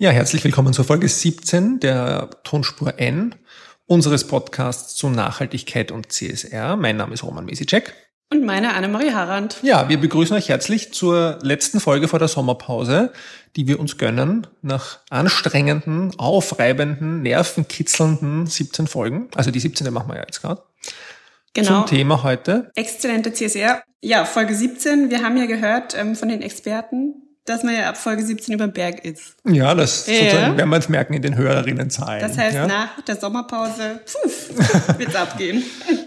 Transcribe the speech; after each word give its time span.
Ja, 0.00 0.10
herzlich 0.10 0.44
willkommen 0.44 0.72
zur 0.72 0.84
Folge 0.84 1.08
17 1.08 1.80
der 1.80 2.30
Tonspur 2.44 3.00
N 3.00 3.34
unseres 3.86 4.28
Podcasts 4.28 4.94
zu 4.94 5.10
Nachhaltigkeit 5.10 5.90
und 5.90 6.12
CSR. 6.12 6.76
Mein 6.76 6.96
Name 6.96 7.14
ist 7.14 7.24
Roman 7.24 7.44
Mesicek. 7.44 7.94
Und 8.32 8.44
meine 8.44 8.74
Annemarie 8.74 9.10
Harand. 9.10 9.58
Ja, 9.62 9.88
wir 9.88 9.98
begrüßen 9.98 10.36
euch 10.36 10.50
herzlich 10.50 10.92
zur 10.94 11.40
letzten 11.42 11.80
Folge 11.80 12.06
vor 12.06 12.20
der 12.20 12.28
Sommerpause, 12.28 13.12
die 13.56 13.66
wir 13.66 13.80
uns 13.80 13.98
gönnen 13.98 14.46
nach 14.62 15.00
anstrengenden, 15.10 16.16
aufreibenden, 16.16 17.22
nervenkitzelnden 17.22 18.46
17 18.46 18.86
Folgen. 18.86 19.28
Also 19.34 19.50
die 19.50 19.58
17. 19.58 19.92
machen 19.92 20.10
wir 20.10 20.14
ja 20.14 20.22
jetzt 20.22 20.42
gerade. 20.42 20.62
Genau. 21.54 21.80
Zum 21.80 21.86
Thema 21.86 22.22
heute. 22.22 22.70
Exzellente 22.76 23.32
CSR. 23.32 23.82
Ja, 24.00 24.24
Folge 24.24 24.54
17. 24.54 25.10
Wir 25.10 25.24
haben 25.24 25.36
ja 25.36 25.46
gehört 25.46 25.96
ähm, 25.98 26.14
von 26.14 26.28
den 26.28 26.40
Experten, 26.40 27.27
dass 27.48 27.62
man 27.62 27.74
ja 27.74 27.88
ab 27.88 27.96
Folge 27.96 28.24
17 28.24 28.54
über 28.54 28.66
den 28.66 28.72
Berg 28.72 29.04
ist. 29.04 29.34
Ja, 29.44 29.74
das 29.74 30.06
Ja. 30.06 30.14
sozusagen 30.14 30.56
werden 30.56 30.70
wir 30.70 30.76
es 30.78 30.88
merken 30.88 31.14
in 31.14 31.22
den 31.22 31.36
Hörerinnenzahlen. 31.36 32.20
Das 32.20 32.36
heißt, 32.36 32.54
ja? 32.54 32.66
nach 32.66 33.00
der 33.06 33.16
Sommerpause 33.16 34.00
pfuff, 34.04 34.50
wird's 34.98 35.14
abgehen. 35.14 35.62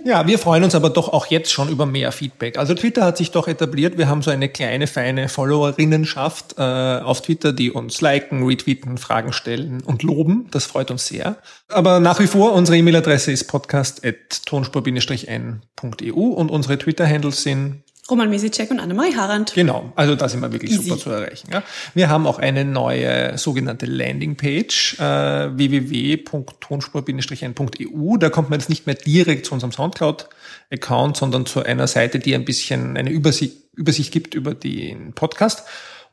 Ja, 0.05 0.25
wir 0.27 0.39
freuen 0.39 0.63
uns 0.63 0.75
aber 0.75 0.89
doch 0.89 1.09
auch 1.09 1.27
jetzt 1.27 1.51
schon 1.51 1.69
über 1.69 1.85
mehr 1.85 2.11
Feedback. 2.11 2.57
Also 2.57 2.73
Twitter 2.73 3.03
hat 3.05 3.17
sich 3.17 3.31
doch 3.31 3.47
etabliert. 3.47 3.97
Wir 3.97 4.09
haben 4.09 4.21
so 4.21 4.31
eine 4.31 4.49
kleine, 4.49 4.87
feine 4.87 5.29
Followerinnenschaft 5.29 6.55
äh, 6.57 6.61
auf 6.61 7.21
Twitter, 7.21 7.53
die 7.53 7.71
uns 7.71 8.01
liken, 8.01 8.45
retweeten, 8.45 8.97
Fragen 8.97 9.33
stellen 9.33 9.81
und 9.83 10.03
loben. 10.03 10.47
Das 10.51 10.65
freut 10.65 10.91
uns 10.91 11.07
sehr. 11.07 11.37
Aber 11.69 11.99
nach 11.99 12.19
wie 12.19 12.27
vor, 12.27 12.53
unsere 12.53 12.77
E-Mail-Adresse 12.77 13.31
ist 13.31 13.45
podcast.tonspur-n.eu 13.45 16.21
und 16.21 16.51
unsere 16.51 16.77
Twitter-Handles 16.77 17.43
sind 17.43 17.83
Roman 18.11 18.29
Mesicek 18.29 18.69
und 18.69 18.79
Annemarie 18.79 19.15
Harand. 19.15 19.53
Genau, 19.53 19.91
also 19.95 20.15
da 20.15 20.29
sind 20.29 20.41
wir 20.41 20.51
wirklich 20.51 20.71
Easy. 20.71 20.89
super 20.89 21.01
zu 21.01 21.09
erreichen. 21.11 21.47
Ja. 21.51 21.63
Wir 21.93 22.09
haben 22.09 22.27
auch 22.27 22.37
eine 22.37 22.65
neue 22.65 23.37
sogenannte 23.37 23.85
Landingpage, 23.85 24.99
äh, 24.99 25.57
www.tonspur-n.eu. 25.57 28.17
Da 28.17 28.29
kommt 28.29 28.49
man 28.49 28.59
jetzt 28.59 28.69
nicht 28.69 28.85
mehr 28.85 28.95
direkt 28.95 29.45
zu 29.45 29.53
unserem 29.53 29.71
Soundcloud-Account, 29.71 31.15
sondern 31.17 31.45
zu 31.45 31.63
einer 31.63 31.87
Seite, 31.87 32.19
die 32.19 32.35
ein 32.35 32.43
bisschen 32.45 32.97
eine 32.97 33.09
Übersicht, 33.09 33.57
Übersicht 33.73 34.11
gibt 34.11 34.35
über 34.35 34.53
den 34.53 35.13
Podcast 35.13 35.63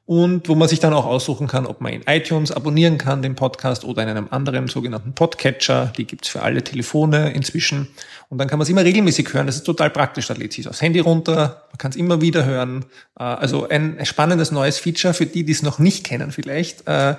und 0.09 0.49
wo 0.49 0.55
man 0.55 0.69
sich 0.69 0.81
dann 0.81 0.95
auch 0.95 1.05
aussuchen 1.05 1.49
kann, 1.49 1.67
ob 1.67 1.83
man 1.83 1.93
in 1.93 2.01
iTunes 2.07 2.51
abonnieren 2.51 2.97
kann, 2.97 3.21
den 3.21 3.35
Podcast, 3.35 3.85
oder 3.85 4.03
in 4.03 4.09
einem 4.09 4.29
anderen 4.31 4.67
sogenannten 4.67 5.13
Podcatcher. 5.13 5.93
Die 5.99 6.07
gibt's 6.07 6.29
für 6.29 6.41
alle 6.41 6.65
Telefone 6.65 7.33
inzwischen. 7.33 7.89
Und 8.31 8.39
dann 8.39 8.49
kann 8.49 8.59
man 8.59 8.63
es 8.63 8.71
immer 8.71 8.85
regelmäßig 8.85 9.35
hören. 9.35 9.45
Das 9.45 9.57
ist 9.57 9.65
total 9.65 9.91
praktisch. 9.91 10.29
Da 10.29 10.33
lädt 10.33 10.55
sich 10.55 10.67
aufs 10.67 10.81
Handy 10.81 11.01
runter, 11.01 11.65
man 11.71 11.77
kann 11.77 11.91
es 11.91 11.97
immer 11.99 12.23
wieder 12.23 12.47
hören. 12.47 12.87
Äh, 13.21 13.23
Also 13.25 13.69
ein 13.69 13.99
spannendes 14.07 14.51
neues 14.51 14.79
Feature 14.79 15.13
für 15.13 15.27
die, 15.27 15.45
die 15.45 15.53
es 15.53 15.63
noch 15.63 15.79
nicht 15.79 16.05
kennen 16.05 16.33
vielleicht. 16.33 16.89
äh, 16.89 17.17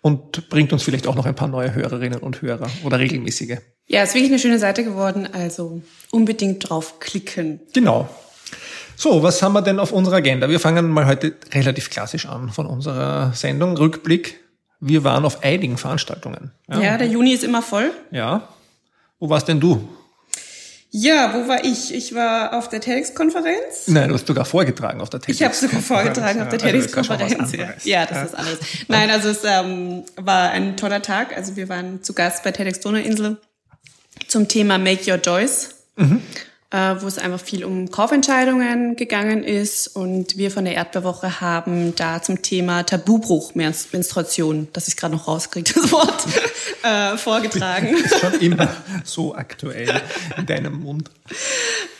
Und 0.00 0.48
bringt 0.48 0.72
uns 0.72 0.82
vielleicht 0.82 1.06
auch 1.06 1.16
noch 1.16 1.26
ein 1.26 1.34
paar 1.34 1.48
neue 1.48 1.74
Hörerinnen 1.74 2.20
und 2.20 2.40
Hörer 2.40 2.70
oder 2.84 2.98
regelmäßige. 2.98 3.58
Ja, 3.86 4.02
ist 4.02 4.14
wirklich 4.14 4.30
eine 4.30 4.38
schöne 4.38 4.58
Seite 4.58 4.82
geworden, 4.82 5.28
also 5.30 5.82
unbedingt 6.10 6.70
draufklicken. 6.70 7.60
Genau. 7.74 8.08
So, 9.00 9.22
was 9.22 9.40
haben 9.40 9.54
wir 9.54 9.62
denn 9.62 9.78
auf 9.80 9.92
unserer 9.92 10.16
Agenda? 10.16 10.50
Wir 10.50 10.60
fangen 10.60 10.90
mal 10.90 11.06
heute 11.06 11.34
relativ 11.54 11.88
klassisch 11.88 12.26
an 12.26 12.50
von 12.50 12.66
unserer 12.66 13.32
Sendung. 13.32 13.74
Rückblick. 13.74 14.40
Wir 14.78 15.04
waren 15.04 15.24
auf 15.24 15.42
einigen 15.42 15.78
Veranstaltungen. 15.78 16.50
Ja, 16.68 16.98
der 16.98 17.06
Juni 17.06 17.32
ist 17.32 17.42
immer 17.42 17.62
voll. 17.62 17.92
Ja. 18.10 18.46
Wo 19.18 19.30
warst 19.30 19.48
denn 19.48 19.58
du? 19.58 19.88
Ja, 20.90 21.32
wo 21.32 21.48
war 21.48 21.64
ich? 21.64 21.94
Ich 21.94 22.14
war 22.14 22.52
auf 22.52 22.68
der 22.68 22.82
TEDx-Konferenz. 22.82 23.86
Nein, 23.86 24.10
du 24.10 24.16
hast 24.16 24.26
sogar 24.26 24.44
vorgetragen 24.44 25.00
auf 25.00 25.08
der 25.08 25.20
TEDx. 25.20 25.40
Ich 25.40 25.46
habe 25.46 25.54
sogar 25.54 25.80
vorgetragen 25.80 26.42
auf 26.42 26.50
der 26.50 26.58
Ja, 26.58 26.66
also 26.66 26.66
ja 26.66 27.16
TEDx-Konferenz. 27.16 27.52
Ja. 27.54 28.02
ja, 28.02 28.06
das 28.06 28.26
ist 28.26 28.34
alles. 28.34 28.58
Nein, 28.88 29.10
also 29.10 29.30
es 29.30 29.44
ähm, 29.44 30.04
war 30.16 30.50
ein 30.50 30.76
toller 30.76 31.00
Tag. 31.00 31.34
Also 31.34 31.56
wir 31.56 31.70
waren 31.70 32.02
zu 32.02 32.12
Gast 32.12 32.44
bei 32.44 32.52
TEDx 32.52 32.80
Donauinsel 32.80 33.38
zum 34.28 34.46
Thema 34.46 34.76
Make 34.76 35.10
Your 35.10 35.22
Choice, 35.22 35.70
äh, 35.96 36.04
wo 36.72 37.06
es 37.06 37.18
einfach 37.18 37.40
viel 37.40 37.64
um 37.64 37.90
Kaufentscheidungen 37.90 38.94
gegangen 38.96 39.42
ist. 39.42 39.88
Und 39.88 40.36
wir 40.36 40.50
von 40.50 40.64
der 40.64 40.74
Erdbeerwoche 40.74 41.40
haben 41.40 41.94
da 41.96 42.22
zum 42.22 42.42
Thema 42.42 42.84
Tabubruch, 42.84 43.52
Menstru- 43.54 43.88
Menstruation, 43.92 44.68
das 44.72 44.88
ich 44.88 44.96
gerade 44.96 45.14
noch 45.16 45.26
rauskriege, 45.26 45.72
das 45.74 45.90
Wort, 45.92 46.26
äh, 46.82 47.16
vorgetragen. 47.16 47.88
Ist 47.88 48.18
schon 48.20 48.34
immer 48.40 48.68
so 49.04 49.34
aktuell 49.34 50.00
in 50.36 50.46
deinem 50.46 50.80
Mund. 50.80 51.10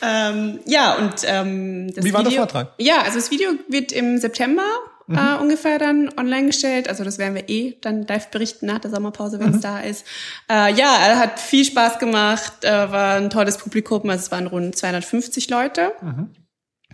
Ähm, 0.01 0.59
ja, 0.65 0.95
und 0.95 1.15
ähm, 1.25 1.93
das 1.93 2.05
Wie 2.05 2.13
war 2.13 2.23
der 2.23 2.31
Video, 2.31 2.41
Vortrag? 2.43 2.69
Ja, 2.77 3.01
also 3.01 3.17
das 3.17 3.29
Video 3.29 3.51
wird 3.67 3.91
im 3.91 4.17
September 4.17 4.63
äh, 5.09 5.41
ungefähr 5.41 5.77
dann 5.79 6.09
online 6.17 6.47
gestellt. 6.47 6.87
Also 6.89 7.03
das 7.03 7.17
werden 7.17 7.35
wir 7.35 7.49
eh 7.49 7.77
dann 7.81 8.05
live 8.07 8.29
berichten 8.29 8.65
nach 8.67 8.79
der 8.79 8.91
Sommerpause, 8.91 9.39
wenn 9.39 9.55
es 9.55 9.61
da 9.61 9.79
ist. 9.79 10.05
Äh, 10.49 10.73
ja, 10.73 10.95
er 11.01 11.19
hat 11.19 11.39
viel 11.39 11.65
Spaß 11.65 11.99
gemacht, 11.99 12.63
äh, 12.63 12.71
war 12.91 13.15
ein 13.15 13.29
tolles 13.29 13.57
Publikum. 13.57 14.09
Also 14.09 14.23
es 14.25 14.31
waren 14.31 14.47
rund 14.47 14.75
250 14.75 15.49
Leute 15.49 15.91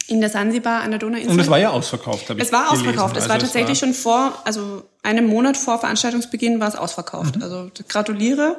in 0.08 0.22
der 0.22 0.30
Sansibar 0.30 0.82
an 0.84 0.92
der 0.92 1.00
Donauinsel. 1.00 1.32
Und 1.32 1.40
es 1.40 1.50
war 1.50 1.60
ja 1.60 1.70
ausverkauft, 1.70 2.30
habe 2.30 2.40
ich 2.40 2.46
Es 2.46 2.52
war 2.54 2.70
gelesen. 2.70 2.88
ausverkauft. 2.88 3.18
Es 3.18 3.24
Also 3.24 3.34
war 3.34 3.40
tatsächlich 3.40 3.78
schon 3.80 3.94
vor, 3.94 4.42
also 4.46 4.84
einem 5.04 5.28
Monat 5.28 5.58
vor 5.58 5.80
Veranstaltungsbeginn 5.80 6.60
war 6.60 6.70
es 6.70 6.76
ausverkauft. 6.76 7.42
Also 7.42 7.70
gratuliere 7.88 8.58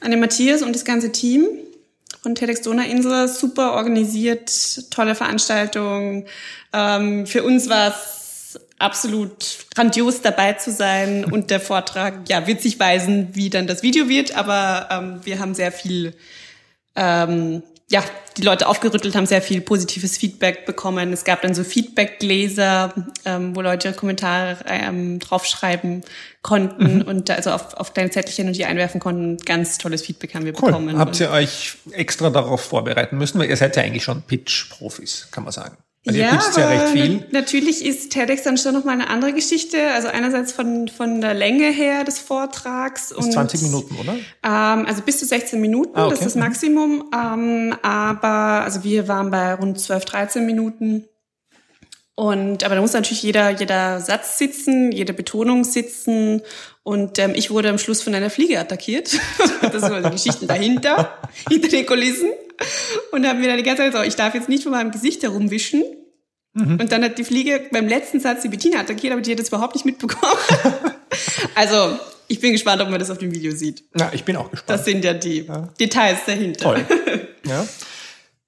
an 0.00 0.10
den 0.10 0.20
Matthias 0.20 0.62
und 0.62 0.74
das 0.74 0.84
ganze 0.84 1.10
Team 1.12 1.46
von 2.22 2.34
TEDx 2.34 2.62
Donauinsel. 2.62 3.28
Super 3.28 3.72
organisiert, 3.72 4.50
tolle 4.90 5.14
Veranstaltung. 5.14 6.26
Ähm, 6.72 7.26
für 7.26 7.42
uns 7.44 7.68
war 7.68 7.88
es 7.88 8.23
absolut 8.84 9.66
grandios 9.74 10.22
dabei 10.22 10.52
zu 10.52 10.70
sein 10.70 11.24
und 11.24 11.50
der 11.50 11.60
Vortrag, 11.60 12.28
ja, 12.28 12.46
wird 12.46 12.60
sich 12.60 12.78
weisen, 12.78 13.28
wie 13.32 13.50
dann 13.50 13.66
das 13.66 13.82
Video 13.82 14.08
wird, 14.08 14.36
aber 14.36 14.88
ähm, 14.90 15.20
wir 15.24 15.38
haben 15.38 15.54
sehr 15.54 15.72
viel 15.72 16.14
ähm, 16.94 17.62
ja, 17.90 18.02
die 18.38 18.42
Leute 18.42 18.66
aufgerüttelt 18.66 19.14
haben 19.14 19.26
sehr 19.26 19.42
viel 19.42 19.60
positives 19.60 20.16
Feedback 20.16 20.64
bekommen. 20.64 21.12
Es 21.12 21.24
gab 21.24 21.42
dann 21.42 21.54
so 21.54 21.62
Feedbackgläser, 21.62 22.94
ähm, 23.24 23.54
wo 23.54 23.60
Leute 23.60 23.88
ihre 23.88 23.96
Kommentare 23.96 24.56
ähm, 24.66 25.18
draufschreiben 25.18 26.02
konnten 26.42 27.02
und 27.02 27.30
also 27.30 27.50
auf, 27.50 27.74
auf 27.74 27.92
kleine 27.92 28.10
Zettelchen 28.10 28.48
und 28.48 28.56
die 28.56 28.64
einwerfen 28.64 29.00
konnten. 29.00 29.36
Ganz 29.36 29.78
tolles 29.78 30.02
Feedback 30.02 30.34
haben 30.34 30.46
wir 30.46 30.54
Cool. 30.54 30.70
bekommen. 30.70 30.98
Habt 30.98 31.20
ihr 31.20 31.30
euch 31.30 31.76
extra 31.92 32.30
darauf 32.30 32.62
vorbereiten 32.62 33.18
müssen? 33.18 33.38
Weil 33.38 33.50
ihr 33.50 33.56
seid 33.56 33.76
ja 33.76 33.82
eigentlich 33.82 34.04
schon 34.04 34.22
Pitch-Profis, 34.22 35.28
kann 35.30 35.44
man 35.44 35.52
sagen. 35.52 35.76
Also 36.06 36.18
ja 36.20 36.32
aber 36.32 36.68
recht 36.70 36.88
viel. 36.92 37.16
na- 37.30 37.40
Natürlich 37.40 37.84
ist 37.84 38.10
TEDx 38.12 38.42
dann 38.42 38.58
schon 38.58 38.74
noch 38.74 38.84
mal 38.84 38.92
eine 38.92 39.08
andere 39.08 39.32
Geschichte. 39.32 39.78
Also 39.92 40.08
einerseits 40.08 40.52
von, 40.52 40.88
von 40.88 41.20
der 41.22 41.32
Länge 41.34 41.70
her 41.70 42.04
des 42.04 42.18
Vortrags. 42.18 43.14
Bis 43.16 43.30
20 43.30 43.62
Minuten, 43.62 43.96
oder? 43.96 44.12
Ähm, 44.12 44.86
also 44.86 45.00
bis 45.02 45.18
zu 45.18 45.24
16 45.24 45.60
Minuten, 45.60 45.96
Ah, 45.96 46.04
okay. 46.06 46.10
das 46.10 46.18
ist 46.26 46.26
das 46.26 46.34
Maximum. 46.36 47.10
Ähm, 47.14 47.74
aber 47.82 48.64
also 48.64 48.84
wir 48.84 49.08
waren 49.08 49.30
bei 49.30 49.54
rund 49.54 49.80
12, 49.80 50.04
13 50.04 50.44
Minuten. 50.46 51.04
Und 52.16 52.62
aber 52.62 52.76
da 52.76 52.80
muss 52.80 52.92
natürlich 52.92 53.22
jeder, 53.24 53.50
jeder 53.50 54.00
Satz 54.00 54.38
sitzen, 54.38 54.92
jede 54.92 55.12
Betonung 55.12 55.64
sitzen. 55.64 56.42
Und 56.84 57.18
ähm, 57.18 57.32
ich 57.34 57.50
wurde 57.50 57.70
am 57.70 57.78
Schluss 57.78 58.02
von 58.02 58.14
einer 58.14 58.30
Fliege 58.30 58.60
attackiert. 58.60 59.18
das 59.62 59.82
war 59.82 60.02
die 60.02 60.10
Geschichten 60.10 60.46
dahinter, 60.46 61.18
hinter 61.48 61.68
den 61.68 61.86
Kulissen. 61.86 62.30
Und 63.10 63.26
haben 63.26 63.40
mir 63.40 63.48
dann 63.48 63.56
die 63.56 63.62
ganze 63.62 63.82
Zeit 63.82 63.90
gesagt, 63.90 64.06
ich 64.06 64.16
darf 64.16 64.34
jetzt 64.34 64.48
nicht 64.48 64.62
von 64.62 64.72
meinem 64.72 64.92
Gesicht 64.92 65.22
herumwischen. 65.22 65.82
Und 66.56 66.92
dann 66.92 67.02
hat 67.02 67.18
die 67.18 67.24
Fliege 67.24 67.62
beim 67.72 67.88
letzten 67.88 68.20
Satz 68.20 68.42
die 68.42 68.48
Bettina 68.48 68.78
attackiert, 68.78 69.12
aber 69.12 69.22
die 69.22 69.32
hat 69.32 69.40
das 69.40 69.48
überhaupt 69.48 69.74
nicht 69.74 69.84
mitbekommen. 69.84 70.40
also, 71.56 71.98
ich 72.28 72.38
bin 72.38 72.52
gespannt, 72.52 72.80
ob 72.80 72.90
man 72.90 73.00
das 73.00 73.10
auf 73.10 73.18
dem 73.18 73.34
Video 73.34 73.50
sieht. 73.56 73.82
Na, 73.92 74.12
ich 74.12 74.22
bin 74.22 74.36
auch 74.36 74.52
gespannt. 74.52 74.78
Das 74.78 74.84
sind 74.84 75.04
ja 75.04 75.14
die 75.14 75.48
Details 75.80 76.18
dahinter. 76.26 76.62
Toll. 76.62 76.86
Ja. 77.44 77.66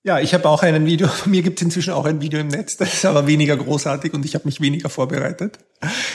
Ja, 0.07 0.21
ich 0.21 0.35
habe 0.35 0.49
auch 0.49 0.63
ein 0.63 0.87
Video, 0.87 1.09
von 1.09 1.31
mir 1.33 1.43
gibt 1.43 1.59
es 1.59 1.65
inzwischen 1.65 1.93
auch 1.93 2.05
ein 2.05 2.21
Video 2.21 2.39
im 2.39 2.47
Netz, 2.47 2.77
das 2.77 2.95
ist 2.95 3.05
aber 3.05 3.27
weniger 3.27 3.57
großartig 3.57 4.15
und 4.15 4.25
ich 4.25 4.37
habe 4.37 4.45
mich 4.45 4.61
weniger 4.61 4.89
vorbereitet. 4.89 5.59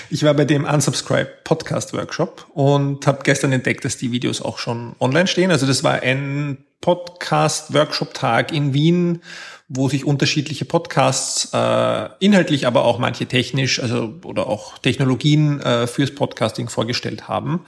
Ich 0.09 0.23
war 0.23 0.33
bei 0.33 0.45
dem 0.45 0.63
Unsubscribe 0.63 1.29
Podcast 1.43 1.93
Workshop 1.93 2.47
und 2.53 3.05
habe 3.05 3.19
gestern 3.23 3.51
entdeckt, 3.51 3.83
dass 3.83 3.97
die 3.97 4.13
Videos 4.13 4.41
auch 4.41 4.59
schon 4.59 4.95
online 5.01 5.27
stehen. 5.27 5.51
Also 5.51 5.67
das 5.67 5.83
war 5.83 6.03
ein 6.03 6.59
Podcast 6.79 7.73
Workshop 7.73 8.13
Tag 8.13 8.53
in 8.53 8.73
Wien, 8.73 9.21
wo 9.67 9.89
sich 9.89 10.05
unterschiedliche 10.05 10.63
Podcasts, 10.63 11.49
äh, 11.53 12.09
inhaltlich, 12.19 12.67
aber 12.67 12.85
auch 12.85 12.97
manche 12.97 13.25
technisch, 13.25 13.83
also 13.83 14.13
oder 14.23 14.47
auch 14.47 14.77
Technologien 14.77 15.59
äh, 15.59 15.85
fürs 15.85 16.15
Podcasting 16.15 16.69
vorgestellt 16.69 17.27
haben. 17.27 17.65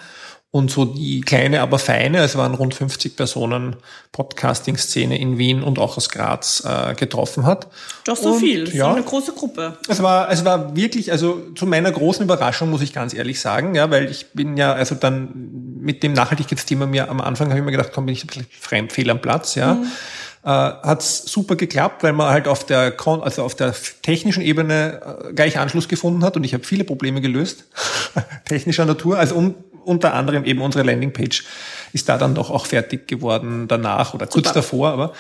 Und 0.56 0.70
so 0.70 0.86
die 0.86 1.22
kleine, 1.22 1.62
aber 1.62 1.80
feine, 1.80 2.20
es 2.20 2.38
waren 2.38 2.54
rund 2.54 2.76
50 2.76 3.16
Personen 3.16 3.76
Podcasting-Szene 4.12 5.18
in 5.18 5.40
Wien 5.40 5.64
und 5.64 5.80
auch 5.80 5.98
aus 5.98 6.10
Graz 6.10 6.64
äh, 6.64 6.94
getroffen 6.94 7.48
hat. 7.48 7.70
Doch 8.06 8.16
so 8.16 8.34
Und, 8.34 8.40
viel. 8.40 8.70
Ja, 8.70 8.86
So 8.86 8.92
eine 8.92 9.04
große 9.04 9.34
Gruppe. 9.34 9.80
es 9.90 10.04
war, 10.04 10.30
es 10.30 10.46
war 10.46 10.76
wirklich, 10.76 11.12
also 11.12 11.42
zu 11.56 11.66
meiner 11.66 11.92
großen 11.92 12.24
Überraschung 12.24 12.70
muss 12.70 12.84
ich 12.84 12.94
ganz 12.94 13.16
ehrlich 13.16 13.40
sagen, 13.40 13.74
ja, 13.74 13.90
weil 13.90 14.12
ich 14.12 14.28
bin 14.34 14.56
ja, 14.56 14.74
also 14.74 14.94
dann 14.94 15.32
mit 15.80 16.04
dem 16.04 16.14
Nachhaltigkeitsthema 16.14 16.86
mir 16.86 17.10
am 17.10 17.20
Anfang 17.20 17.50
habe 17.50 17.58
ich 17.58 17.66
mir 17.66 17.72
gedacht, 17.72 17.90
komm, 17.92 18.06
bin 18.06 18.14
ich 18.14 18.24
ein 18.24 18.28
bisschen 18.28 18.46
fremd, 18.52 18.94
fehl 18.94 19.10
am 19.10 19.24
Platz, 19.24 19.56
ja. 19.56 19.80
Äh, 20.44 20.50
hat's 20.50 21.24
super 21.26 21.56
geklappt, 21.56 22.04
weil 22.04 22.14
man 22.14 22.30
halt 22.30 22.48
auf 22.48 22.66
der 22.66 22.92
Kon 22.92 23.22
also 23.22 23.44
auf 23.44 23.56
der 23.56 23.74
technischen 24.02 24.42
Ebene 24.42 25.02
äh, 25.30 25.34
gleich 25.34 25.58
Anschluss 25.58 25.88
gefunden 25.88 26.24
hat 26.24 26.36
und 26.36 26.44
ich 26.44 26.54
habe 26.54 26.64
viele 26.64 26.84
Probleme 26.84 27.22
gelöst, 27.22 27.66
technischer 28.46 28.86
Natur, 28.86 29.18
also 29.18 29.36
um, 29.36 29.56
unter 29.86 30.14
anderem 30.14 30.46
eben 30.46 30.62
unsere 30.62 30.84
Landingpage 30.86 31.44
ist 31.94 32.10
da 32.10 32.18
dann 32.18 32.36
doch 32.36 32.50
auch 32.50 32.66
fertig 32.66 33.08
geworden 33.08 33.68
danach 33.68 34.14
oder 34.14 34.28
kurz 34.28 34.48
Super. 34.48 34.60
davor, 34.60 34.90
aber 34.90 35.14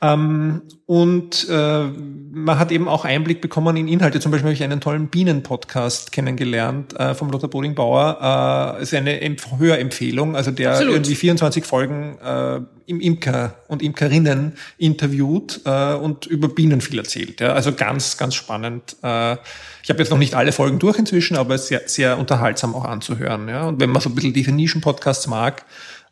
ähm, 0.00 0.62
und 0.86 1.48
äh, 1.48 1.84
man 1.84 2.58
hat 2.58 2.72
eben 2.72 2.88
auch 2.88 3.04
Einblick 3.04 3.40
bekommen 3.40 3.76
in 3.76 3.88
Inhalte. 3.88 4.20
Zum 4.20 4.32
Beispiel 4.32 4.48
habe 4.48 4.54
ich 4.54 4.62
einen 4.62 4.80
tollen 4.80 5.08
Bienen-Podcast 5.08 6.12
kennengelernt 6.12 6.98
äh, 6.98 7.14
vom 7.14 7.30
Lothar 7.30 7.48
Boding-Bauer. 7.48 8.76
Äh, 8.78 8.82
ist 8.82 8.92
eine 8.94 9.20
Empf 9.20 9.46
Hörempfehlung, 9.58 10.34
also 10.34 10.50
der 10.50 10.72
Absolut. 10.72 10.94
irgendwie 10.94 11.14
24 11.14 11.64
Folgen 11.64 12.18
äh, 12.18 12.60
im 12.86 13.00
Imker 13.00 13.56
und 13.68 13.82
Imkerinnen 13.82 14.52
interviewt 14.78 15.60
äh, 15.64 15.94
und 15.94 16.26
über 16.26 16.48
Bienen 16.48 16.80
viel 16.80 16.98
erzählt. 16.98 17.40
Ja. 17.40 17.52
Also 17.52 17.72
ganz, 17.72 18.16
ganz 18.16 18.34
spannend. 18.34 18.96
Äh, 19.02 19.36
ich 19.82 19.90
habe 19.90 19.98
jetzt 19.98 20.10
noch 20.10 20.18
nicht 20.18 20.34
alle 20.34 20.52
Folgen 20.52 20.78
durch 20.78 20.98
inzwischen, 20.98 21.36
aber 21.36 21.58
sehr, 21.58 21.82
sehr 21.86 22.18
unterhaltsam 22.18 22.74
auch 22.74 22.84
anzuhören. 22.84 23.48
Ja. 23.48 23.68
Und 23.68 23.80
wenn 23.80 23.90
man 23.90 24.02
so 24.02 24.08
ein 24.08 24.14
bisschen 24.14 24.32
diese 24.32 24.52
Nischen-Podcasts 24.52 25.26
mag, 25.26 25.64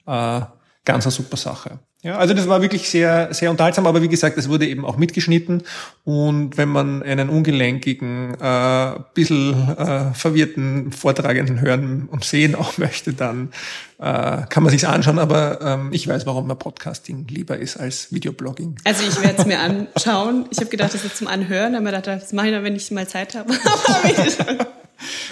äh, 0.07 0.41
ganz 0.85 1.05
eine 1.05 1.13
super 1.13 1.37
Sache. 1.37 1.79
Ja, 2.03 2.17
also 2.17 2.33
das 2.33 2.49
war 2.49 2.63
wirklich 2.63 2.89
sehr, 2.89 3.35
sehr 3.35 3.51
unterhaltsam, 3.51 3.87
aber 3.87 4.01
wie 4.01 4.09
gesagt, 4.09 4.39
es 4.39 4.49
wurde 4.49 4.67
eben 4.67 4.87
auch 4.87 4.97
mitgeschnitten 4.97 5.65
und 6.05 6.57
wenn 6.57 6.71
man 6.71 7.03
einen 7.03 7.29
ungelenkigen, 7.29 8.41
äh, 8.41 8.93
bisschen 9.13 9.69
äh, 9.77 10.15
verwirrten 10.15 10.93
Vortragenden 10.93 11.61
hören 11.61 12.09
und 12.11 12.25
sehen 12.25 12.55
auch 12.55 12.79
möchte, 12.79 13.13
dann 13.13 13.51
äh, 13.99 14.47
kann 14.49 14.63
man 14.63 14.71
sich's 14.71 14.85
anschauen, 14.85 15.19
aber 15.19 15.61
ähm, 15.61 15.91
ich 15.93 16.09
weiß, 16.09 16.25
warum 16.25 16.47
mir 16.47 16.55
Podcasting 16.55 17.27
lieber 17.29 17.59
ist 17.59 17.77
als 17.77 18.11
Videoblogging. 18.11 18.77
Also 18.85 19.03
ich 19.07 19.21
werde 19.21 19.37
es 19.37 19.47
mir 19.47 19.61
anschauen. 19.61 20.47
Ich 20.51 20.59
habe 20.59 20.71
gedacht, 20.71 20.95
das 20.95 21.05
ist 21.05 21.19
zum 21.19 21.27
Anhören, 21.27 21.75
aber 21.75 21.93
gedacht, 21.93 22.07
das 22.07 22.33
mache 22.33 22.47
ich 22.47 22.53
dann, 22.55 22.65
wenn 22.65 22.77
ich 22.77 22.91
mal 22.91 23.07
Zeit 23.07 23.35
habe. 23.35 23.53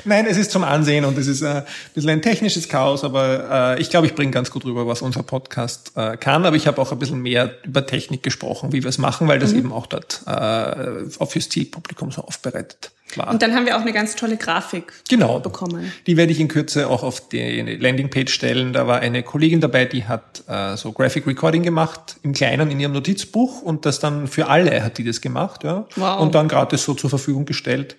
Nein, 0.05 0.27
es 0.27 0.37
ist 0.37 0.51
zum 0.51 0.65
Ansehen 0.65 1.05
und 1.05 1.19
es 1.19 1.27
ist 1.27 1.43
äh, 1.43 1.47
ein 1.47 1.65
bisschen 1.95 2.11
ein 2.11 2.23
technisches 2.23 2.69
Chaos, 2.69 3.05
aber 3.05 3.77
äh, 3.77 3.81
ich 3.81 3.91
glaube, 3.91 4.07
ich 4.07 4.15
bringe 4.15 4.31
ganz 4.31 4.51
gut 4.51 4.65
rüber, 4.65 4.87
was 4.87 5.03
unser 5.03 5.23
Podcast 5.23 5.93
äh, 5.97 6.17
kann. 6.17 6.47
Aber 6.47 6.57
ich 6.57 6.67
habe 6.67 6.81
auch 6.81 6.93
ein 6.93 6.99
bisschen 6.99 7.21
mehr 7.21 7.55
über 7.65 7.87
Technik 7.87 8.23
gesprochen, 8.23 8.73
wie 8.73 8.83
wir 8.83 8.89
es 8.89 8.99
machen, 8.99 9.29
weil 9.29 9.39
das 9.39 9.53
mhm. 9.53 9.59
eben 9.59 9.73
auch 9.73 9.87
dort 9.87 10.23
auch 10.27 11.31
fürs 11.31 11.49
Zielpublikum 11.49 12.11
so 12.11 12.23
aufbereitet 12.23 12.91
war. 13.17 13.29
Und 13.31 13.43
dann 13.43 13.55
haben 13.55 13.67
wir 13.67 13.77
auch 13.77 13.81
eine 13.81 13.93
ganz 13.93 14.17
tolle 14.17 14.37
Grafik 14.37 14.93
genau. 15.09 15.41
bekommen. 15.41 15.93
Die 16.07 16.17
werde 16.17 16.33
ich 16.33 16.41
in 16.41 16.49
Kürze 16.49 16.89
auch 16.89 17.03
auf 17.03 17.29
die 17.29 17.61
Landingpage 17.63 18.33
stellen. 18.33 18.73
Da 18.73 18.87
war 18.87 19.01
eine 19.01 19.23
Kollegin 19.23 19.61
dabei, 19.61 19.87
die 19.87 20.05
hat 20.05 20.45
so 20.77 20.93
Graphic 20.93 21.27
Recording 21.27 21.63
gemacht, 21.63 22.17
im 22.23 22.33
Kleinen 22.33 22.71
in 22.71 22.81
ihrem 22.81 22.93
Notizbuch 22.93 23.63
und 23.63 23.87
das 23.87 24.01
dann 24.01 24.27
für 24.27 24.49
alle 24.49 24.83
hat 24.83 24.99
die 24.99 25.05
das 25.05 25.21
gemacht. 25.21 25.65
Ja? 25.65 25.87
Wow. 25.97 26.21
Und 26.21 26.35
dann 26.35 26.49
gratis 26.49 26.85
so 26.85 26.95
zur 26.95 27.11
Verfügung 27.11 27.47
gestellt. 27.47 27.97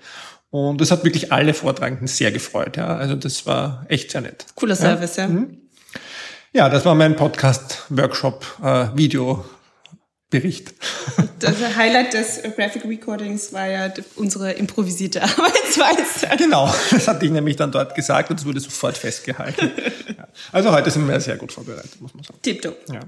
Und 0.52 0.82
das 0.82 0.92
hat 0.92 1.04
wirklich 1.04 1.32
alle 1.32 1.54
Vortragenden 1.54 2.08
sehr 2.08 2.32
gefreut. 2.32 2.78
Ja. 2.78 2.98
Also 2.98 3.16
das 3.16 3.46
war 3.46 3.86
echt 3.88 4.10
sehr 4.12 4.22
nett. 4.22 4.46
Cooler 4.56 4.76
Service, 4.76 5.18
ja. 5.18 5.24
Ja, 5.24 5.30
mhm. 5.30 5.58
ja 6.54 6.70
das 6.70 6.86
war 6.86 6.96
mein 6.96 7.16
Podcast-Video. 7.16 9.46
Das 11.40 11.56
Highlight 11.78 12.14
des 12.14 12.42
Graphic 12.56 12.84
Recordings 12.86 13.54
war 13.54 13.68
ja 13.68 13.92
unsere 14.16 14.52
improvisierte 14.52 15.22
Arbeitsweise. 15.24 16.28
Genau, 16.38 16.74
das 16.92 17.08
hatte 17.08 17.26
ich 17.26 17.32
nämlich 17.32 17.56
dann 17.56 17.72
dort 17.72 17.96
gesagt 17.96 18.30
und 18.30 18.40
es 18.40 18.46
wurde 18.46 18.60
sofort 18.60 18.98
festgehalten. 18.98 19.72
Ja. 20.18 20.28
Also 20.52 20.72
heute 20.72 20.92
sind 20.92 21.08
wir 21.08 21.20
sehr 21.20 21.38
gut 21.38 21.52
vorbereitet, 21.52 22.02
muss 22.02 22.14
man 22.14 22.24
sagen. 22.24 22.40
Tiptop. 22.42 22.78
Ja. 22.92 23.00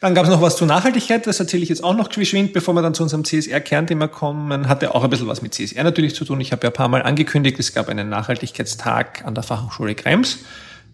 Dann 0.00 0.14
gab 0.14 0.24
es 0.24 0.30
noch 0.30 0.42
was 0.42 0.56
zur 0.56 0.66
Nachhaltigkeit, 0.66 1.26
das 1.26 1.38
erzähle 1.38 1.62
ich 1.62 1.68
jetzt 1.68 1.84
auch 1.84 1.94
noch 1.94 2.08
geschwind, 2.08 2.52
bevor 2.52 2.74
wir 2.74 2.82
dann 2.82 2.94
zu 2.94 3.02
unserem 3.02 3.24
CSR-Kernthema 3.24 4.08
kommen. 4.08 4.68
Hatte 4.68 4.94
auch 4.94 5.04
ein 5.04 5.10
bisschen 5.10 5.28
was 5.28 5.42
mit 5.42 5.54
CSR 5.54 5.84
natürlich 5.84 6.14
zu 6.14 6.24
tun. 6.24 6.40
Ich 6.40 6.52
habe 6.52 6.64
ja 6.64 6.70
ein 6.70 6.74
paar 6.74 6.88
Mal 6.88 7.02
angekündigt, 7.02 7.58
es 7.60 7.72
gab 7.72 7.88
einen 7.88 8.08
Nachhaltigkeitstag 8.08 9.24
an 9.24 9.34
der 9.34 9.44
Fachhochschule 9.44 9.94
Krems 9.94 10.38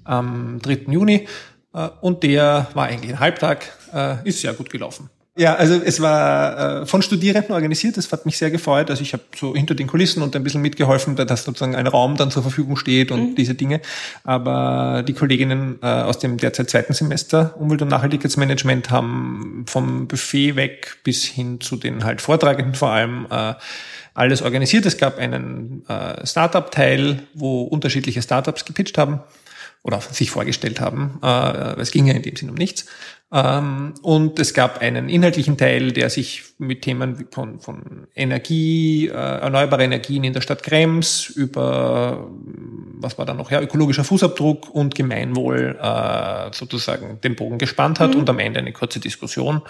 am 0.04 0.60
3. 0.62 0.86
Juni 0.88 1.26
äh, 1.72 1.88
und 2.00 2.22
der 2.22 2.68
war 2.74 2.86
eigentlich 2.86 3.12
ein 3.12 3.20
Halbtag, 3.20 3.72
äh, 3.92 4.16
ist 4.28 4.40
sehr 4.40 4.52
gut 4.52 4.70
gelaufen. 4.70 5.10
Ja, 5.38 5.54
also 5.54 5.74
es 5.74 6.00
war 6.00 6.82
äh, 6.82 6.86
von 6.86 7.02
Studierenden 7.02 7.52
organisiert, 7.52 7.98
das 7.98 8.10
hat 8.10 8.24
mich 8.24 8.38
sehr 8.38 8.50
gefreut. 8.50 8.88
Also 8.88 9.02
ich 9.02 9.12
habe 9.12 9.22
so 9.38 9.54
hinter 9.54 9.74
den 9.74 9.86
Kulissen 9.86 10.22
und 10.22 10.34
ein 10.34 10.42
bisschen 10.42 10.62
mitgeholfen, 10.62 11.14
dass 11.14 11.44
sozusagen 11.44 11.76
ein 11.76 11.86
Raum 11.86 12.16
dann 12.16 12.30
zur 12.30 12.42
Verfügung 12.42 12.78
steht 12.78 13.10
und 13.10 13.30
mhm. 13.30 13.34
diese 13.34 13.54
Dinge. 13.54 13.82
Aber 14.24 15.04
die 15.06 15.12
Kolleginnen 15.12 15.78
äh, 15.82 15.86
aus 15.86 16.18
dem 16.18 16.38
derzeit 16.38 16.70
zweiten 16.70 16.94
Semester 16.94 17.54
Umwelt- 17.58 17.82
und 17.82 17.88
Nachhaltigkeitsmanagement 17.88 18.90
haben 18.90 19.66
vom 19.68 20.08
Buffet 20.08 20.56
weg 20.56 20.96
bis 21.04 21.24
hin 21.24 21.60
zu 21.60 21.76
den 21.76 22.04
halt 22.04 22.22
Vortragenden 22.22 22.74
vor 22.74 22.92
allem 22.92 23.26
äh, 23.30 23.52
alles 24.14 24.40
organisiert. 24.40 24.86
Es 24.86 24.96
gab 24.96 25.18
einen 25.18 25.84
äh, 25.86 26.26
Startup-Teil, 26.26 27.24
wo 27.34 27.64
unterschiedliche 27.64 28.22
Startups 28.22 28.64
gepitcht 28.64 28.96
haben 28.96 29.20
oder 29.82 30.00
sich 30.00 30.30
vorgestellt 30.30 30.80
haben. 30.80 31.20
Äh, 31.22 31.80
es 31.80 31.92
ging 31.92 32.06
ja 32.06 32.14
in 32.14 32.22
dem 32.22 32.34
Sinn 32.34 32.50
um 32.50 32.56
nichts. 32.56 32.86
Ähm, 33.32 33.94
und 34.02 34.38
es 34.38 34.54
gab 34.54 34.80
einen 34.80 35.08
inhaltlichen 35.08 35.56
Teil, 35.56 35.90
der 35.90 36.10
sich 36.10 36.44
mit 36.58 36.82
Themen 36.82 37.26
von, 37.32 37.58
von 37.58 38.06
Energie, 38.14 39.08
äh, 39.08 39.12
erneuerbare 39.12 39.82
Energien 39.82 40.22
in 40.22 40.32
der 40.32 40.42
Stadt 40.42 40.62
Krems 40.62 41.28
über, 41.28 42.30
was 43.00 43.18
war 43.18 43.26
da 43.26 43.34
noch, 43.34 43.50
ja, 43.50 43.60
ökologischer 43.60 44.04
Fußabdruck 44.04 44.72
und 44.72 44.94
Gemeinwohl 44.94 45.76
äh, 45.82 46.52
sozusagen 46.52 47.20
den 47.20 47.34
Bogen 47.34 47.58
gespannt 47.58 47.98
hat 47.98 48.14
mhm. 48.14 48.20
und 48.20 48.30
am 48.30 48.38
Ende 48.38 48.60
eine 48.60 48.72
kurze 48.72 49.00
Diskussion. 49.00 49.60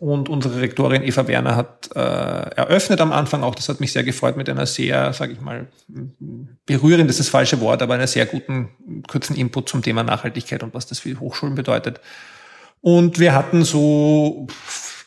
Und 0.00 0.28
unsere 0.28 0.60
Rektorin 0.60 1.04
Eva 1.04 1.28
Werner 1.28 1.54
hat 1.54 1.90
äh, 1.94 2.00
eröffnet 2.00 3.00
am 3.00 3.12
Anfang 3.12 3.44
auch, 3.44 3.54
das 3.54 3.68
hat 3.68 3.78
mich 3.78 3.92
sehr 3.92 4.02
gefreut, 4.02 4.36
mit 4.36 4.50
einer 4.50 4.66
sehr, 4.66 5.12
sage 5.12 5.32
ich 5.32 5.40
mal, 5.40 5.68
berührend 6.66 7.08
ist 7.08 7.20
das 7.20 7.28
falsche 7.28 7.60
Wort, 7.60 7.82
aber 7.82 7.94
einer 7.94 8.08
sehr 8.08 8.26
guten, 8.26 8.70
kurzen 9.06 9.36
Input 9.36 9.68
zum 9.68 9.82
Thema 9.82 10.02
Nachhaltigkeit 10.02 10.64
und 10.64 10.74
was 10.74 10.88
das 10.88 10.98
für 10.98 11.20
Hochschulen 11.20 11.54
bedeutet. 11.54 12.00
Und 12.86 13.18
wir 13.18 13.34
hatten 13.34 13.64
so 13.64 14.46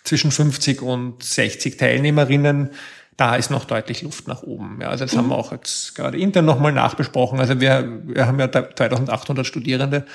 zwischen 0.03 0.31
50 0.31 0.81
und 0.81 1.23
60 1.23 1.77
Teilnehmerinnen. 1.77 2.71
Da 3.15 3.37
ist 3.37 3.51
noch 3.51 3.63
deutlich 3.63 4.01
Luft 4.01 4.27
nach 4.27 4.43
oben. 4.43 4.79
Ja, 4.81 4.89
also 4.89 5.05
das 5.05 5.13
mhm. 5.13 5.19
haben 5.19 5.27
wir 5.29 5.37
auch 5.37 5.53
jetzt 5.53 5.95
gerade 5.95 6.17
intern 6.19 6.43
nochmal 6.43 6.73
nachbesprochen. 6.73 7.39
Also 7.39 7.61
wir, 7.61 8.01
wir 8.03 8.27
haben 8.27 8.37
ja 8.37 8.51
2800 8.51 9.45
Studierende. 9.45 10.05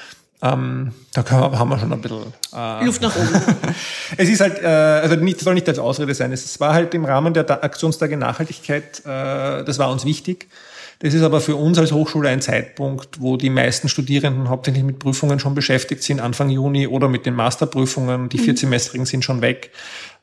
Ähm, 0.43 0.93
da 1.15 1.25
wir, 1.25 1.59
haben 1.59 1.71
wir 1.71 1.79
schon 1.79 1.91
ein 1.91 2.03
bisschen 2.03 2.35
äh, 2.55 2.85
Luft 2.85 3.01
nach 3.01 3.17
oben. 3.17 3.31
es 4.19 4.29
ist 4.29 4.43
halt, 4.43 4.63
äh, 4.63 4.67
also 4.67 5.17
nicht, 5.17 5.41
soll 5.41 5.55
nicht 5.55 5.67
als 5.67 5.79
Ausrede 5.79 6.13
sein. 6.13 6.33
Es 6.33 6.61
war 6.61 6.75
halt 6.75 6.93
im 6.93 7.07
Rahmen 7.07 7.33
der 7.33 7.65
Aktionstage 7.65 8.19
Nachhaltigkeit, 8.19 9.01
äh, 9.07 9.65
das 9.65 9.79
war 9.79 9.91
uns 9.91 10.05
wichtig. 10.05 10.51
Das 10.99 11.15
ist 11.15 11.23
aber 11.23 11.41
für 11.41 11.57
uns 11.57 11.79
als 11.79 11.93
Hochschule 11.93 12.29
ein 12.29 12.41
Zeitpunkt, 12.41 13.21
wo 13.21 13.37
die 13.37 13.51
meisten 13.51 13.89
Studierenden 13.89 14.49
hauptsächlich 14.49 14.85
mit 14.85 14.99
Prüfungen 14.99 15.39
schon 15.39 15.55
beschäftigt 15.55 16.03
sind, 16.03 16.21
Anfang 16.21 16.51
Juni 16.51 16.87
oder 16.87 17.09
mit 17.09 17.27
den 17.27 17.35
Masterprüfungen. 17.35 18.29
Die 18.29 18.39
mhm. 18.39 18.43
viersemestrigen 18.43 19.07
sind 19.07 19.25
schon 19.25 19.41
weg, 19.41 19.71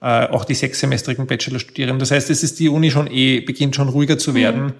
äh, 0.02 0.28
auch 0.28 0.46
die 0.46 0.56
sechssemestrigen 0.56 1.28
Bachelorstudierenden. 1.28 2.00
Das 2.00 2.12
heißt, 2.12 2.30
es 2.30 2.44
ist 2.44 2.60
die 2.60 2.70
Uni 2.70 2.92
schon 2.92 3.08
eh, 3.12 3.42
beginnt 3.42 3.76
schon 3.76 3.90
ruhiger 3.90 4.18
zu 4.18 4.34
werden. 4.34 4.64
Mhm. 4.64 4.74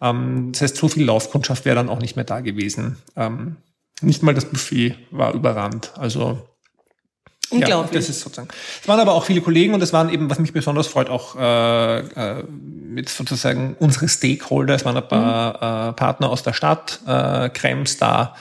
Ähm, 0.00 0.48
das 0.52 0.62
heißt, 0.62 0.76
so 0.76 0.88
viel 0.88 1.04
Laufkundschaft 1.04 1.64
wäre 1.64 1.76
dann 1.76 1.88
auch 1.88 2.00
nicht 2.00 2.16
mehr 2.16 2.24
da 2.24 2.40
gewesen. 2.40 2.96
Ähm, 3.16 3.56
nicht 4.00 4.22
mal 4.22 4.34
das 4.34 4.46
Buffet 4.46 4.96
war 5.10 5.34
überrannt. 5.34 5.92
Also 5.96 6.42
Unglaublich. 7.52 7.92
Ja, 7.92 7.98
das 8.00 8.08
ist 8.08 8.20
sozusagen. 8.20 8.48
Es 8.80 8.88
waren 8.88 9.00
aber 9.00 9.14
auch 9.14 9.24
viele 9.24 9.40
Kollegen 9.40 9.74
und 9.74 9.82
es 9.82 9.92
waren 9.92 10.08
eben, 10.08 10.30
was 10.30 10.38
mich 10.38 10.52
besonders 10.52 10.86
freut, 10.86 11.08
auch 11.08 11.36
äh, 11.36 11.98
äh, 11.98 12.44
mit 12.48 13.08
sozusagen 13.08 13.76
unsere 13.78 14.08
Stakeholder. 14.08 14.74
Es 14.74 14.84
waren 14.84 14.96
ein 14.96 15.08
paar 15.08 15.88
mhm. 15.88 15.90
äh, 15.90 15.92
Partner 15.94 16.30
aus 16.30 16.42
der 16.42 16.52
Stadt, 16.52 17.00
äh, 17.06 17.48
Krems 17.50 17.98
da 17.98 18.34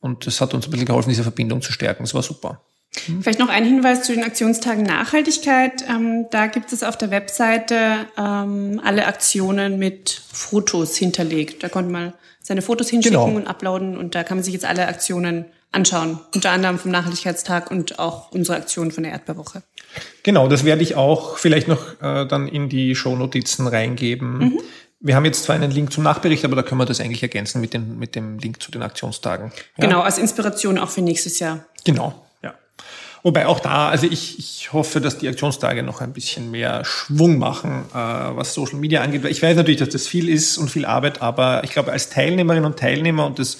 und 0.00 0.26
das 0.26 0.40
hat 0.40 0.54
uns 0.54 0.66
ein 0.66 0.70
bisschen 0.70 0.86
geholfen, 0.86 1.08
diese 1.08 1.22
Verbindung 1.22 1.62
zu 1.62 1.72
stärken. 1.72 2.04
Es 2.04 2.14
war 2.14 2.22
super. 2.22 2.60
Mhm. 3.08 3.22
Vielleicht 3.22 3.38
noch 3.38 3.48
ein 3.48 3.64
Hinweis 3.64 4.02
zu 4.02 4.12
den 4.12 4.22
Aktionstagen 4.22 4.82
Nachhaltigkeit. 4.82 5.84
Ähm, 5.88 6.26
da 6.30 6.46
gibt 6.46 6.72
es 6.72 6.82
auf 6.82 6.96
der 6.96 7.10
Webseite 7.10 8.06
ähm, 8.16 8.80
alle 8.84 9.06
Aktionen 9.06 9.78
mit 9.78 10.20
Fotos 10.32 10.96
hinterlegt. 10.96 11.62
Da 11.62 11.68
konnte 11.68 11.90
man 11.90 12.12
seine 12.40 12.62
Fotos 12.62 12.90
hinschicken 12.90 13.18
genau. 13.18 13.36
und 13.36 13.46
uploaden 13.46 13.96
und 13.96 14.14
da 14.14 14.22
kann 14.22 14.36
man 14.36 14.44
sich 14.44 14.52
jetzt 14.52 14.66
alle 14.66 14.86
Aktionen 14.86 15.46
anschauen. 15.74 16.20
Unter 16.34 16.50
anderem 16.50 16.78
vom 16.78 16.90
Nachhaltigkeitstag 16.90 17.70
und 17.70 17.98
auch 17.98 18.30
unsere 18.30 18.56
Aktion 18.56 18.90
von 18.90 19.02
der 19.02 19.12
Erdbeerwoche. 19.12 19.62
Genau, 20.22 20.48
das 20.48 20.64
werde 20.64 20.82
ich 20.82 20.94
auch 20.94 21.36
vielleicht 21.38 21.68
noch 21.68 22.00
äh, 22.00 22.26
dann 22.26 22.48
in 22.48 22.68
die 22.68 22.94
Shownotizen 22.94 23.66
reingeben. 23.66 24.38
Mhm. 24.38 24.60
Wir 25.00 25.16
haben 25.16 25.24
jetzt 25.26 25.44
zwar 25.44 25.56
einen 25.56 25.70
Link 25.70 25.92
zum 25.92 26.02
Nachbericht, 26.02 26.44
aber 26.44 26.56
da 26.56 26.62
können 26.62 26.80
wir 26.80 26.86
das 26.86 27.00
eigentlich 27.00 27.22
ergänzen 27.22 27.60
mit, 27.60 27.74
den, 27.74 27.98
mit 27.98 28.14
dem 28.14 28.38
Link 28.38 28.62
zu 28.62 28.70
den 28.70 28.82
Aktionstagen. 28.82 29.52
Ja? 29.76 29.86
Genau, 29.86 30.00
als 30.00 30.18
Inspiration 30.18 30.78
auch 30.78 30.88
für 30.88 31.02
nächstes 31.02 31.38
Jahr. 31.40 31.66
Genau, 31.84 32.14
ja. 32.42 32.54
Wobei 33.22 33.46
auch 33.46 33.60
da, 33.60 33.90
also 33.90 34.06
ich, 34.06 34.38
ich 34.38 34.72
hoffe, 34.72 35.00
dass 35.00 35.18
die 35.18 35.28
Aktionstage 35.28 35.82
noch 35.82 36.00
ein 36.00 36.12
bisschen 36.12 36.50
mehr 36.50 36.84
Schwung 36.86 37.38
machen, 37.38 37.84
äh, 37.92 37.96
was 37.96 38.54
Social 38.54 38.78
Media 38.78 39.02
angeht. 39.02 39.24
Ich 39.26 39.42
weiß 39.42 39.56
natürlich, 39.56 39.80
dass 39.80 39.90
das 39.90 40.06
viel 40.06 40.28
ist 40.30 40.56
und 40.56 40.70
viel 40.70 40.86
Arbeit, 40.86 41.20
aber 41.20 41.64
ich 41.64 41.70
glaube, 41.70 41.92
als 41.92 42.08
Teilnehmerinnen 42.08 42.64
und 42.64 42.78
Teilnehmer 42.78 43.26
und 43.26 43.38
das 43.38 43.58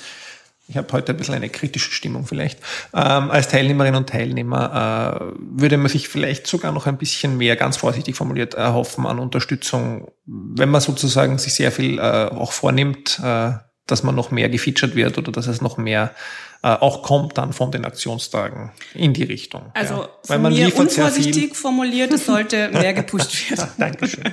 ich 0.67 0.77
habe 0.77 0.91
heute 0.93 1.13
ein 1.13 1.17
bisschen 1.17 1.35
eine 1.35 1.51
kritische 1.51 1.91
Stimmung 1.91 2.27
vielleicht, 2.27 2.59
ähm, 2.95 3.31
als 3.31 3.49
Teilnehmerin 3.49 3.95
und 3.95 4.09
Teilnehmer 4.09 5.21
äh, 5.21 5.35
würde 5.39 5.77
man 5.77 5.89
sich 5.89 6.09
vielleicht 6.09 6.47
sogar 6.47 6.73
noch 6.73 6.87
ein 6.87 6.97
bisschen 6.97 7.37
mehr, 7.37 7.57
ganz 7.57 7.77
vorsichtig 7.77 8.17
formuliert, 8.17 8.55
erhoffen 8.55 9.07
an 9.07 9.19
Unterstützung, 9.19 10.11
wenn 10.27 10.71
man 10.71 10.81
sozusagen 10.81 11.39
sich 11.39 11.55
sehr 11.55 11.71
viel 11.71 11.99
äh, 11.99 12.03
auch 12.31 12.53
vornimmt, 12.53 13.21
äh, 13.23 13.53
dass 13.87 14.03
man 14.03 14.15
noch 14.15 14.31
mehr 14.31 14.49
gefeatured 14.49 14.95
wird 14.95 15.19
oder 15.19 15.31
dass 15.31 15.47
es 15.47 15.61
noch 15.61 15.77
mehr 15.77 16.15
äh, 16.63 16.69
auch 16.69 17.03
kommt 17.03 17.37
dann 17.37 17.53
von 17.53 17.71
den 17.71 17.85
Aktionstagen 17.85 18.73
in 18.95 19.13
die 19.13 19.25
Richtung. 19.25 19.71
Also 19.75 19.95
ja. 19.95 20.09
Weil 20.29 20.39
man 20.39 20.55
mir 20.55 20.75
unvorsichtig 20.75 21.55
formuliert, 21.55 22.11
es 22.11 22.25
sollte 22.25 22.71
mehr 22.71 22.95
gepusht 22.95 23.51
werden. 23.51 23.69
Dankeschön. 23.77 24.25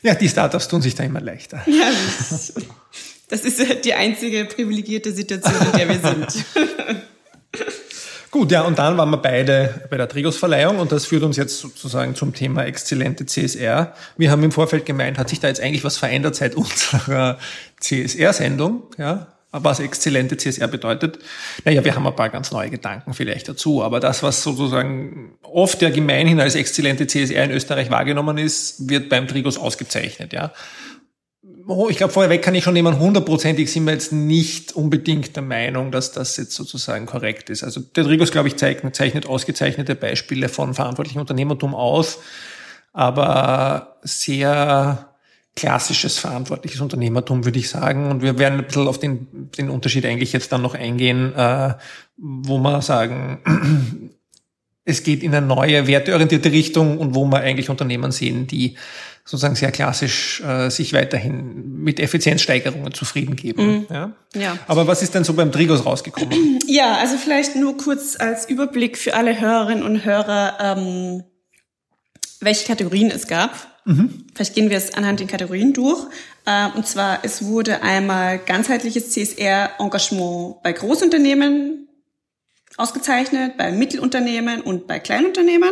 ja, 0.00 0.14
die 0.14 0.30
Startups 0.30 0.68
tun 0.68 0.80
sich 0.80 0.94
da 0.94 1.04
immer 1.04 1.20
leichter. 1.20 1.60
Ja, 1.66 1.90
das 2.30 2.54
das 3.30 3.42
ist 3.42 3.84
die 3.84 3.94
einzige 3.94 4.44
privilegierte 4.44 5.12
Situation, 5.12 5.54
in 5.72 5.78
der 5.78 5.88
wir 5.88 6.00
sind. 6.00 6.44
Gut, 8.30 8.52
ja, 8.52 8.62
und 8.62 8.78
dann 8.78 8.96
waren 8.96 9.10
wir 9.10 9.16
beide 9.16 9.86
bei 9.90 9.96
der 9.96 10.08
Trigos-Verleihung 10.08 10.78
und 10.78 10.92
das 10.92 11.06
führt 11.06 11.24
uns 11.24 11.36
jetzt 11.36 11.58
sozusagen 11.58 12.14
zum 12.14 12.32
Thema 12.32 12.64
exzellente 12.64 13.26
CSR. 13.26 13.92
Wir 14.16 14.30
haben 14.30 14.44
im 14.44 14.52
Vorfeld 14.52 14.86
gemeint, 14.86 15.18
hat 15.18 15.28
sich 15.28 15.40
da 15.40 15.48
jetzt 15.48 15.60
eigentlich 15.60 15.82
was 15.82 15.96
verändert 15.96 16.36
seit 16.36 16.54
unserer 16.54 17.38
CSR-Sendung, 17.80 18.84
ja? 18.98 19.26
was 19.52 19.80
exzellente 19.80 20.36
CSR 20.36 20.68
bedeutet. 20.68 21.18
Naja, 21.64 21.84
wir 21.84 21.96
haben 21.96 22.06
ein 22.06 22.14
paar 22.14 22.28
ganz 22.28 22.52
neue 22.52 22.70
Gedanken 22.70 23.14
vielleicht 23.14 23.48
dazu, 23.48 23.82
aber 23.82 23.98
das, 23.98 24.22
was 24.22 24.44
sozusagen 24.44 25.32
oft 25.42 25.82
ja 25.82 25.90
gemeinhin 25.90 26.38
als 26.40 26.54
exzellente 26.54 27.08
CSR 27.08 27.44
in 27.44 27.50
Österreich 27.50 27.90
wahrgenommen 27.90 28.38
ist, 28.38 28.88
wird 28.88 29.08
beim 29.08 29.26
Trigos 29.26 29.58
ausgezeichnet, 29.58 30.32
ja. 30.32 30.52
Oh, 31.66 31.88
ich 31.88 31.96
glaube, 31.96 32.12
vorherweg 32.12 32.42
kann 32.42 32.54
ich 32.54 32.64
schon 32.64 32.74
nehmen, 32.74 32.98
hundertprozentig 32.98 33.70
sind 33.70 33.84
wir 33.84 33.92
jetzt 33.92 34.12
nicht 34.12 34.72
unbedingt 34.72 35.36
der 35.36 35.42
Meinung, 35.42 35.90
dass 35.90 36.12
das 36.12 36.36
jetzt 36.36 36.54
sozusagen 36.54 37.06
korrekt 37.06 37.50
ist. 37.50 37.64
Also 37.64 37.80
der 37.80 38.04
Trigos, 38.04 38.30
glaube 38.30 38.48
ich, 38.48 38.56
zeichnet, 38.56 38.94
zeichnet 38.94 39.26
ausgezeichnete 39.26 39.94
Beispiele 39.94 40.48
von 40.48 40.74
verantwortlichem 40.74 41.20
Unternehmertum 41.20 41.74
aus, 41.74 42.18
aber 42.92 43.98
sehr 44.02 45.10
klassisches 45.56 46.18
verantwortliches 46.18 46.80
Unternehmertum, 46.80 47.44
würde 47.44 47.58
ich 47.58 47.68
sagen. 47.68 48.10
Und 48.10 48.22
wir 48.22 48.38
werden 48.38 48.60
ein 48.60 48.66
bisschen 48.66 48.88
auf 48.88 48.98
den, 48.98 49.50
den 49.58 49.68
Unterschied 49.68 50.06
eigentlich 50.06 50.32
jetzt 50.32 50.52
dann 50.52 50.62
noch 50.62 50.74
eingehen, 50.74 51.34
äh, 51.34 51.74
wo 52.16 52.58
wir 52.58 52.82
sagen, 52.82 53.40
es 54.84 55.02
geht 55.02 55.22
in 55.22 55.34
eine 55.34 55.46
neue, 55.46 55.86
werteorientierte 55.86 56.52
Richtung 56.52 56.98
und 56.98 57.14
wo 57.14 57.26
wir 57.26 57.40
eigentlich 57.40 57.68
Unternehmen 57.68 58.12
sehen, 58.12 58.46
die 58.46 58.76
sozusagen 59.30 59.54
sehr 59.54 59.70
klassisch 59.70 60.40
äh, 60.40 60.70
sich 60.70 60.92
weiterhin 60.92 61.76
mit 61.84 62.00
Effizienzsteigerungen 62.00 62.92
zufrieden 62.92 63.36
geben. 63.36 63.62
Mhm. 63.62 63.86
Ja? 63.88 64.12
ja. 64.34 64.58
Aber 64.66 64.88
was 64.88 65.02
ist 65.02 65.14
denn 65.14 65.22
so 65.22 65.34
beim 65.34 65.52
Trigos 65.52 65.86
rausgekommen? 65.86 66.58
Ja, 66.66 66.98
also 66.98 67.16
vielleicht 67.16 67.56
nur 67.56 67.76
kurz 67.76 68.16
als 68.18 68.48
Überblick 68.48 68.96
für 68.96 69.14
alle 69.14 69.40
Hörerinnen 69.40 69.82
und 69.82 70.04
Hörer, 70.04 70.56
ähm, 70.60 71.24
welche 72.40 72.64
Kategorien 72.64 73.10
es 73.10 73.26
gab. 73.26 73.52
Mhm. 73.84 74.26
Vielleicht 74.34 74.54
gehen 74.54 74.70
wir 74.70 74.76
es 74.76 74.94
anhand 74.94 75.18
den 75.18 75.26
Kategorien 75.26 75.72
durch. 75.72 76.06
Äh, 76.46 76.68
und 76.76 76.86
zwar, 76.86 77.24
es 77.24 77.44
wurde 77.44 77.82
einmal 77.82 78.38
ganzheitliches 78.38 79.10
CSR-Engagement 79.10 80.62
bei 80.62 80.72
Großunternehmen 80.72 81.88
ausgezeichnet, 82.76 83.56
bei 83.56 83.72
Mittelunternehmen 83.72 84.60
und 84.60 84.86
bei 84.86 85.00
Kleinunternehmen. 85.00 85.70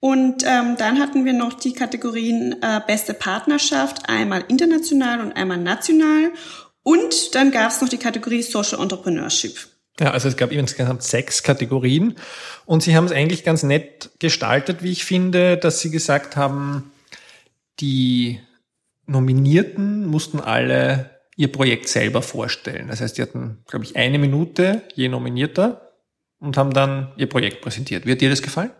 Und 0.00 0.44
ähm, 0.46 0.76
dann 0.78 0.98
hatten 0.98 1.26
wir 1.26 1.34
noch 1.34 1.52
die 1.52 1.74
Kategorien 1.74 2.56
äh, 2.62 2.80
beste 2.86 3.12
Partnerschaft, 3.12 4.08
einmal 4.08 4.44
international 4.48 5.20
und 5.20 5.32
einmal 5.32 5.58
national. 5.58 6.32
Und 6.82 7.34
dann 7.34 7.50
gab 7.50 7.70
es 7.70 7.82
noch 7.82 7.88
die 7.90 7.98
Kategorie 7.98 8.42
Social 8.42 8.80
Entrepreneurship. 8.80 9.68
Ja, 10.00 10.12
also 10.12 10.28
es 10.28 10.38
gab 10.38 10.50
insgesamt 10.50 11.02
sechs 11.02 11.42
Kategorien 11.42 12.16
und 12.64 12.82
Sie 12.82 12.96
haben 12.96 13.04
es 13.04 13.12
eigentlich 13.12 13.44
ganz 13.44 13.62
nett 13.62 14.10
gestaltet, 14.18 14.82
wie 14.82 14.92
ich 14.92 15.04
finde, 15.04 15.58
dass 15.58 15.80
Sie 15.80 15.90
gesagt 15.90 16.36
haben, 16.36 16.90
die 17.80 18.40
Nominierten 19.04 20.06
mussten 20.06 20.40
alle 20.40 21.10
ihr 21.36 21.52
Projekt 21.52 21.88
selber 21.88 22.22
vorstellen. 22.22 22.88
Das 22.88 23.02
heißt, 23.02 23.18
die 23.18 23.22
hatten, 23.22 23.58
glaube 23.68 23.84
ich, 23.84 23.96
eine 23.96 24.18
Minute 24.18 24.82
je 24.94 25.08
Nominierter 25.08 25.92
und 26.38 26.56
haben 26.56 26.72
dann 26.72 27.12
ihr 27.16 27.28
Projekt 27.28 27.60
präsentiert. 27.60 28.06
Wird 28.06 28.22
dir 28.22 28.30
das 28.30 28.40
gefallen? 28.40 28.70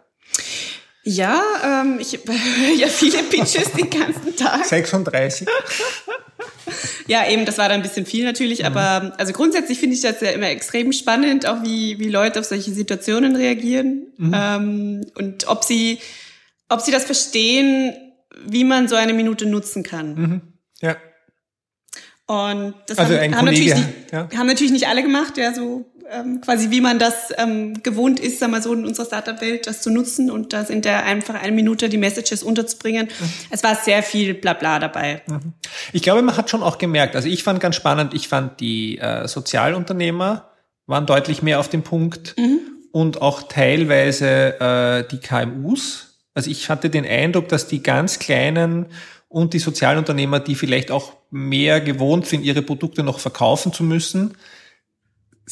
Ja, 1.02 1.42
ähm, 1.64 1.98
ich 1.98 2.12
höre 2.26 2.74
ja 2.76 2.88
viele 2.88 3.22
Pitches 3.22 3.72
den 3.72 3.88
ganzen 3.88 4.36
Tag. 4.36 4.64
36. 4.64 5.48
ja, 7.06 7.28
eben, 7.28 7.44
das 7.44 7.58
war 7.58 7.68
dann 7.68 7.80
ein 7.80 7.82
bisschen 7.82 8.06
viel 8.06 8.24
natürlich, 8.24 8.60
mhm. 8.60 8.66
aber 8.66 9.14
also 9.18 9.32
grundsätzlich 9.32 9.78
finde 9.78 9.96
ich 9.96 10.02
das 10.02 10.20
ja 10.20 10.30
immer 10.30 10.48
extrem 10.48 10.92
spannend, 10.92 11.46
auch 11.46 11.62
wie, 11.62 11.98
wie 11.98 12.08
Leute 12.08 12.40
auf 12.40 12.46
solche 12.46 12.72
Situationen 12.72 13.36
reagieren 13.36 14.08
mhm. 14.18 14.34
ähm, 14.34 15.06
und 15.16 15.48
ob 15.48 15.64
sie, 15.64 15.98
ob 16.68 16.80
sie 16.80 16.92
das 16.92 17.04
verstehen, 17.04 17.94
wie 18.46 18.64
man 18.64 18.88
so 18.88 18.96
eine 18.96 19.12
Minute 19.12 19.46
nutzen 19.46 19.82
kann. 19.82 20.14
Mhm. 20.14 20.40
Ja. 20.80 20.96
Und 22.26 22.74
das 22.86 22.98
also 22.98 23.16
haben, 23.16 23.36
haben, 23.36 23.46
natürlich 23.46 23.74
nicht, 23.74 23.88
ja. 24.12 24.28
haben 24.36 24.46
natürlich 24.46 24.72
nicht 24.72 24.86
alle 24.86 25.02
gemacht, 25.02 25.36
ja, 25.36 25.52
so 25.52 25.90
ähm, 26.10 26.40
quasi 26.40 26.70
wie 26.70 26.80
man 26.80 26.98
das 26.98 27.32
ähm, 27.38 27.82
gewohnt 27.82 28.20
ist, 28.20 28.38
sagen 28.40 28.52
wir 28.52 28.62
so 28.62 28.72
in 28.72 28.84
unserer 28.84 29.06
Startup-Welt, 29.06 29.66
das 29.66 29.82
zu 29.82 29.90
nutzen 29.90 30.30
und 30.30 30.52
das 30.52 30.70
in 30.70 30.82
der 30.82 31.04
einfach 31.04 31.34
eine 31.34 31.52
Minute 31.52 31.88
die 31.88 31.98
Messages 31.98 32.42
unterzubringen. 32.42 33.06
Mhm. 33.06 33.32
Es 33.50 33.62
war 33.62 33.76
sehr 33.76 34.02
viel 34.02 34.34
Blabla 34.34 34.78
dabei. 34.78 35.22
Mhm. 35.26 35.52
Ich 35.92 36.02
glaube, 36.02 36.22
man 36.22 36.36
hat 36.36 36.50
schon 36.50 36.62
auch 36.62 36.78
gemerkt, 36.78 37.16
also 37.16 37.28
ich 37.28 37.42
fand 37.42 37.60
ganz 37.60 37.76
spannend, 37.76 38.14
ich 38.14 38.28
fand 38.28 38.60
die 38.60 38.98
äh, 38.98 39.28
Sozialunternehmer 39.28 40.50
waren 40.86 41.06
deutlich 41.06 41.42
mehr 41.42 41.60
auf 41.60 41.68
dem 41.68 41.82
Punkt 41.82 42.34
mhm. 42.36 42.58
und 42.90 43.22
auch 43.22 43.44
teilweise 43.44 44.60
äh, 44.60 45.08
die 45.08 45.18
KMUs. 45.18 46.18
Also 46.34 46.50
ich 46.50 46.68
hatte 46.68 46.90
den 46.90 47.06
Eindruck, 47.06 47.48
dass 47.48 47.68
die 47.68 47.82
ganz 47.82 48.18
kleinen 48.18 48.86
und 49.28 49.54
die 49.54 49.60
Sozialunternehmer, 49.60 50.40
die 50.40 50.56
vielleicht 50.56 50.90
auch 50.90 51.12
mehr 51.30 51.80
gewohnt 51.80 52.26
sind, 52.26 52.42
ihre 52.42 52.62
Produkte 52.62 53.04
noch 53.04 53.20
verkaufen 53.20 53.72
zu 53.72 53.84
müssen, 53.84 54.34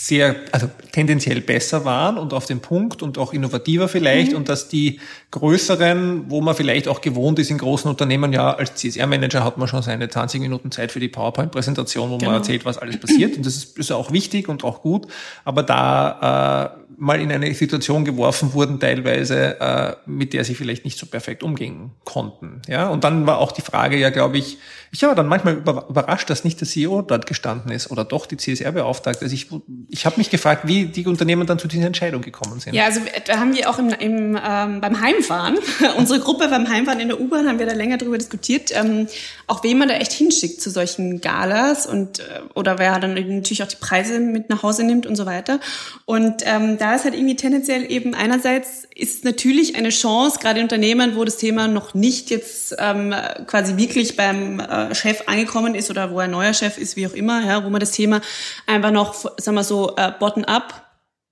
sehr, 0.00 0.36
also 0.52 0.70
tendenziell 0.92 1.40
besser 1.40 1.84
waren 1.84 2.18
und 2.18 2.32
auf 2.32 2.46
den 2.46 2.60
Punkt 2.60 3.02
und 3.02 3.18
auch 3.18 3.32
innovativer 3.32 3.88
vielleicht 3.88 4.30
mhm. 4.30 4.36
und 4.36 4.48
dass 4.48 4.68
die 4.68 5.00
größeren, 5.32 6.30
wo 6.30 6.40
man 6.40 6.54
vielleicht 6.54 6.86
auch 6.86 7.00
gewohnt 7.00 7.40
ist 7.40 7.50
in 7.50 7.58
großen 7.58 7.90
Unternehmen, 7.90 8.32
ja, 8.32 8.54
als 8.54 8.76
CSR-Manager 8.76 9.42
hat 9.42 9.58
man 9.58 9.66
schon 9.66 9.82
seine 9.82 10.08
20 10.08 10.40
Minuten 10.40 10.70
Zeit 10.70 10.92
für 10.92 11.00
die 11.00 11.08
PowerPoint-Präsentation, 11.08 12.10
wo 12.10 12.18
genau. 12.18 12.30
man 12.30 12.40
erzählt, 12.40 12.64
was 12.64 12.78
alles 12.78 13.00
passiert 13.00 13.36
und 13.36 13.44
das 13.44 13.56
ist, 13.56 13.76
ist 13.76 13.90
auch 13.90 14.12
wichtig 14.12 14.48
und 14.48 14.62
auch 14.62 14.82
gut, 14.82 15.08
aber 15.44 15.64
da 15.64 16.76
äh, 16.76 16.88
mal 16.98 17.20
in 17.20 17.30
eine 17.30 17.54
Situation 17.54 18.04
geworfen 18.04 18.52
wurden, 18.54 18.80
teilweise, 18.80 19.60
äh, 19.60 19.94
mit 20.06 20.32
der 20.32 20.44
sie 20.44 20.54
vielleicht 20.54 20.84
nicht 20.84 20.98
so 20.98 21.06
perfekt 21.06 21.42
umgehen 21.42 21.92
konnten. 22.04 22.60
Ja, 22.66 22.88
und 22.88 23.04
dann 23.04 23.26
war 23.26 23.38
auch 23.38 23.52
die 23.52 23.62
Frage 23.62 23.96
ja, 23.96 24.10
glaube 24.10 24.38
ich, 24.38 24.58
ich 24.90 25.02
war 25.02 25.14
dann 25.14 25.28
manchmal 25.28 25.54
überrascht, 25.54 26.30
dass 26.30 26.44
nicht 26.44 26.60
der 26.60 26.66
CEO 26.66 27.02
dort 27.02 27.26
gestanden 27.26 27.70
ist 27.70 27.90
oder 27.90 28.04
doch 28.04 28.26
die 28.26 28.36
CSR-Beauftragte. 28.36 29.22
Also 29.22 29.34
ich, 29.34 29.48
ich 29.90 30.06
habe 30.06 30.16
mich 30.16 30.30
gefragt, 30.30 30.66
wie 30.66 30.86
die 30.86 31.06
Unternehmen 31.06 31.46
dann 31.46 31.58
zu 31.58 31.68
dieser 31.68 31.86
Entscheidung 31.86 32.22
gekommen 32.22 32.58
sind. 32.58 32.74
Ja, 32.74 32.86
also 32.86 33.00
da 33.26 33.38
haben 33.38 33.54
wir 33.54 33.68
auch 33.68 33.78
im, 33.78 33.90
im, 33.90 34.38
ähm, 34.42 34.80
beim 34.80 35.00
Heimfahren, 35.00 35.58
unsere 35.98 36.20
Gruppe 36.20 36.48
beim 36.48 36.68
Heimfahren 36.68 37.00
in 37.00 37.08
der 37.08 37.20
U-Bahn, 37.20 37.46
haben 37.46 37.58
wir 37.58 37.66
da 37.66 37.74
länger 37.74 37.98
drüber 37.98 38.16
diskutiert, 38.16 38.70
ähm, 38.74 39.08
auch 39.46 39.62
wen 39.62 39.78
man 39.78 39.88
da 39.88 39.94
echt 39.94 40.12
hinschickt 40.12 40.60
zu 40.60 40.70
solchen 40.70 41.20
Galas 41.20 41.86
und 41.86 42.20
äh, 42.20 42.40
oder 42.54 42.78
wer 42.78 42.98
dann 42.98 43.14
natürlich 43.14 43.62
auch 43.62 43.68
die 43.68 43.76
Preise 43.76 44.20
mit 44.20 44.48
nach 44.48 44.62
Hause 44.62 44.84
nimmt 44.84 45.06
und 45.06 45.16
so 45.16 45.26
weiter. 45.26 45.60
Und 46.06 46.42
ähm, 46.46 46.78
da 46.78 46.88
ist 46.95 47.04
halt 47.04 47.14
irgendwie 47.14 47.37
tendenziell 47.37 47.90
eben 47.90 48.14
einerseits 48.14 48.87
ist 48.95 49.25
natürlich 49.25 49.76
eine 49.76 49.90
Chance, 49.90 50.38
gerade 50.40 50.59
in 50.59 50.64
Unternehmen, 50.64 51.16
wo 51.16 51.25
das 51.25 51.37
Thema 51.37 51.68
noch 51.68 51.95
nicht 51.95 52.30
jetzt 52.30 52.75
ähm, 52.78 53.14
quasi 53.47 53.76
wirklich 53.76 54.16
beim 54.16 54.61
äh, 54.61 54.95
Chef 54.95 55.23
angekommen 55.26 55.75
ist 55.75 55.90
oder 55.90 56.11
wo 56.11 56.18
ein 56.18 56.30
neuer 56.30 56.52
Chef 56.52 56.78
ist, 56.78 56.97
wie 56.97 57.07
auch 57.07 57.14
immer, 57.14 57.45
ja, 57.45 57.64
wo 57.64 57.71
man 57.71 57.80
das 57.80 57.92
Thema 57.92 58.21
einfach 58.66 58.90
noch, 58.90 59.14
sagen 59.14 59.54
wir 59.54 59.64
so, 59.64 59.95
äh, 59.97 60.12
bottom-up 60.18 60.88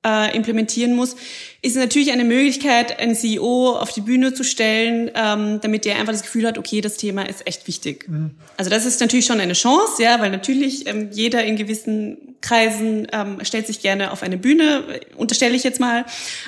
äh, 0.07 0.35
implementieren 0.37 0.95
muss, 0.95 1.17
ist 1.63 1.77
natürlich 1.77 2.13
eine 2.13 2.25
Möglichkeit, 2.25 3.01
einen 3.01 3.17
CEO 3.17 3.77
auf 3.77 3.93
die 3.93 4.01
Bühne 4.01 4.33
zu 4.33 4.45
stellen, 4.45 5.11
ähm, 5.15 5.59
damit 5.61 5.85
der 5.85 5.97
einfach 5.97 6.13
das 6.13 6.23
Gefühl 6.23 6.47
hat, 6.47 6.59
okay, 6.59 6.81
das 6.81 6.97
Thema 6.97 7.29
ist 7.29 7.47
echt 7.47 7.67
wichtig. 7.67 8.09
Mhm. 8.09 8.31
Also 8.57 8.71
das 8.71 8.87
ist 8.87 9.01
natürlich 9.01 9.27
schon 9.27 9.41
eine 9.41 9.55
Chance, 9.55 10.03
ja, 10.03 10.21
weil 10.21 10.31
natürlich 10.31 10.87
ähm, 10.87 11.09
jeder 11.11 11.45
in 11.45 11.57
gewissen 11.57 12.19
Kreisen 12.41 13.09
ähm, 13.13 13.39
stellt 13.43 13.67
sich 13.67 13.81
gerne 13.81 14.13
auf 14.13 14.23
eine 14.23 14.37
Bühne, 14.37 14.85
unterstelle 15.17 15.57
ich 15.57 15.65
jetzt 15.65 15.81
mal, 15.81 16.05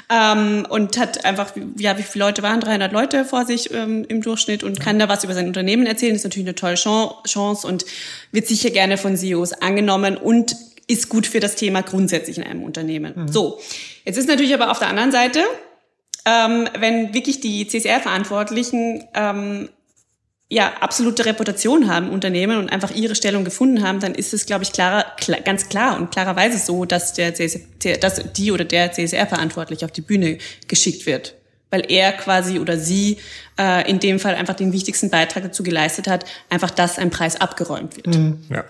ähm, 0.09 0.65
und 0.69 0.97
hat 0.97 1.25
einfach, 1.25 1.53
ja, 1.77 1.99
wie 1.99 2.03
viele 2.03 2.27
Leute 2.27 2.43
waren? 2.45 2.61
300 2.61 2.93
Leute 2.93 3.25
vor 3.25 3.45
sich 3.45 3.73
ähm, 3.75 4.05
im 4.09 4.23
Durchschnitt 4.23 4.63
und 4.63 4.79
kann 4.79 5.01
da 5.01 5.09
was 5.09 5.25
über 5.25 5.35
sein 5.35 5.49
Unternehmen 5.49 5.87
erzählen. 5.87 6.13
Das 6.13 6.21
ist 6.21 6.25
natürlich 6.25 6.47
eine 6.47 6.55
tolle 6.55 6.77
Chance 6.77 7.67
und 7.67 7.85
wird 8.31 8.47
sicher 8.47 8.71
gerne 8.71 8.99
von 8.99 9.17
CEOs 9.17 9.55
angenommen 9.55 10.17
und 10.17 10.55
ist 10.89 11.09
gut 11.09 11.27
für 11.27 11.39
das 11.39 11.55
Thema 11.55 11.83
grundsätzlich 11.83 12.39
in 12.39 12.43
einem 12.43 12.65
Unternehmen. 12.65 13.13
Mhm. 13.15 13.29
So, 13.29 13.61
jetzt 14.05 14.17
ist 14.17 14.29
natürlich 14.29 14.55
aber 14.55 14.71
auf 14.71 14.81
der 14.81 14.89
anderen 14.89 15.13
Seite, 15.13 15.45
ähm, 16.25 16.69
wenn 16.79 17.15
wirklich 17.15 17.41
die 17.41 17.67
CSR-Verantwortlichen 17.69 19.05
ähm, 19.15 19.69
ja 20.49 20.73
absolute 20.81 21.27
Reputation 21.27 21.89
haben 21.93 22.09
Unternehmen 22.09 22.59
und 22.59 22.73
einfach 22.73 22.91
ihre 22.91 23.15
Stellung 23.15 23.45
gefunden 23.45 23.87
haben, 23.87 24.01
dann 24.01 24.15
ist 24.15 24.33
es, 24.33 24.47
glaube 24.47 24.65
ich, 24.65 24.73
klarer, 24.73 25.05
klar, 25.19 25.41
ganz 25.41 25.69
klar 25.69 25.97
und 25.97 26.11
klarerweise 26.11 26.59
so, 26.59 26.87
dass 26.87 27.13
der 27.13 27.35
CSR, 27.35 27.99
dass 28.01 28.33
die 28.33 28.51
oder 28.51 28.65
der 28.65 28.91
CSR 28.93 29.27
verantwortlich 29.27 29.85
auf 29.85 29.93
die 29.93 30.01
Bühne 30.01 30.39
geschickt 30.67 31.05
wird, 31.05 31.35
weil 31.71 31.85
er 31.91 32.13
quasi 32.13 32.59
oder 32.59 32.79
sie 32.79 33.19
äh, 33.59 33.89
in 33.91 34.01
dem 34.01 34.19
Fall 34.19 34.37
einfach 34.37 34.55
den 34.55 34.73
wichtigsten 34.73 35.11
Beitrag 35.11 35.43
dazu 35.43 35.63
geleistet 35.63 36.09
hat, 36.09 36.25
einfach 36.49 36.71
dass 36.71 36.99
ein 36.99 37.11
Preis 37.11 37.39
abgeräumt 37.39 37.97
wird. 37.97 38.07
Mhm. 38.07 38.43
Ja. 38.49 38.65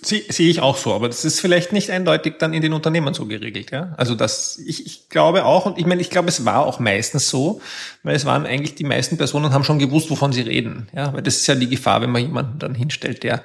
Sie, 0.00 0.24
sehe 0.28 0.48
ich 0.48 0.60
auch 0.60 0.76
so, 0.76 0.94
aber 0.94 1.08
das 1.08 1.24
ist 1.24 1.40
vielleicht 1.40 1.72
nicht 1.72 1.90
eindeutig 1.90 2.34
dann 2.38 2.54
in 2.54 2.62
den 2.62 2.72
Unternehmen 2.72 3.14
so 3.14 3.26
geregelt, 3.26 3.70
ja. 3.70 3.94
Also 3.96 4.14
das, 4.14 4.58
ich, 4.58 4.86
ich 4.86 5.08
glaube 5.08 5.44
auch, 5.44 5.66
und 5.66 5.78
ich 5.78 5.86
meine, 5.86 6.00
ich 6.00 6.10
glaube, 6.10 6.28
es 6.28 6.44
war 6.44 6.66
auch 6.66 6.80
meistens 6.80 7.28
so, 7.28 7.60
weil 8.02 8.16
es 8.16 8.24
waren 8.24 8.46
eigentlich 8.46 8.74
die 8.74 8.84
meisten 8.84 9.16
Personen 9.16 9.52
haben 9.52 9.64
schon 9.64 9.78
gewusst, 9.78 10.10
wovon 10.10 10.32
sie 10.32 10.42
reden, 10.42 10.88
ja, 10.94 11.12
weil 11.12 11.22
das 11.22 11.36
ist 11.36 11.46
ja 11.46 11.54
die 11.54 11.68
Gefahr, 11.68 12.00
wenn 12.00 12.10
man 12.10 12.22
jemanden 12.22 12.58
dann 12.58 12.74
hinstellt, 12.74 13.22
der 13.22 13.44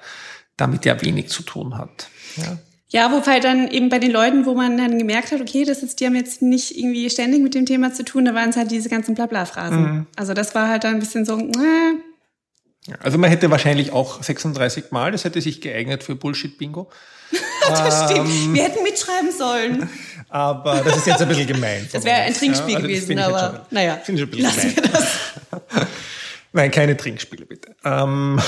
damit 0.56 0.86
ja 0.86 1.00
wenig 1.01 1.30
zu 1.30 1.44
tun 1.44 1.77
hat. 1.77 2.08
Ja. 2.38 2.58
Ja, 2.89 3.12
wobei 3.12 3.42
dann 3.42 3.68
eben 3.68 3.89
bei 3.89 4.00
den 4.00 4.12
Leuten, 4.12 4.46
wo 4.46 4.54
man 4.54 4.77
dann 4.77 4.98
gemerkt 4.98 5.34
hat, 5.34 5.42
okay, 5.42 5.66
das 5.66 5.84
ist, 5.84 6.00
die 6.00 6.06
haben 6.06 6.16
jetzt 6.16 6.42
nicht 6.42 6.77
irgendwie 6.77 7.10
ständig 7.10 7.42
mit 7.42 7.54
dem 7.54 7.66
Thema 7.66 7.92
zu 7.92 8.06
tun, 8.06 8.24
da 8.24 8.34
waren 8.34 8.50
es 8.50 8.56
halt 8.56 8.72
diese 8.72 8.88
ganzen 8.88 9.13
Blabla-Phrasen. 9.13 9.82
Mhm. 9.82 10.08
Also 10.16 10.34
das 10.34 10.56
war 10.56 10.70
halt 10.70 10.86
dann 10.86 10.94
ein 10.94 11.00
bisschen 11.00 11.25
so, 11.25 11.38
äh, 11.38 11.96
also 13.01 13.17
man 13.17 13.29
hätte 13.29 13.51
wahrscheinlich 13.51 13.91
auch 13.91 14.24
36 14.24 14.91
Mal, 14.91 15.12
das 15.12 15.24
hätte 15.24 15.41
sich 15.41 15.62
geeignet 15.62 16.03
für 16.03 16.15
Bullshit-Bingo. 16.15 16.89
das 17.67 18.10
stimmt. 18.10 18.29
Ähm, 18.29 18.53
Wir 18.53 18.63
hätten 18.63 18.84
mitschreiben 18.84 19.32
sollen. 19.32 19.89
Aber 20.29 20.82
das 20.84 20.98
ist 20.98 21.08
jetzt 21.08 21.22
ein 21.22 21.27
bisschen 21.27 21.48
gemein. 21.48 21.88
Das 21.91 22.03
wäre 22.03 22.22
ein 22.22 22.34
Trinkspiel 22.34 22.72
ja, 22.72 22.75
also 22.77 22.88
gewesen, 22.88 23.20
aber 23.20 23.39
schon, 23.39 23.60
naja. 23.72 23.98
Finde 24.03 24.24
ich 24.24 24.27
ein 24.27 24.53
bisschen 24.53 24.75
gemein. 24.75 25.08
Nein, 26.53 26.72
keine 26.72 26.98
Trinkspiele 26.98 27.46
bitte. 27.46 27.75
Ähm, 27.84 28.39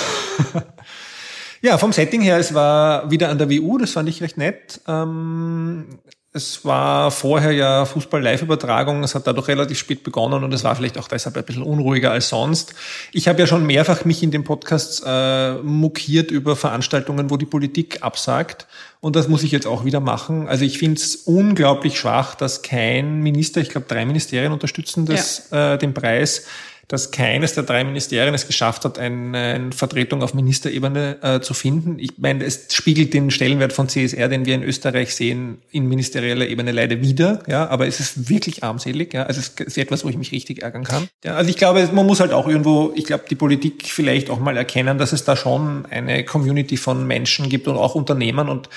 ja, 1.61 1.77
vom 1.77 1.93
Setting 1.93 2.21
her, 2.21 2.37
es 2.37 2.53
war 2.53 3.09
wieder 3.11 3.29
an 3.29 3.37
der 3.37 3.49
WU, 3.49 3.77
das 3.77 3.91
fand 3.91 4.09
ich 4.09 4.21
recht 4.21 4.37
nett. 4.37 4.81
Ähm, 4.87 5.99
es 6.31 6.63
war 6.63 7.09
vorher 7.09 7.51
ja 7.51 7.85
Fußball-Live-Übertragung, 7.85 9.03
es 9.03 9.15
hat 9.15 9.25
dadurch 9.25 9.47
relativ 9.47 9.79
spät 9.79 10.03
begonnen 10.03 10.43
und 10.43 10.53
es 10.53 10.63
war 10.63 10.75
vielleicht 10.75 10.99
auch 10.99 11.07
deshalb 11.07 11.35
ein 11.35 11.43
bisschen 11.43 11.63
unruhiger 11.63 12.11
als 12.11 12.29
sonst. 12.29 12.75
Ich 13.11 13.27
habe 13.27 13.39
ja 13.39 13.47
schon 13.47 13.65
mehrfach 13.65 14.05
mich 14.05 14.21
in 14.21 14.29
den 14.29 14.43
Podcasts 14.43 15.01
äh, 15.03 15.55
mokiert 15.55 16.29
über 16.29 16.55
Veranstaltungen, 16.55 17.31
wo 17.31 17.37
die 17.37 17.47
Politik 17.47 18.03
absagt 18.03 18.67
und 19.01 19.15
das 19.15 19.27
muss 19.27 19.41
ich 19.41 19.51
jetzt 19.51 19.65
auch 19.65 19.85
wieder 19.85 20.01
machen. 20.01 20.47
Also 20.47 20.65
ich 20.65 20.77
finde 20.77 21.01
es 21.01 21.15
unglaublich 21.15 21.97
schwach, 21.97 22.35
dass 22.35 22.61
kein 22.61 23.21
Minister, 23.21 23.61
ich 23.61 23.69
glaube 23.69 23.87
drei 23.87 24.05
Ministerien 24.05 24.51
unterstützen 24.51 25.07
das, 25.07 25.49
ja. 25.51 25.73
äh, 25.73 25.77
den 25.79 25.95
Preis, 25.95 26.45
dass 26.89 27.11
keines 27.11 27.53
der 27.53 27.63
drei 27.63 27.83
Ministerien 27.83 28.33
es 28.33 28.47
geschafft 28.47 28.83
hat, 28.83 28.97
eine, 28.97 29.37
eine 29.37 29.71
Vertretung 29.71 30.23
auf 30.23 30.33
Ministerebene 30.33 31.17
äh, 31.21 31.39
zu 31.39 31.53
finden. 31.53 31.99
Ich 31.99 32.17
meine, 32.17 32.43
es 32.43 32.73
spiegelt 32.73 33.13
den 33.13 33.29
Stellenwert 33.29 33.73
von 33.73 33.87
CSR, 33.87 34.27
den 34.27 34.47
wir 34.47 34.55
in 34.55 34.63
Österreich 34.63 35.13
sehen, 35.13 35.59
in 35.69 35.87
ministerieller 35.87 36.47
Ebene 36.47 36.71
leider 36.71 36.99
wieder. 36.99 37.43
Ja, 37.47 37.69
aber 37.69 37.85
es 37.85 37.99
ist 37.99 38.27
wirklich 38.27 38.63
armselig. 38.63 39.13
Ja, 39.13 39.23
also 39.23 39.39
es 39.39 39.49
ist 39.49 39.77
etwas, 39.77 40.03
wo 40.03 40.09
ich 40.09 40.17
mich 40.17 40.31
richtig 40.31 40.63
ärgern 40.63 40.83
kann. 40.83 41.07
Ja, 41.23 41.35
also 41.35 41.51
ich 41.51 41.57
glaube, 41.57 41.87
man 41.93 42.07
muss 42.07 42.21
halt 42.21 42.33
auch 42.33 42.47
irgendwo, 42.47 42.91
ich 42.95 43.05
glaube, 43.05 43.25
die 43.29 43.35
Politik 43.35 43.83
vielleicht 43.85 44.31
auch 44.31 44.39
mal 44.39 44.57
erkennen, 44.57 44.97
dass 44.97 45.13
es 45.13 45.23
da 45.23 45.37
schon 45.37 45.85
eine 45.85 46.25
Community 46.25 46.75
von 46.75 47.05
Menschen 47.05 47.49
gibt 47.49 47.67
und 47.67 47.77
auch 47.77 47.93
Unternehmen 47.93 48.49
und 48.49 48.65
äh, 48.65 48.69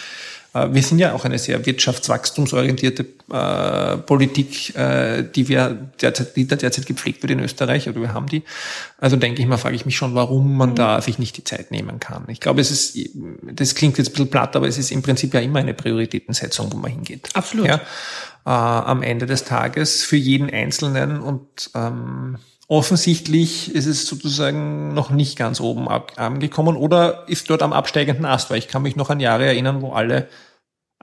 wir 0.55 0.83
sind 0.83 0.99
ja 0.99 1.15
auch 1.15 1.25
eine 1.25 1.39
sehr 1.39 1.65
wirtschaftswachstumsorientierte 1.65 3.07
äh, 3.33 3.97
Politik, 3.99 4.77
äh, 4.77 5.23
die 5.23 5.49
wir 5.49 5.91
derzeit, 6.01 6.37
die 6.37 6.47
da 6.47 6.57
derzeit 6.57 6.85
gepflegt 6.85 7.23
wird 7.23 7.31
in 7.31 7.41
Österreich, 7.41 7.89
oder 7.89 8.03
wir 8.03 8.13
haben 8.13 8.27
die. 8.27 8.43
Also 8.99 9.17
denke 9.17 9.41
ich 9.41 9.49
mal, 9.49 9.57
frage 9.57 9.77
ich 9.77 9.87
mich 9.87 9.97
schon, 9.97 10.15
warum 10.15 10.57
man 10.57 10.75
da 10.75 11.01
sich 11.01 11.19
nicht 11.19 11.39
die 11.39 11.45
Zeit 11.45 11.71
nehmen 11.71 12.01
kann. 12.01 12.25
Ich 12.29 12.41
glaube, 12.41 12.61
es 12.61 12.71
ist, 12.71 12.99
das 13.43 13.75
klingt 13.75 13.97
jetzt 13.97 14.09
ein 14.09 14.13
bisschen 14.13 14.31
platt, 14.31 14.55
aber 14.55 14.69
es 14.69 14.77
ist 14.77 14.93
im 14.93 15.01
Prinzip 15.01 15.33
ja 15.33 15.41
immer 15.41 15.61
eine 15.61 15.73
Prioritätensetzung, 15.73 16.71
wo 16.71 16.77
man 16.77 16.91
hingeht. 16.91 17.31
Absolut. 17.33 17.67
Ja? 17.67 17.77
Äh, 18.45 18.51
am 18.51 19.03
Ende 19.03 19.25
des 19.25 19.45
Tages 19.45 20.03
für 20.03 20.17
jeden 20.17 20.51
Einzelnen 20.51 21.21
und 21.21 21.71
ähm, 21.75 22.37
Offensichtlich 22.73 23.75
ist 23.75 23.85
es 23.85 24.07
sozusagen 24.07 24.95
noch 24.95 25.11
nicht 25.11 25.37
ganz 25.37 25.61
oben 25.61 25.89
angekommen 25.89 26.75
oder 26.75 27.29
ist 27.29 27.51
dort 27.51 27.63
am 27.63 27.75
absteigenden 27.75 28.25
Ast, 28.25 28.49
weil 28.49 28.57
ich 28.57 28.67
kann 28.67 28.81
mich 28.81 28.97
noch 28.97 29.11
an 29.11 29.21
Jahre 29.21 29.45
erinnern, 29.45 29.83
wo 29.83 29.93
alle, 29.93 30.27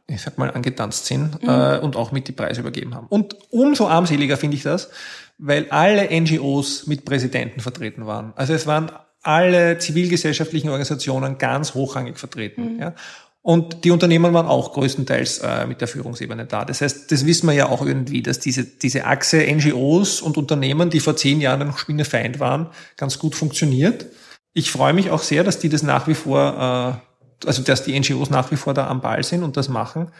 ich 0.07 0.19
sag 0.19 0.39
mal, 0.39 0.49
angetanzt 0.49 1.05
sind 1.05 1.43
mhm. 1.43 1.47
äh, 1.47 1.77
und 1.77 1.95
auch 1.95 2.11
mit 2.11 2.27
die 2.27 2.31
Preise 2.31 2.61
übergeben 2.61 2.95
haben. 2.95 3.05
Und 3.05 3.35
umso 3.51 3.88
armseliger 3.88 4.36
finde 4.36 4.58
ich 4.58 4.63
das, 4.63 4.89
weil 5.38 5.69
alle 5.69 6.10
NGOs 6.10 6.88
mit 6.88 7.05
Präsidenten 7.05 7.60
vertreten 7.60 8.08
waren. 8.08 8.34
Also 8.36 8.55
es 8.55 8.65
waren 8.65 8.91
alle 9.21 9.77
zivilgesellschaftlichen 9.77 10.69
Organisationen 10.69 11.38
ganz 11.38 11.75
hochrangig 11.75 12.17
vertreten. 12.17 12.77
Mhm. 12.77 12.79
Ja. 12.79 12.95
Und 13.41 13.86
die 13.86 13.91
Unternehmen 13.91 14.34
waren 14.34 14.47
auch 14.47 14.73
größtenteils 14.73 15.39
äh, 15.39 15.65
mit 15.65 15.80
der 15.80 15.88
Führungsebene 15.88 16.45
da. 16.45 16.65
Das 16.65 16.82
heißt, 16.82 17.10
das 17.12 17.25
wissen 17.25 17.47
wir 17.47 17.54
ja 17.54 17.69
auch 17.69 17.86
irgendwie, 17.86 18.21
dass 18.21 18.39
diese, 18.39 18.65
diese 18.65 19.06
Achse 19.06 19.38
NGOs 19.38 20.21
und 20.21 20.38
Unternehmen, 20.38 20.89
die 20.89 20.99
vor 20.99 21.15
zehn 21.15 21.39
Jahren 21.39 21.65
noch 21.65 21.78
Spinnefeind 21.78 22.39
waren, 22.39 22.67
ganz 22.97 23.17
gut 23.17 23.36
funktioniert. 23.36 24.08
Ich 24.54 24.71
freue 24.71 24.93
mich 24.93 25.10
auch 25.10 25.23
sehr, 25.23 25.45
dass 25.45 25.60
die 25.60 25.69
das 25.69 25.84
nach 25.84 26.08
wie 26.08 26.15
vor, 26.15 27.02
äh, 27.41 27.47
also 27.47 27.63
dass 27.63 27.84
die 27.84 27.97
NGOs 27.97 28.30
nach 28.30 28.52
wie 28.52 28.58
vor 28.58 28.73
da 28.73 28.88
am 28.88 28.99
Ball 28.99 29.23
sind 29.23 29.43
und 29.43 29.56
das 29.56 29.69
machen. 29.69 30.12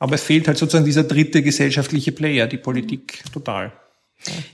Aber 0.00 0.16
es 0.16 0.22
fehlt 0.22 0.48
halt 0.48 0.58
sozusagen 0.58 0.84
dieser 0.84 1.04
dritte 1.04 1.42
gesellschaftliche 1.42 2.10
Player, 2.10 2.48
die 2.48 2.58
Politik 2.58 3.22
total. 3.32 3.72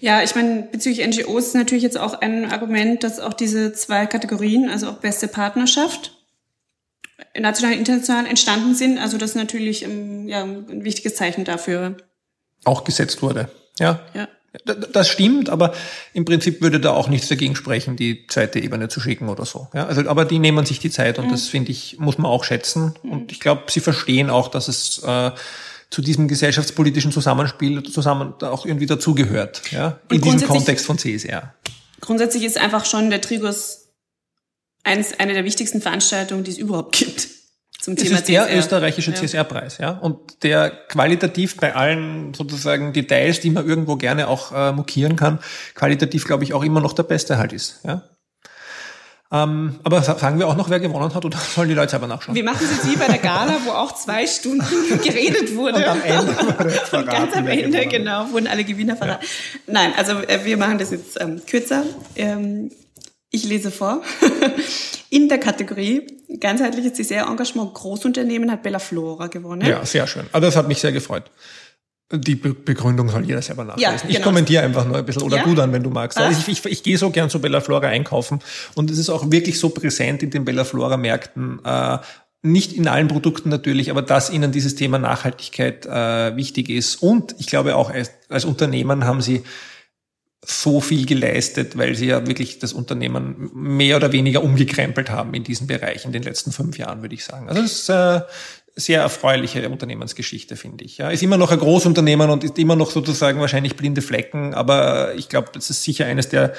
Ja, 0.00 0.22
ich 0.22 0.34
meine, 0.34 0.68
bezüglich 0.70 1.06
NGOs 1.06 1.48
ist 1.48 1.54
natürlich 1.54 1.84
jetzt 1.84 1.98
auch 1.98 2.20
ein 2.20 2.52
Argument, 2.52 3.02
dass 3.02 3.18
auch 3.18 3.32
diese 3.32 3.72
zwei 3.72 4.04
Kategorien, 4.04 4.68
also 4.68 4.88
auch 4.88 4.98
beste 4.98 5.26
Partnerschaft 5.26 6.19
national 7.38 7.72
und 7.72 7.78
international 7.80 8.26
entstanden 8.26 8.74
sind. 8.74 8.98
Also 8.98 9.18
das 9.18 9.30
ist 9.30 9.36
natürlich 9.36 9.84
ähm, 9.84 10.28
ja, 10.28 10.42
ein 10.42 10.84
wichtiges 10.84 11.14
Zeichen 11.14 11.44
dafür. 11.44 11.96
Auch 12.64 12.84
gesetzt 12.84 13.22
wurde. 13.22 13.48
Ja. 13.78 14.00
ja. 14.14 14.28
Das 14.92 15.08
stimmt, 15.08 15.48
aber 15.48 15.72
im 16.12 16.24
Prinzip 16.24 16.60
würde 16.60 16.80
da 16.80 16.90
auch 16.90 17.08
nichts 17.08 17.28
dagegen 17.28 17.54
sprechen, 17.54 17.94
die 17.94 18.26
zweite 18.26 18.58
Ebene 18.58 18.88
zu 18.88 18.98
schicken 18.98 19.28
oder 19.28 19.44
so. 19.44 19.68
Ja, 19.72 19.86
also, 19.86 20.08
aber 20.08 20.24
die 20.24 20.40
nehmen 20.40 20.66
sich 20.66 20.80
die 20.80 20.90
Zeit 20.90 21.20
und 21.20 21.26
mhm. 21.26 21.30
das 21.30 21.46
finde 21.46 21.70
ich, 21.70 21.98
muss 22.00 22.18
man 22.18 22.30
auch 22.30 22.42
schätzen. 22.42 22.94
Mhm. 23.02 23.12
Und 23.12 23.32
ich 23.32 23.38
glaube, 23.38 23.62
sie 23.68 23.78
verstehen 23.78 24.28
auch, 24.28 24.48
dass 24.48 24.66
es 24.66 25.04
äh, 25.04 25.30
zu 25.90 26.02
diesem 26.02 26.26
gesellschaftspolitischen 26.26 27.12
Zusammenspiel 27.12 27.82
zusammen 27.84 28.34
auch 28.42 28.66
irgendwie 28.66 28.86
dazugehört, 28.86 29.62
ja, 29.70 30.00
in 30.10 30.20
diesem 30.20 30.48
Kontext 30.48 30.84
von 30.84 30.98
CSR. 30.98 31.54
Grundsätzlich 32.00 32.44
ist 32.44 32.58
einfach 32.58 32.86
schon 32.86 33.10
der 33.10 33.20
Trigus 33.20 33.89
eins, 34.84 35.18
eine 35.18 35.34
der 35.34 35.44
wichtigsten 35.44 35.80
Veranstaltungen, 35.80 36.44
die 36.44 36.50
es 36.50 36.58
überhaupt 36.58 36.96
gibt. 36.96 37.28
Zum 37.80 37.96
Thema 37.96 38.14
es 38.14 38.20
ist 38.20 38.28
der 38.28 38.44
CSR. 38.44 38.58
österreichische 38.58 39.14
CSR-Preis, 39.14 39.78
ja, 39.78 39.90
und 39.92 40.42
der 40.42 40.70
qualitativ 40.70 41.56
bei 41.56 41.74
allen 41.74 42.34
sozusagen 42.34 42.92
Details, 42.92 43.40
die 43.40 43.50
man 43.50 43.66
irgendwo 43.66 43.96
gerne 43.96 44.28
auch 44.28 44.52
äh, 44.52 44.72
mokieren 44.72 45.16
kann, 45.16 45.38
qualitativ 45.74 46.26
glaube 46.26 46.44
ich 46.44 46.52
auch 46.52 46.62
immer 46.62 46.80
noch 46.80 46.92
der 46.92 47.04
beste 47.04 47.38
halt 47.38 47.54
ist, 47.54 47.80
ja. 47.84 48.02
Ähm, 49.32 49.78
aber 49.84 50.02
sagen 50.02 50.40
wir 50.40 50.48
auch 50.48 50.56
noch, 50.56 50.70
wer 50.70 50.80
gewonnen 50.80 51.14
hat, 51.14 51.24
oder 51.24 51.38
sollen 51.54 51.68
die 51.68 51.74
Leute 51.74 51.92
selber 51.92 52.08
nachschauen? 52.08 52.34
Wir 52.34 52.42
machen 52.42 52.64
es 52.64 52.72
jetzt 52.72 52.90
wie 52.90 52.96
bei 52.96 53.06
der 53.06 53.18
Gala, 53.18 53.58
wo 53.64 53.70
auch 53.70 53.94
zwei 53.94 54.26
Stunden 54.26 54.64
geredet 55.04 55.54
wurde. 55.54 55.76
Und 55.76 55.86
am 55.86 56.02
Ende 56.02 56.36
wurde 56.58 56.70
verraten, 56.70 56.96
Und 56.96 57.06
ganz 57.06 57.36
am 57.36 57.46
Ende, 57.46 57.86
genau, 57.86 58.32
wurden 58.32 58.48
alle 58.48 58.64
Gewinner 58.64 58.96
verraten. 58.96 59.24
Ja. 59.24 59.72
Nein, 59.72 59.92
also 59.96 60.14
äh, 60.14 60.44
wir 60.44 60.56
machen 60.56 60.78
das 60.78 60.90
jetzt 60.90 61.20
ähm, 61.20 61.40
kürzer. 61.46 61.84
Ähm, 62.16 62.72
ich 63.30 63.44
lese 63.44 63.70
vor. 63.70 64.02
In 65.10 65.28
der 65.28 65.38
Kategorie 65.38 66.06
ganzheitliches 66.38 66.94
CSR-Engagement 66.94 67.74
Großunternehmen 67.74 68.50
hat 68.50 68.62
Bella 68.62 68.78
Flora 68.78 69.26
gewonnen. 69.26 69.66
Ja, 69.66 69.84
sehr 69.84 70.06
schön. 70.06 70.26
Also 70.32 70.46
das 70.46 70.56
hat 70.56 70.68
mich 70.68 70.78
sehr 70.78 70.92
gefreut. 70.92 71.24
Die 72.12 72.34
Be 72.34 72.54
Begründung 72.54 73.08
soll 73.08 73.24
jeder 73.24 73.40
selber 73.40 73.64
nachlesen. 73.64 73.92
Ja, 73.92 73.96
genau. 73.96 74.10
Ich 74.10 74.22
kommentiere 74.22 74.64
einfach 74.64 74.84
nur 74.84 74.96
ein 74.96 75.06
bisschen 75.06 75.22
oder 75.22 75.38
ja? 75.38 75.44
du 75.44 75.54
dann, 75.54 75.72
wenn 75.72 75.82
du 75.82 75.90
magst. 75.90 76.18
Also 76.18 76.40
ich, 76.40 76.48
ich, 76.48 76.64
ich 76.64 76.82
gehe 76.82 76.98
so 76.98 77.10
gern 77.10 77.30
zu 77.30 77.40
Bella 77.40 77.60
Flora 77.60 77.86
einkaufen 77.86 78.40
und 78.74 78.90
es 78.90 78.98
ist 78.98 79.10
auch 79.10 79.30
wirklich 79.30 79.60
so 79.60 79.68
präsent 79.68 80.22
in 80.24 80.30
den 80.30 80.44
Bella 80.44 80.64
Flora 80.64 80.96
Märkten. 80.96 81.60
Äh, 81.64 81.98
nicht 82.42 82.72
in 82.72 82.88
allen 82.88 83.06
Produkten 83.06 83.48
natürlich, 83.48 83.90
aber 83.90 84.02
dass 84.02 84.30
ihnen 84.30 84.50
dieses 84.50 84.74
Thema 84.74 84.98
Nachhaltigkeit 84.98 85.86
äh, 85.86 86.34
wichtig 86.36 86.70
ist. 86.70 86.96
Und 86.96 87.34
ich 87.38 87.46
glaube 87.46 87.76
auch 87.76 87.90
als, 87.90 88.10
als 88.28 88.44
Unternehmen 88.44 89.04
haben 89.04 89.20
sie 89.20 89.42
so 90.44 90.80
viel 90.80 91.04
geleistet, 91.04 91.76
weil 91.76 91.94
sie 91.94 92.06
ja 92.06 92.26
wirklich 92.26 92.58
das 92.58 92.72
Unternehmen 92.72 93.50
mehr 93.52 93.96
oder 93.96 94.12
weniger 94.12 94.42
umgekrempelt 94.42 95.10
haben 95.10 95.34
in 95.34 95.44
diesem 95.44 95.66
Bereich 95.66 96.04
in 96.04 96.12
den 96.12 96.22
letzten 96.22 96.50
fünf 96.50 96.78
Jahren, 96.78 97.02
würde 97.02 97.14
ich 97.14 97.24
sagen. 97.24 97.48
Also 97.48 97.60
das 97.60 97.72
ist 97.72 97.90
eine 97.90 98.26
sehr 98.74 99.02
erfreuliche 99.02 99.68
Unternehmensgeschichte, 99.68 100.56
finde 100.56 100.84
ich. 100.84 100.98
Ja, 100.98 101.10
ist 101.10 101.22
immer 101.22 101.36
noch 101.36 101.50
ein 101.50 101.58
Großunternehmen 101.58 102.30
und 102.30 102.42
ist 102.42 102.58
immer 102.58 102.74
noch 102.74 102.90
sozusagen 102.90 103.40
wahrscheinlich 103.40 103.76
blinde 103.76 104.00
Flecken, 104.00 104.54
aber 104.54 105.14
ich 105.14 105.28
glaube, 105.28 105.50
das 105.52 105.68
ist 105.68 105.84
sicher 105.84 106.06
eines 106.06 106.30
der 106.30 106.54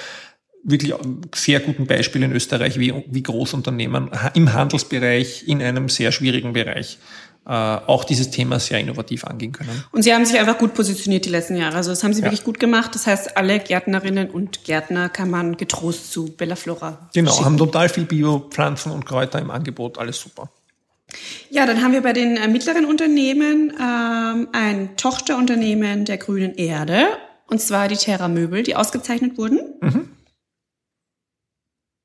wirklich 0.63 0.93
sehr 1.33 1.59
guten 1.59 1.87
Beispiele 1.87 2.25
in 2.25 2.33
Österreich, 2.33 2.77
wie, 2.77 2.93
wie 3.07 3.23
Großunternehmen 3.23 4.11
im 4.35 4.53
Handelsbereich 4.53 5.47
in 5.47 5.59
einem 5.59 5.89
sehr 5.89 6.11
schwierigen 6.11 6.53
Bereich 6.53 6.99
äh, 6.99 7.30
auch 7.43 8.03
dieses 8.03 8.29
Thema 8.29 8.59
sehr 8.59 8.79
innovativ 8.79 9.25
angehen 9.25 9.51
können. 9.51 9.83
Und 9.91 10.03
Sie 10.03 10.13
haben 10.13 10.25
sich 10.25 10.39
einfach 10.39 10.59
gut 10.59 10.75
positioniert 10.75 11.25
die 11.25 11.29
letzten 11.29 11.55
Jahre. 11.55 11.75
Also 11.75 11.89
das 11.89 12.03
haben 12.03 12.13
Sie 12.13 12.19
ja. 12.19 12.25
wirklich 12.25 12.43
gut 12.43 12.59
gemacht. 12.59 12.93
Das 12.93 13.07
heißt, 13.07 13.35
alle 13.35 13.59
Gärtnerinnen 13.59 14.29
und 14.29 14.63
Gärtner 14.63 15.09
kann 15.09 15.31
man 15.31 15.57
getrost 15.57 16.11
zu 16.11 16.25
Bella 16.37 16.55
Flora. 16.55 17.09
Genau, 17.13 17.31
schicken. 17.31 17.45
haben 17.45 17.57
total 17.57 17.89
viel 17.89 18.05
Biopflanzen 18.05 18.91
und 18.91 19.07
Kräuter 19.07 19.39
im 19.39 19.49
Angebot. 19.49 19.97
Alles 19.97 20.19
super. 20.19 20.51
Ja, 21.49 21.65
dann 21.65 21.83
haben 21.83 21.93
wir 21.93 22.01
bei 22.01 22.13
den 22.13 22.37
äh, 22.37 22.47
mittleren 22.47 22.85
Unternehmen 22.85 23.73
ähm, 23.79 24.47
ein 24.53 24.95
Tochterunternehmen 24.97 26.05
der 26.05 26.17
Grünen 26.17 26.55
Erde, 26.55 27.07
und 27.47 27.59
zwar 27.59 27.87
die 27.87 27.97
Terra 27.97 28.27
Möbel, 28.27 28.63
die 28.63 28.75
ausgezeichnet 28.75 29.37
wurden. 29.37 29.59
Mhm. 29.81 30.09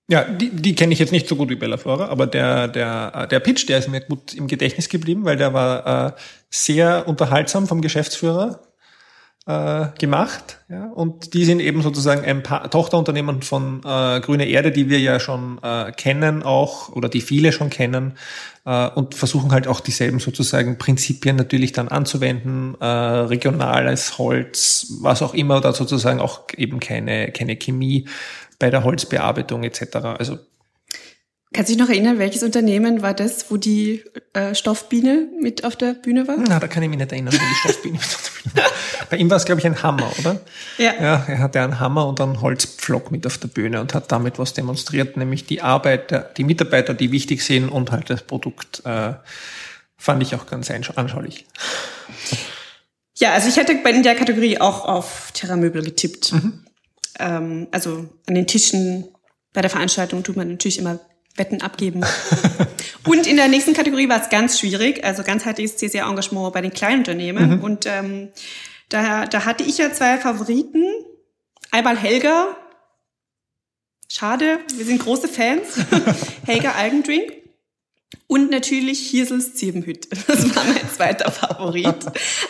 Ja, 0.08 0.22
die, 0.22 0.50
die 0.50 0.74
kenne 0.76 0.92
ich 0.92 1.00
jetzt 1.00 1.10
nicht 1.10 1.28
so 1.28 1.34
gut 1.34 1.48
wie 1.50 1.56
Bella 1.56 1.78
Flora, 1.78 2.06
aber 2.06 2.28
der, 2.28 2.68
der, 2.68 3.26
der 3.26 3.40
Pitch, 3.40 3.68
der 3.68 3.78
ist 3.78 3.88
mir 3.88 4.00
gut 4.00 4.34
im 4.34 4.46
Gedächtnis 4.46 4.88
geblieben, 4.88 5.24
weil 5.24 5.36
der 5.36 5.52
war 5.52 6.06
äh, 6.06 6.12
sehr 6.48 7.08
unterhaltsam 7.08 7.66
vom 7.66 7.80
Geschäftsführer 7.80 8.60
äh, 9.46 9.86
gemacht. 9.98 10.58
Ja? 10.68 10.86
Und 10.86 11.34
die 11.34 11.44
sind 11.44 11.60
eben 11.60 11.82
sozusagen 11.82 12.24
ein 12.24 12.42
paar 12.42 12.70
Tochterunternehmen 12.70 13.42
von 13.42 13.80
äh, 13.84 14.20
Grüne 14.20 14.46
Erde, 14.46 14.72
die 14.72 14.90
wir 14.90 15.00
ja 15.00 15.18
schon 15.18 15.58
äh, 15.62 15.92
kennen 15.92 16.42
auch 16.42 16.88
oder 16.90 17.08
die 17.08 17.20
viele 17.20 17.52
schon 17.52 17.70
kennen 17.70 18.14
äh, 18.64 18.88
und 18.90 19.14
versuchen 19.14 19.52
halt 19.52 19.68
auch 19.68 19.80
dieselben 19.80 20.18
sozusagen 20.18 20.78
Prinzipien 20.78 21.36
natürlich 21.36 21.72
dann 21.72 21.88
anzuwenden, 21.88 22.76
äh, 22.80 22.84
regionales 22.84 24.18
Holz, 24.18 24.86
was 25.00 25.22
auch 25.22 25.34
immer, 25.34 25.60
da 25.60 25.72
sozusagen 25.72 26.20
auch 26.20 26.42
eben 26.56 26.80
keine, 26.80 27.30
keine 27.32 27.56
Chemie 27.56 28.06
bei 28.58 28.70
der 28.70 28.84
Holzbearbeitung 28.84 29.62
etc. 29.62 29.96
Also 30.18 30.38
Kannst 31.56 31.70
du 31.70 31.74
dich 31.74 31.82
noch 31.82 31.88
erinnern, 31.88 32.18
welches 32.18 32.42
Unternehmen 32.42 33.02
war 33.02 33.14
das, 33.14 33.50
wo 33.50 33.56
die 33.56 34.04
äh, 34.34 34.54
Stoffbiene 34.54 35.28
mit 35.40 35.64
auf 35.64 35.76
der 35.76 35.94
Bühne 35.94 36.28
war? 36.28 36.36
Na, 36.36 36.58
da 36.58 36.66
kann 36.66 36.82
ich 36.82 36.88
mich 36.90 36.98
nicht 36.98 37.12
erinnern, 37.12 37.32
wo 37.32 37.38
die 37.38 37.54
Stoffbiene 37.54 37.94
mit 37.98 38.04
auf 38.04 38.22
der 38.22 38.50
Bühne 38.50 38.64
war. 38.64 38.72
Bei 39.08 39.16
ihm 39.16 39.30
war 39.30 39.36
es, 39.36 39.44
glaube 39.44 39.60
ich, 39.60 39.66
ein 39.66 39.82
Hammer, 39.82 40.12
oder? 40.18 40.40
Ja. 40.76 40.92
Ja, 41.00 41.24
er 41.26 41.38
hatte 41.38 41.60
einen 41.60 41.80
Hammer 41.80 42.08
und 42.08 42.20
einen 42.20 42.42
Holzpflock 42.42 43.12
mit 43.12 43.26
auf 43.26 43.38
der 43.38 43.48
Bühne 43.48 43.80
und 43.80 43.94
hat 43.94 44.10
damit 44.10 44.38
was 44.38 44.52
demonstriert, 44.54 45.16
nämlich 45.16 45.46
die 45.46 45.62
Arbeiter, 45.62 46.30
die 46.36 46.44
Mitarbeiter, 46.44 46.94
die 46.94 47.12
wichtig 47.12 47.42
sind 47.42 47.68
und 47.68 47.92
halt 47.92 48.10
das 48.10 48.22
Produkt, 48.22 48.82
äh, 48.84 49.14
fand 49.96 50.22
ich 50.22 50.34
auch 50.34 50.46
ganz 50.46 50.70
anschaulich. 50.70 51.46
Ja, 53.16 53.32
also 53.32 53.48
ich 53.48 53.56
hätte 53.56 53.76
bei 53.76 53.92
in 53.92 54.02
der 54.02 54.16
Kategorie 54.16 54.60
auch 54.60 54.84
auf 54.84 55.30
Terramöbel 55.32 55.82
getippt. 55.82 56.32
Mhm 56.32 56.65
ähm, 57.18 57.68
also 57.70 58.08
an 58.26 58.34
den 58.34 58.46
Tischen 58.46 59.08
bei 59.52 59.62
der 59.62 59.70
Veranstaltung 59.70 60.22
tut 60.22 60.36
man 60.36 60.50
natürlich 60.50 60.78
immer 60.78 61.00
Wetten 61.36 61.62
abgeben. 61.62 62.02
und 63.06 63.26
in 63.26 63.36
der 63.36 63.48
nächsten 63.48 63.74
Kategorie 63.74 64.08
war 64.08 64.20
es 64.20 64.28
ganz 64.28 64.58
schwierig, 64.58 65.04
also 65.04 65.22
ganzheitliches 65.22 65.76
CCR-Engagement 65.76 66.52
bei 66.52 66.60
den 66.60 66.72
Kleinunternehmen. 66.72 67.56
Mhm. 67.56 67.64
Und 67.64 67.86
ähm, 67.86 68.28
da, 68.88 69.26
da 69.26 69.44
hatte 69.44 69.64
ich 69.64 69.78
ja 69.78 69.92
zwei 69.92 70.18
Favoriten. 70.18 70.84
Einmal 71.70 71.96
Helga. 71.96 72.56
Schade, 74.08 74.60
wir 74.74 74.84
sind 74.84 75.00
große 75.00 75.28
Fans. 75.28 75.78
Helga 76.46 76.72
Algendrink. 76.72 77.32
Und 78.28 78.50
natürlich 78.50 79.10
Hirsels 79.10 79.54
Ziebenhüt. 79.54 80.08
Das 80.28 80.54
war 80.54 80.64
mein 80.64 80.90
zweiter 80.90 81.30
Favorit. 81.32 82.06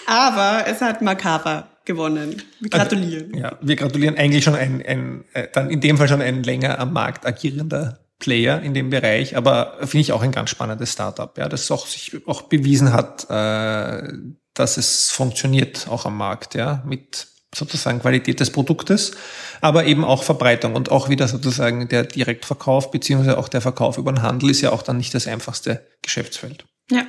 Aber 0.07 0.65
es 0.67 0.81
hat 0.81 1.03
Makava 1.03 1.69
gewonnen. 1.87 2.43
Wir 2.61 2.75
also, 2.75 2.97
gratulieren. 2.97 3.27
Also, 3.33 3.39
ja, 3.39 3.59
wir 3.63 3.77
gratulieren 3.77 4.17
eigentlich 4.17 4.45
schon 4.45 4.55
ein, 4.55 4.85
ein 4.85 5.25
äh, 5.33 5.49
dann 5.53 5.71
in 5.71 5.81
dem 5.81 5.97
Fall 5.97 6.09
schon 6.09 6.21
ein 6.21 6.43
länger 6.43 6.79
am 6.79 6.93
Markt 6.93 7.25
agierender 7.25 8.01
Player 8.19 8.63
in 8.63 8.75
dem 8.75 8.91
Bereich, 8.91 9.37
aber 9.37 9.77
finde 9.81 9.99
ich 9.99 10.13
auch 10.13 10.23
ein 10.23 10.33
ganz 10.33 10.51
spannendes 10.51 10.93
Startup, 10.93 11.37
ja, 11.37 11.49
das 11.49 11.71
auch 11.71 11.87
sich 11.87 12.27
auch 12.27 12.43
bewiesen 12.43 12.93
hat, 12.93 13.29
äh, 13.31 14.13
dass 14.55 14.79
es 14.79 15.11
funktioniert 15.11 15.87
auch 15.89 16.07
am 16.07 16.17
Markt, 16.17 16.55
ja, 16.55 16.83
mit 16.87 17.29
sozusagen 17.55 18.01
Qualität 18.01 18.41
des 18.41 18.51
Produktes, 18.51 19.13
aber 19.61 19.85
eben 19.85 20.05
auch 20.05 20.23
Verbreitung 20.23 20.75
und 20.75 20.91
auch 20.91 21.09
wieder 21.09 21.29
sozusagen 21.29 21.89
der 21.89 22.05
Direktverkauf 22.05 22.91
beziehungsweise 22.91 23.39
auch 23.39 23.49
der 23.49 23.61
Verkauf 23.61 23.99
über 23.99 24.13
den 24.13 24.23
Handel 24.23 24.51
ist 24.51 24.61
ja 24.61 24.73
auch 24.73 24.83
dann 24.83 24.97
nicht 24.97 25.15
das 25.15 25.27
einfachste 25.27 25.87
Geschäftsfeld. 26.03 26.65
Ja. 26.91 27.07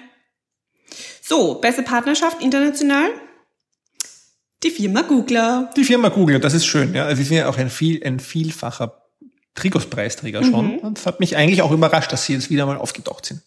So, 1.21 1.55
beste 1.55 1.83
Partnerschaft 1.83 2.41
international? 2.41 3.09
Die 4.63 4.71
Firma 4.71 5.01
Googler. 5.01 5.69
Die 5.75 5.83
Firma 5.83 6.09
Googler, 6.09 6.39
das 6.39 6.53
ist 6.53 6.65
schön. 6.65 6.93
Ja. 6.93 7.05
Also 7.05 7.17
sie 7.17 7.27
sind 7.27 7.37
ja 7.37 7.47
auch 7.47 7.57
ein, 7.57 7.69
viel, 7.69 8.03
ein 8.03 8.19
vielfacher 8.19 9.03
Trigos-Preisträger 9.55 10.43
schon. 10.43 10.73
Mhm. 10.73 10.79
Und 10.79 10.97
es 10.97 11.05
hat 11.05 11.19
mich 11.19 11.35
eigentlich 11.35 11.61
auch 11.61 11.71
überrascht, 11.71 12.11
dass 12.11 12.25
sie 12.25 12.33
jetzt 12.33 12.49
wieder 12.49 12.65
mal 12.65 12.77
aufgetaucht 12.77 13.25
sind. 13.25 13.41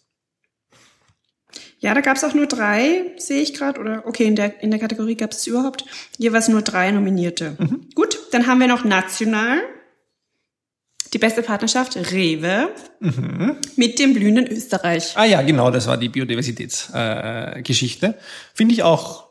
Ja, 1.79 1.93
da 1.95 2.01
gab 2.01 2.15
es 2.15 2.23
auch 2.23 2.35
nur 2.35 2.45
drei, 2.45 3.11
sehe 3.17 3.41
ich 3.41 3.55
gerade. 3.55 3.79
Oder 3.79 4.03
okay, 4.05 4.25
in 4.25 4.35
der, 4.35 4.61
in 4.61 4.69
der 4.69 4.79
Kategorie 4.79 5.15
gab 5.15 5.31
es 5.31 5.47
überhaupt 5.47 5.83
jeweils 6.17 6.47
nur 6.47 6.61
drei 6.61 6.91
Nominierte. 6.91 7.55
Mhm. 7.57 7.89
Gut, 7.95 8.19
dann 8.31 8.45
haben 8.47 8.59
wir 8.59 8.67
noch 8.67 8.85
national. 8.85 9.61
Die 11.13 11.17
beste 11.17 11.41
Partnerschaft 11.41 11.97
Rewe 12.13 12.69
mhm. 13.01 13.57
mit 13.75 13.99
dem 13.99 14.13
blühenden 14.13 14.47
Österreich. 14.47 15.11
Ah 15.15 15.25
ja, 15.25 15.41
genau, 15.41 15.69
das 15.69 15.87
war 15.87 15.97
die 15.97 16.07
Biodiversitätsgeschichte. 16.07 18.05
Äh, 18.05 18.13
Finde 18.53 18.73
ich 18.73 18.83
auch 18.83 19.30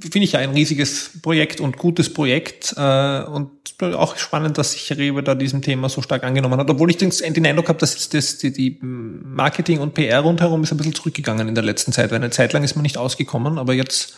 finde 0.00 0.24
ich 0.24 0.32
ja 0.32 0.40
ein 0.40 0.50
riesiges 0.50 1.10
Projekt 1.22 1.60
und 1.60 1.76
gutes 1.76 2.12
Projekt 2.12 2.74
äh, 2.76 3.22
und 3.22 3.50
auch 3.82 4.16
spannend, 4.16 4.58
dass 4.58 4.72
sich 4.72 4.96
Rewe 4.96 5.22
da 5.22 5.34
diesem 5.34 5.62
Thema 5.62 5.88
so 5.88 6.02
stark 6.02 6.24
angenommen 6.24 6.58
hat, 6.58 6.70
obwohl 6.70 6.90
ich 6.90 6.96
den, 6.96 7.12
Eindruck 7.46 7.68
habe, 7.68 7.78
dass 7.78 8.08
das, 8.08 8.38
die, 8.38 8.52
die 8.52 8.78
Marketing 8.80 9.80
und 9.80 9.94
PR 9.94 10.20
rundherum 10.20 10.62
ist 10.62 10.72
ein 10.72 10.76
bisschen 10.76 10.94
zurückgegangen 10.94 11.48
in 11.48 11.54
der 11.54 11.64
letzten 11.64 11.92
Zeit, 11.92 12.10
weil 12.10 12.18
eine 12.18 12.30
Zeit 12.30 12.52
lang 12.52 12.64
ist 12.64 12.74
man 12.74 12.82
nicht 12.82 12.98
ausgekommen, 12.98 13.58
aber 13.58 13.74
jetzt 13.74 14.16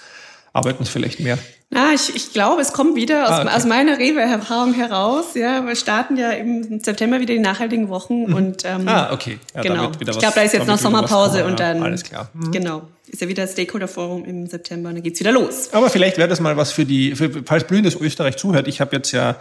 arbeiten 0.53 0.85
vielleicht 0.85 1.21
mehr. 1.21 1.39
Na, 1.71 1.95
ich, 1.95 2.15
ich 2.17 2.33
glaube, 2.33 2.61
es 2.61 2.73
kommt 2.73 2.97
wieder 2.97 3.25
aus, 3.25 3.31
ah, 3.31 3.43
okay. 3.43 3.51
aus 3.55 3.65
meiner 3.65 3.99
Rewe-Erfahrung 3.99 4.75
heraus. 4.75 5.35
Ja, 5.35 5.65
wir 5.65 5.77
starten 5.77 6.17
ja 6.17 6.31
im 6.33 6.81
September 6.81 7.21
wieder 7.21 7.35
die 7.35 7.41
nachhaltigen 7.41 7.89
Wochen 7.89 8.27
mhm. 8.27 8.35
und 8.35 8.65
ähm, 8.65 8.89
ah, 8.89 9.13
okay. 9.13 9.39
Ja, 9.55 9.63
genau. 9.63 9.91
ich 9.93 10.19
glaube, 10.19 10.35
da 10.35 10.43
ist 10.43 10.53
jetzt 10.53 10.67
noch 10.67 10.79
Sommerpause 10.79 11.45
und 11.45 11.61
dann 11.61 11.79
ja, 11.79 11.85
alles 11.85 12.03
klar. 12.03 12.29
Mhm. 12.35 12.51
Genau 12.51 12.83
ist 13.11 13.21
ja 13.21 13.29
wieder 13.29 13.47
Stakeholder-Forum 13.47 14.25
im 14.25 14.47
September 14.47 14.89
und 14.89 14.97
dann 14.97 15.03
geht's 15.03 15.21
wieder 15.21 15.33
los. 15.33 15.71
Aber 15.73 15.91
vielleicht 15.91 16.17
wäre 16.17 16.29
das 16.29 16.41
mal 16.41 16.57
was 16.57 16.73
für 16.73 16.85
die, 16.85 17.15
für, 17.15 17.43
falls 17.45 17.65
blühendes 17.65 17.97
Österreich 17.97 18.37
zuhört. 18.37 18.69
Ich 18.69 18.81
habe 18.81 18.97
jetzt 18.97 19.13
ja 19.13 19.37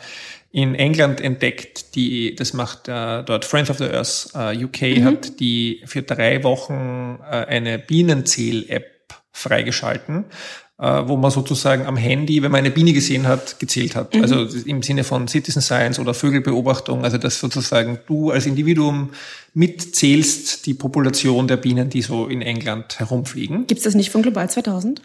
in 0.51 0.73
England 0.73 1.21
entdeckt, 1.21 1.95
die, 1.95 2.35
das 2.35 2.53
macht 2.53 2.87
äh, 2.87 3.23
dort 3.23 3.45
Friends 3.45 3.69
of 3.69 3.77
the 3.77 3.85
Earth 3.85 4.29
äh, 4.33 4.63
UK, 4.63 4.81
mhm. 4.97 5.05
hat 5.05 5.39
die 5.39 5.83
für 5.85 6.01
drei 6.01 6.43
Wochen 6.43 7.19
äh, 7.29 7.45
eine 7.45 7.77
Bienenzähl-App 7.77 9.13
freigeschalten, 9.31 10.25
wo 10.79 11.17
man 11.17 11.29
sozusagen 11.29 11.85
am 11.85 11.97
Handy, 11.97 12.41
wenn 12.41 12.51
man 12.51 12.59
eine 12.59 12.71
Biene 12.71 12.93
gesehen 12.93 13.27
hat, 13.27 13.59
gezählt 13.59 13.95
hat. 13.95 14.15
Mhm. 14.15 14.21
Also 14.21 14.45
im 14.65 14.81
Sinne 14.81 15.03
von 15.03 15.27
Citizen 15.27 15.61
Science 15.61 15.99
oder 15.99 16.13
Vögelbeobachtung, 16.13 17.03
also 17.03 17.17
dass 17.17 17.39
sozusagen 17.39 17.99
du 18.07 18.31
als 18.31 18.45
Individuum 18.45 19.09
mitzählst 19.53 20.65
die 20.65 20.73
Population 20.73 21.49
der 21.49 21.57
Bienen, 21.57 21.89
die 21.89 22.01
so 22.01 22.27
in 22.27 22.41
England 22.41 22.97
herumfliegen. 22.97 23.67
Gibt's 23.67 23.83
das 23.83 23.93
nicht 23.93 24.09
von 24.09 24.21
Global 24.21 24.49
2000? 24.49 25.01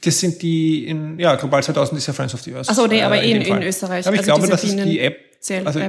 Das 0.00 0.18
sind 0.18 0.40
die 0.40 0.86
in, 0.86 1.18
ja, 1.18 1.34
Global 1.34 1.62
2000 1.62 1.98
ist 1.98 2.06
ja 2.06 2.14
Friends 2.14 2.32
of 2.32 2.40
the 2.40 2.54
Earth. 2.54 2.70
Achso, 2.70 2.86
nee, 2.86 3.00
äh, 3.00 3.02
aber 3.02 3.22
in, 3.22 3.42
in, 3.42 3.56
in 3.56 3.62
Österreich. 3.62 4.06
Aber 4.06 4.14
ich 4.14 4.20
also 4.20 4.32
glaube, 4.32 4.48
dass 4.48 4.64
es 4.64 4.74
die 4.74 4.98
App, 4.98 5.18
also, 5.66 5.80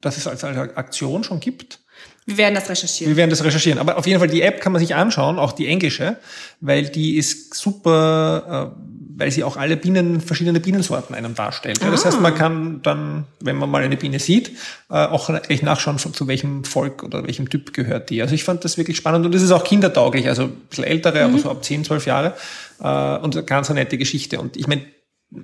dass 0.00 0.16
es 0.16 0.26
als 0.26 0.42
Aktion 0.42 1.22
schon 1.22 1.38
gibt. 1.38 1.78
Wir 2.26 2.38
werden 2.38 2.54
das 2.54 2.70
recherchieren. 2.70 3.10
Wir 3.10 3.16
werden 3.18 3.30
das 3.30 3.44
recherchieren. 3.44 3.78
Aber 3.78 3.98
auf 3.98 4.06
jeden 4.06 4.18
Fall, 4.18 4.28
die 4.28 4.40
App 4.40 4.60
kann 4.60 4.72
man 4.72 4.80
sich 4.80 4.94
anschauen, 4.94 5.38
auch 5.38 5.52
die 5.52 5.66
englische, 5.66 6.16
weil 6.60 6.88
die 6.88 7.16
ist 7.16 7.52
super, 7.54 8.72
äh, 8.74 8.84
weil 9.16 9.30
sie 9.30 9.44
auch 9.44 9.58
alle 9.58 9.76
Bienen, 9.76 10.22
verschiedene 10.22 10.58
Bienensorten 10.58 11.14
einem 11.14 11.34
darstellt. 11.34 11.80
Ah. 11.82 11.90
Das 11.90 12.06
heißt, 12.06 12.20
man 12.22 12.34
kann 12.34 12.80
dann, 12.82 13.24
wenn 13.40 13.56
man 13.56 13.68
mal 13.68 13.82
eine 13.82 13.98
Biene 13.98 14.18
sieht, 14.18 14.52
äh, 14.88 14.94
auch 14.94 15.26
gleich 15.26 15.62
nachschauen, 15.62 15.98
zu 15.98 16.26
welchem 16.26 16.64
Volk 16.64 17.02
oder 17.02 17.26
welchem 17.26 17.50
Typ 17.50 17.74
gehört 17.74 18.08
die. 18.08 18.22
Also 18.22 18.34
ich 18.34 18.44
fand 18.44 18.64
das 18.64 18.78
wirklich 18.78 18.96
spannend 18.96 19.26
und 19.26 19.34
es 19.34 19.42
ist 19.42 19.52
auch 19.52 19.64
kindertauglich, 19.64 20.26
also 20.26 20.44
ein 20.44 20.54
bisschen 20.70 20.84
ältere, 20.84 21.28
mhm. 21.28 21.34
aber 21.34 21.42
so 21.42 21.50
ab 21.50 21.62
10, 21.62 21.84
12 21.84 22.06
Jahre. 22.06 22.34
Äh, 22.80 23.18
und 23.18 23.36
eine 23.36 23.44
ganz 23.44 23.68
eine 23.68 23.80
nette 23.80 23.98
Geschichte. 23.98 24.40
Und 24.40 24.56
ich 24.56 24.66
meine, 24.66 24.86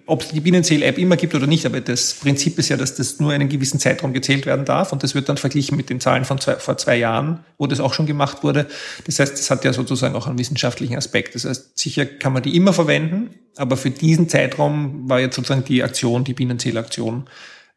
ob 0.06 0.22
es 0.22 0.28
die 0.28 0.40
Bienenzähl-App 0.40 0.98
immer 0.98 1.16
gibt 1.16 1.34
oder 1.34 1.46
nicht, 1.46 1.66
aber 1.66 1.80
das 1.80 2.14
Prinzip 2.14 2.58
ist 2.58 2.68
ja, 2.68 2.76
dass 2.76 2.94
das 2.94 3.18
nur 3.18 3.32
einen 3.32 3.48
gewissen 3.48 3.80
Zeitraum 3.80 4.12
gezählt 4.12 4.46
werden 4.46 4.64
darf 4.64 4.92
und 4.92 5.02
das 5.02 5.14
wird 5.14 5.28
dann 5.28 5.36
verglichen 5.36 5.76
mit 5.76 5.90
den 5.90 6.00
Zahlen 6.00 6.24
von 6.24 6.38
zwei, 6.38 6.56
vor 6.56 6.76
zwei 6.76 6.96
Jahren, 6.96 7.40
wo 7.58 7.66
das 7.66 7.80
auch 7.80 7.94
schon 7.94 8.06
gemacht 8.06 8.42
wurde. 8.42 8.66
Das 9.06 9.18
heißt, 9.18 9.32
das 9.32 9.50
hat 9.50 9.64
ja 9.64 9.72
sozusagen 9.72 10.14
auch 10.14 10.26
einen 10.26 10.38
wissenschaftlichen 10.38 10.96
Aspekt. 10.96 11.34
Das 11.34 11.44
heißt, 11.44 11.78
sicher 11.78 12.06
kann 12.06 12.32
man 12.32 12.42
die 12.42 12.56
immer 12.56 12.72
verwenden, 12.72 13.30
aber 13.56 13.76
für 13.76 13.90
diesen 13.90 14.28
Zeitraum 14.28 15.08
war 15.08 15.20
jetzt 15.20 15.36
sozusagen 15.36 15.64
die 15.64 15.82
Aktion, 15.82 16.24
die 16.24 16.34
Bienenzählaktion 16.34 17.28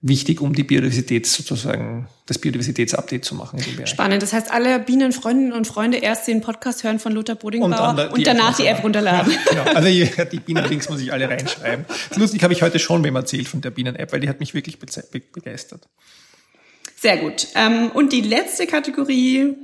wichtig, 0.04 0.42
um 0.42 0.54
die 0.54 0.64
Biodiversität 0.64 1.26
sozusagen, 1.26 2.08
das 2.26 2.38
Biodiversitätsupdate 2.38 3.24
zu 3.24 3.36
machen. 3.36 3.64
Spannend. 3.86 4.22
Das 4.22 4.34
heißt, 4.34 4.52
alle 4.52 4.80
Bienenfreundinnen 4.80 5.54
und 5.54 5.66
Freunde 5.66 5.98
erst 5.98 6.28
den 6.28 6.42
Podcast 6.42 6.84
hören 6.84 7.00
von 7.00 7.14
Lothar 7.14 7.38
Bodingbauer 7.38 8.10
und, 8.12 8.14
und 8.14 8.28
danach 8.28 8.56
die 8.56 8.66
App 8.66 8.84
runterladen. 8.84 9.32
Ja, 9.32 9.64
genau. 9.64 9.76
Also 9.76 9.90
die 9.90 10.40
Bienenlinks 10.40 10.90
muss 10.90 11.00
ich 11.00 11.14
alle 11.14 11.30
reinschreiben. 11.30 11.86
Das 12.10 12.18
lustig, 12.18 12.44
habe 12.44 12.54
ich 12.54 12.62
heute 12.62 12.80
schon 12.80 13.04
wem 13.04 13.16
erzählt 13.16 13.48
von 13.48 13.62
der 13.62 13.72
Bienen-App, 13.72 14.12
weil 14.12 14.20
die 14.20 14.28
hat 14.28 14.42
mich 14.42 14.54
wirklich 14.54 14.78
begeistert. 14.78 15.88
Sehr 17.00 17.18
gut. 17.18 17.48
Ähm, 17.56 17.90
und 17.94 18.12
die 18.12 18.22
letzte 18.22 18.68
Kategorie 18.68 19.56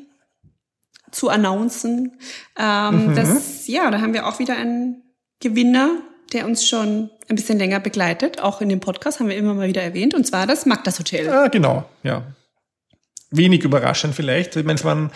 zu 1.11 1.27
announcen. 1.27 2.17
Ähm, 2.57 3.07
mhm. 3.07 3.15
das, 3.15 3.67
ja, 3.67 3.91
da 3.91 3.99
haben 3.99 4.13
wir 4.13 4.25
auch 4.25 4.39
wieder 4.39 4.55
einen 4.55 5.03
Gewinner, 5.41 6.01
der 6.31 6.45
uns 6.45 6.67
schon 6.67 7.09
ein 7.29 7.35
bisschen 7.35 7.59
länger 7.59 7.79
begleitet. 7.79 8.41
Auch 8.41 8.61
in 8.61 8.69
dem 8.69 8.79
Podcast 8.79 9.19
haben 9.19 9.29
wir 9.29 9.37
immer 9.37 9.53
mal 9.53 9.67
wieder 9.67 9.83
erwähnt, 9.83 10.13
und 10.13 10.25
zwar 10.25 10.47
das 10.47 10.65
Magdas 10.65 10.99
Hotel. 10.99 11.29
Ah, 11.29 11.47
genau, 11.47 11.85
ja. 12.03 12.23
Wenig 13.31 13.63
überraschend 13.63 14.15
vielleicht. 14.15 14.55
Ich 14.55 14.65
meine, 14.65 14.79
es 14.79 14.85
waren, 14.85 15.11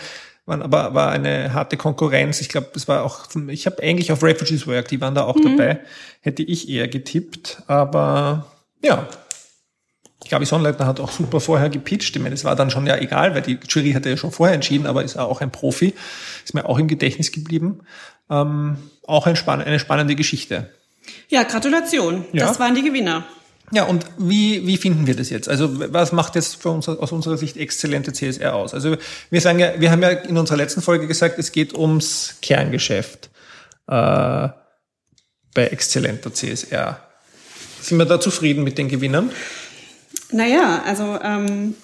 waren 0.46 0.62
aber 0.62 0.94
war 0.94 1.10
eine 1.10 1.52
harte 1.52 1.76
Konkurrenz. 1.76 2.40
Ich 2.40 2.48
glaube, 2.48 2.68
es 2.74 2.86
war 2.86 3.02
auch, 3.02 3.26
ich 3.48 3.66
habe 3.66 3.82
eigentlich 3.82 4.12
auf 4.12 4.22
Refugees 4.22 4.66
Work, 4.66 4.88
die 4.88 5.00
waren 5.00 5.14
da 5.14 5.24
auch 5.24 5.36
mhm. 5.36 5.56
dabei. 5.56 5.80
Hätte 6.20 6.44
ich 6.44 6.68
eher 6.68 6.86
getippt, 6.86 7.62
aber 7.66 8.46
ja, 8.82 9.08
ich 10.24 10.30
glaube, 10.30 10.46
Sonnleitner 10.46 10.86
hat 10.86 11.00
auch 11.00 11.10
super 11.10 11.38
vorher 11.38 11.68
gepitcht. 11.68 12.16
Ich 12.16 12.22
meine, 12.22 12.34
es 12.34 12.44
war 12.44 12.56
dann 12.56 12.70
schon 12.70 12.86
ja 12.86 12.96
egal, 12.96 13.34
weil 13.34 13.42
die 13.42 13.58
Jury 13.68 13.92
hatte 13.92 14.08
ja 14.08 14.16
schon 14.16 14.32
vorher 14.32 14.54
entschieden, 14.54 14.86
aber 14.86 15.04
ist 15.04 15.18
auch 15.18 15.42
ein 15.42 15.52
Profi. 15.52 15.92
Ist 16.44 16.54
mir 16.54 16.66
auch 16.66 16.78
im 16.78 16.88
Gedächtnis 16.88 17.30
geblieben. 17.30 17.80
Ähm, 18.30 18.78
auch 19.06 19.26
ein 19.26 19.36
spann 19.36 19.60
eine 19.60 19.78
spannende 19.78 20.14
Geschichte. 20.14 20.70
Ja, 21.28 21.42
Gratulation. 21.42 22.24
Ja. 22.32 22.46
Das 22.46 22.58
waren 22.60 22.74
die 22.74 22.82
Gewinner. 22.82 23.24
Ja, 23.72 23.84
und 23.84 24.04
wie, 24.18 24.66
wie 24.66 24.76
finden 24.76 25.06
wir 25.06 25.16
das 25.16 25.30
jetzt? 25.30 25.48
Also 25.48 25.92
was 25.92 26.12
macht 26.12 26.34
jetzt 26.34 26.62
für 26.62 26.68
uns 26.68 26.88
aus 26.88 27.12
unserer 27.12 27.36
Sicht 27.36 27.56
exzellente 27.56 28.12
CSR 28.12 28.54
aus? 28.54 28.74
Also 28.74 28.96
wir 29.30 29.40
sagen 29.40 29.58
ja, 29.58 29.72
wir 29.80 29.90
haben 29.90 30.02
ja 30.02 30.10
in 30.10 30.36
unserer 30.36 30.58
letzten 30.58 30.82
Folge 30.82 31.06
gesagt, 31.06 31.38
es 31.38 31.50
geht 31.50 31.74
ums 31.74 32.36
Kerngeschäft 32.42 33.30
äh, 33.88 34.48
bei 35.54 35.66
exzellenter 35.70 36.32
CSR. 36.32 37.00
Sind 37.80 37.98
wir 37.98 38.04
da 38.04 38.20
zufrieden 38.20 38.64
mit 38.64 38.78
den 38.78 38.88
Gewinnern? 38.88 39.30
Naja, 40.30 40.82
also 40.86 41.18
ähm, 41.22 41.74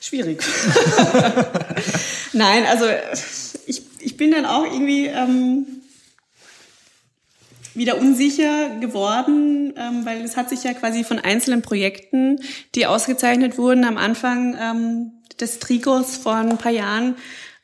schwierig. 0.00 0.42
Nein, 2.32 2.64
also 2.66 2.86
ich, 3.66 3.82
ich 3.98 4.16
bin 4.16 4.30
dann 4.30 4.46
auch 4.46 4.64
irgendwie 4.64 5.06
ähm, 5.06 5.66
wieder 7.78 7.98
unsicher 7.98 8.76
geworden, 8.80 9.72
ähm, 9.76 10.04
weil 10.04 10.22
es 10.22 10.36
hat 10.36 10.50
sich 10.50 10.64
ja 10.64 10.74
quasi 10.74 11.04
von 11.04 11.18
einzelnen 11.18 11.62
Projekten, 11.62 12.40
die 12.74 12.86
ausgezeichnet 12.86 13.56
wurden 13.56 13.84
am 13.84 13.96
Anfang 13.96 14.56
ähm, 14.60 15.12
des 15.40 15.58
Trigos 15.58 16.16
vor 16.16 16.34
ein 16.34 16.58
paar 16.58 16.72
Jahren, 16.72 17.16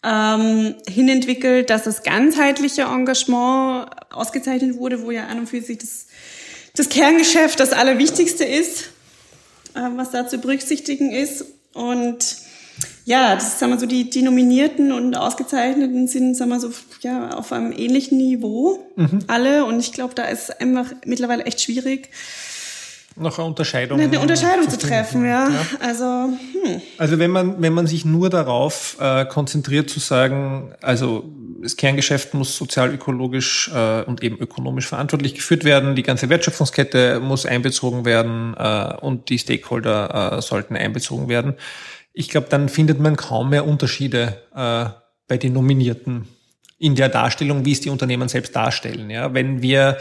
ähm, 0.03 0.75
hinentwickelt, 0.89 1.71
dass 1.71 1.85
das 1.85 2.03
ganzheitliche 2.03 2.83
Engagement 2.83 3.89
ausgezeichnet 4.11 4.77
wurde, 4.77 5.03
wo 5.03 5.11
ja 5.11 5.27
an 5.27 5.41
und 5.41 5.49
für 5.49 5.61
sich 5.61 5.79
das 5.79 6.07
das 6.77 6.89
Kerngeschäft 6.89 7.61
das 7.61 7.73
Allerwichtigste 7.73 8.45
ist, 8.45 8.91
äh, 9.75 9.81
was 9.95 10.11
da 10.11 10.27
zu 10.27 10.39
berücksichtigen 10.39 11.13
ist. 11.13 11.45
Und 11.73 12.37
ja, 13.05 13.35
das 13.35 13.59
sagen 13.59 13.73
wir 13.73 13.79
so, 13.79 13.87
die, 13.87 14.09
die 14.09 14.23
Nominierten 14.23 14.93
und 14.93 15.17
Ausgezeichneten 15.17 16.09
sind, 16.09 16.35
sagen 16.37 16.51
wir 16.51 16.61
so, 16.61 16.71
ja, 17.01 17.31
auf 17.35 17.53
einem 17.53 17.73
ähnlichen 17.73 18.19
Niveau, 18.19 18.79
mhm. 18.97 19.21
alle. 19.27 19.65
Und 19.65 19.81
ich 19.81 19.93
glaube, 19.93 20.15
da 20.15 20.25
ist 20.25 20.61
einfach 20.61 20.93
mittlerweile 21.05 21.45
echt 21.45 21.61
schwierig, 21.61 22.11
noch 23.17 23.39
eine 23.39 23.47
Unterscheidung. 23.47 24.01
Eine 24.01 24.19
Unterscheidung 24.19 24.69
zu, 24.69 24.77
treffen, 24.77 25.25
ja. 25.25 25.49
ja. 25.49 25.67
Also, 25.79 26.05
hm. 26.05 26.83
also 26.99 27.19
wenn 27.21 27.31
man, 27.31 27.63
wenn 27.63 27.73
man 27.73 27.87
sich 27.87 28.05
nur 28.05 28.29
darauf 28.29 28.97
äh, 29.01 29.25
konzentriert 29.25 29.89
zu 29.89 30.01
sagen, 30.01 30.75
also 30.83 31.25
das 31.63 31.77
Kerngeschäft 31.77 32.35
muss 32.35 32.57
sozial, 32.57 32.93
ökologisch 32.93 33.71
äh, 33.73 34.03
und 34.03 34.23
eben 34.25 34.37
ökonomisch 34.41 34.89
verantwortlich 34.89 35.35
geführt 35.35 35.63
werden, 35.63 35.95
die 35.95 36.03
ganze 36.03 36.29
Wertschöpfungskette 36.29 37.21
muss 37.21 37.47
einbezogen 37.47 38.05
werden 38.05 38.55
äh, 38.59 38.95
und 39.01 39.29
die 39.29 39.39
Stakeholder 39.39 40.39
äh, 40.39 40.43
sollten 40.43 40.77
einbezogen 40.77 41.29
werden. 41.29 41.55
Ich 42.15 42.31
glaube, 42.31 42.47
dann 42.49 42.69
findet 42.71 43.01
man 43.01 43.17
kaum 43.17 43.51
mehr 43.51 43.67
Unterschiede 43.67 44.41
äh, 44.55 44.87
bei 45.29 45.37
den 45.37 45.53
Nominierten 45.53 46.27
in 46.79 46.95
der 46.95 47.09
Darstellung, 47.09 47.65
wie 47.65 47.73
es 47.73 47.81
die 47.81 47.91
Unternehmen 47.91 48.29
selbst 48.29 48.57
darstellen. 48.57 49.11
Ja, 49.11 49.35
wenn 49.35 49.61
wir 49.61 49.99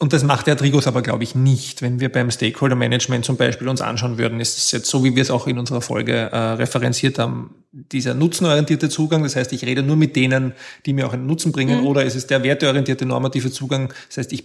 und 0.00 0.12
das 0.12 0.24
macht 0.24 0.48
der 0.48 0.56
Trigos 0.56 0.88
aber, 0.88 1.02
glaube 1.02 1.22
ich, 1.22 1.36
nicht. 1.36 1.80
Wenn 1.80 2.00
wir 2.00 2.10
beim 2.10 2.30
Stakeholder 2.30 2.74
Management 2.74 3.24
zum 3.24 3.36
Beispiel 3.36 3.68
uns 3.68 3.80
anschauen 3.80 4.18
würden, 4.18 4.40
ist 4.40 4.58
es 4.58 4.72
jetzt 4.72 4.90
so, 4.90 5.04
wie 5.04 5.14
wir 5.14 5.22
es 5.22 5.30
auch 5.30 5.46
in 5.46 5.56
unserer 5.56 5.80
Folge 5.80 6.12
äh, 6.12 6.36
referenziert 6.36 7.18
haben, 7.18 7.54
dieser 7.70 8.12
nutzenorientierte 8.12 8.88
Zugang. 8.88 9.22
Das 9.22 9.36
heißt, 9.36 9.52
ich 9.52 9.64
rede 9.64 9.84
nur 9.84 9.94
mit 9.94 10.16
denen, 10.16 10.52
die 10.84 10.92
mir 10.92 11.06
auch 11.06 11.12
einen 11.12 11.26
Nutzen 11.26 11.52
bringen, 11.52 11.80
mhm. 11.80 11.86
oder 11.86 12.04
ist 12.04 12.16
es 12.16 12.26
der 12.26 12.42
werteorientierte 12.42 13.06
normative 13.06 13.52
Zugang? 13.52 13.94
Das 14.08 14.18
heißt, 14.18 14.32
ich 14.32 14.44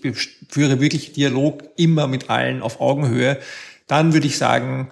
führe 0.49 0.80
wirklich 0.80 1.13
Dialog 1.13 1.63
immer 1.78 2.06
mit 2.06 2.30
allen 2.30 2.62
auf 2.62 2.80
Augenhöhe. 2.80 3.38
Dann 3.88 4.13
würde 4.13 4.28
ich 4.28 4.38
sagen, 4.38 4.91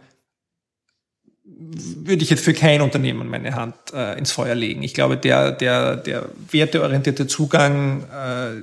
würde 1.60 2.24
ich 2.24 2.30
jetzt 2.30 2.44
für 2.44 2.54
kein 2.54 2.82
Unternehmen 2.82 3.30
meine 3.30 3.56
Hand 3.56 3.76
äh, 3.94 4.18
ins 4.18 4.32
Feuer 4.32 4.56
legen. 4.56 4.84
Ich 4.84 4.94
glaube, 4.94 5.18
der, 5.18 5.52
der, 5.52 5.96
der 5.96 6.30
werteorientierte 6.52 7.28
Zugang, 7.28 8.04
äh, 8.04 8.62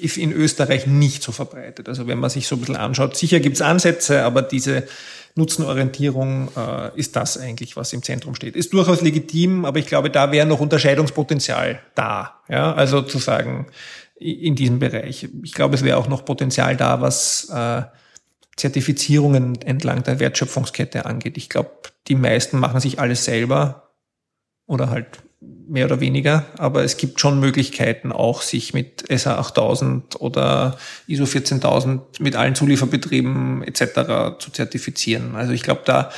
ist 0.00 0.16
in 0.16 0.32
Österreich 0.32 0.86
nicht 0.86 1.22
so 1.22 1.32
verbreitet. 1.32 1.88
Also 1.88 2.06
wenn 2.06 2.18
man 2.18 2.30
sich 2.30 2.46
so 2.46 2.56
ein 2.56 2.60
bisschen 2.60 2.76
anschaut, 2.76 3.16
sicher 3.16 3.40
gibt 3.40 3.56
es 3.56 3.62
Ansätze, 3.62 4.22
aber 4.24 4.42
diese 4.42 4.84
Nutzenorientierung 5.34 6.48
äh, 6.56 6.98
ist 6.98 7.16
das 7.16 7.38
eigentlich, 7.38 7.76
was 7.76 7.92
im 7.92 8.02
Zentrum 8.02 8.34
steht. 8.34 8.56
Ist 8.56 8.72
durchaus 8.72 9.02
legitim, 9.02 9.64
aber 9.64 9.78
ich 9.78 9.86
glaube, 9.86 10.10
da 10.10 10.32
wäre 10.32 10.46
noch 10.46 10.60
Unterscheidungspotenzial 10.60 11.80
da. 11.94 12.40
Ja, 12.48 12.72
also 12.74 13.02
zu 13.02 13.18
sagen, 13.18 13.66
in 14.18 14.54
diesem 14.54 14.78
Bereich. 14.78 15.28
Ich 15.42 15.52
glaube, 15.52 15.74
es 15.74 15.84
wäre 15.84 15.98
auch 15.98 16.08
noch 16.08 16.24
Potenzial 16.24 16.76
da, 16.76 17.02
was 17.02 17.50
äh, 17.50 17.82
Zertifizierungen 18.56 19.60
entlang 19.60 20.02
der 20.04 20.20
Wertschöpfungskette 20.20 21.04
angeht. 21.04 21.36
Ich 21.36 21.50
glaube, 21.50 21.70
die 22.08 22.14
meisten 22.14 22.58
machen 22.58 22.80
sich 22.80 22.98
alles 23.00 23.24
selber 23.24 23.92
oder 24.66 24.90
halt 24.90 25.06
mehr 25.68 25.86
oder 25.86 26.00
weniger, 26.00 26.44
aber 26.58 26.84
es 26.84 26.96
gibt 26.96 27.20
schon 27.20 27.40
Möglichkeiten, 27.40 28.12
auch 28.12 28.42
sich 28.42 28.72
mit 28.72 29.04
SA 29.10 29.38
8000 29.38 30.20
oder 30.20 30.76
ISO 31.06 31.26
14000 31.26 32.20
mit 32.20 32.36
allen 32.36 32.54
Zulieferbetrieben 32.54 33.62
etc. 33.64 34.38
zu 34.38 34.50
zertifizieren. 34.52 35.34
Also 35.36 35.52
ich 35.52 35.62
glaube, 35.62 35.82
da 35.84 36.10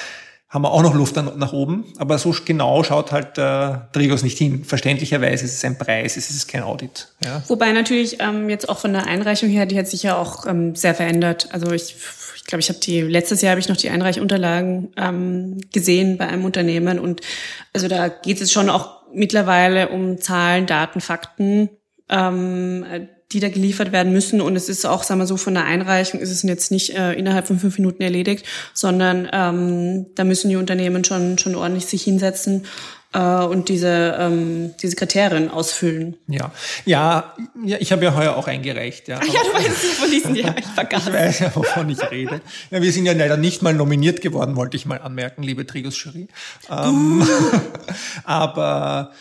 haben 0.48 0.62
wir 0.62 0.70
auch 0.70 0.82
noch 0.82 0.94
Luft 0.94 1.16
nach 1.16 1.52
oben, 1.52 1.84
aber 1.98 2.16
so 2.16 2.34
genau 2.44 2.82
schaut 2.82 3.12
halt 3.12 3.36
der 3.36 3.90
Trigos 3.92 4.22
nicht 4.22 4.38
hin. 4.38 4.64
Verständlicherweise 4.64 5.44
ist 5.44 5.54
es 5.54 5.64
ein 5.64 5.76
Preis, 5.76 6.16
es 6.16 6.30
ist 6.30 6.48
kein 6.48 6.62
Audit. 6.62 7.08
Ja. 7.22 7.42
Wobei 7.48 7.72
natürlich 7.72 8.18
ähm, 8.20 8.48
jetzt 8.48 8.66
auch 8.68 8.78
von 8.78 8.94
der 8.94 9.06
Einreichung 9.06 9.50
her, 9.50 9.66
die 9.66 9.78
hat 9.78 9.88
sich 9.88 10.04
ja 10.04 10.16
auch 10.16 10.46
ähm, 10.46 10.74
sehr 10.74 10.94
verändert. 10.94 11.48
Also 11.52 11.70
ich 11.72 11.96
ich 12.27 12.27
glaube, 12.48 12.60
ich 12.60 12.68
habe 12.70 12.80
die 12.80 13.02
letztes 13.02 13.42
Jahr 13.42 13.52
habe 13.52 13.60
ich 13.60 13.68
noch 13.68 13.76
die 13.76 13.90
Einreichunterlagen 13.90 14.88
ähm, 14.96 15.60
gesehen 15.72 16.18
bei 16.18 16.26
einem 16.26 16.44
Unternehmen 16.44 16.98
und 16.98 17.20
also 17.72 17.86
da 17.86 18.08
geht 18.08 18.40
es 18.40 18.50
schon 18.50 18.70
auch 18.70 18.98
mittlerweile 19.12 19.90
um 19.90 20.18
Zahlen, 20.18 20.66
Daten, 20.66 21.00
Fakten, 21.00 21.70
ähm, 22.08 22.84
die 23.32 23.40
da 23.40 23.48
geliefert 23.48 23.92
werden 23.92 24.12
müssen. 24.12 24.40
Und 24.40 24.56
es 24.56 24.68
ist 24.68 24.86
auch, 24.86 25.02
sagen 25.02 25.20
wir 25.20 25.26
so, 25.26 25.36
von 25.36 25.54
der 25.54 25.64
Einreichung 25.64 26.20
ist 26.20 26.30
es 26.30 26.42
jetzt 26.42 26.70
nicht 26.70 26.96
äh, 26.96 27.12
innerhalb 27.12 27.46
von 27.46 27.58
fünf 27.58 27.78
Minuten 27.78 28.02
erledigt, 28.02 28.46
sondern 28.72 29.28
ähm, 29.32 30.06
da 30.14 30.24
müssen 30.24 30.48
die 30.48 30.56
Unternehmen 30.56 31.04
schon, 31.04 31.36
schon 31.38 31.54
ordentlich 31.54 31.86
sich 31.86 32.02
hinsetzen 32.02 32.64
äh, 33.12 33.20
und 33.20 33.68
diese, 33.68 34.16
ähm, 34.18 34.74
diese 34.82 34.96
Kriterien 34.96 35.50
ausfüllen. 35.50 36.16
Ja, 36.26 36.52
ja, 36.84 37.34
ja 37.64 37.78
ich 37.80 37.92
habe 37.92 38.04
ja 38.04 38.14
heuer 38.14 38.36
auch 38.36 38.46
eingereicht. 38.46 39.08
Ja, 39.08 39.20
Ach 39.22 39.26
ja, 39.32 39.40
du 39.42 39.54
weißt 39.54 39.84
ja 39.84 39.90
von 40.00 40.10
diesen, 40.10 40.34
ja, 40.34 40.54
ich 40.58 40.66
vergaß. 40.66 41.06
ich 41.08 41.12
weiß 41.12 41.38
ja, 41.40 41.56
wovon 41.56 41.88
ich 41.88 42.10
rede. 42.10 42.40
Ja, 42.70 42.82
wir 42.82 42.92
sind 42.92 43.06
ja 43.06 43.12
leider 43.12 43.36
nicht 43.36 43.62
mal 43.62 43.74
nominiert 43.74 44.20
geworden, 44.20 44.56
wollte 44.56 44.76
ich 44.76 44.86
mal 44.86 45.00
anmerken, 45.00 45.42
liebe 45.42 45.66
Trigos-Jury. 45.66 46.28
Ähm, 46.70 47.26
aber 48.24 49.12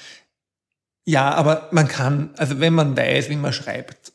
ja, 1.05 1.33
aber 1.33 1.69
man 1.71 1.87
kann, 1.87 2.31
also 2.35 2.59
wenn 2.59 2.73
man 2.73 2.97
weiß, 2.97 3.29
wie 3.29 3.37
man 3.37 3.53
schreibt, 3.53 4.11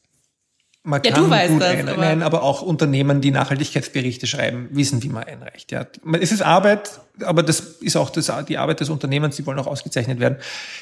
man 0.85 1.00
ja, 1.04 1.12
kann 1.12 1.24
du 1.24 1.30
weißt 1.30 1.52
gut 1.52 1.62
das, 1.62 1.68
einreichen. 1.70 1.88
Aber 1.88 2.02
Nein, 2.02 2.22
aber 2.22 2.42
auch 2.42 2.61
Unternehmen, 2.62 3.20
die 3.20 3.30
Nachhaltigkeitsberichte 3.30 4.26
schreiben, 4.26 4.68
wissen, 4.72 5.02
wie 5.02 5.08
man 5.08 5.24
einreicht. 5.24 5.70
Ja, 5.70 5.87
es 6.20 6.32
ist 6.32 6.42
Arbeit, 6.42 7.00
aber 7.20 7.42
das 7.42 7.61
ist 7.61 7.96
auch 7.96 8.11
das, 8.11 8.33
die 8.48 8.57
Arbeit 8.57 8.81
des 8.81 8.88
Unternehmens, 8.88 9.37
die 9.37 9.44
wollen 9.44 9.59
auch 9.59 9.66
ausgezeichnet 9.66 10.18
werden. 10.18 10.37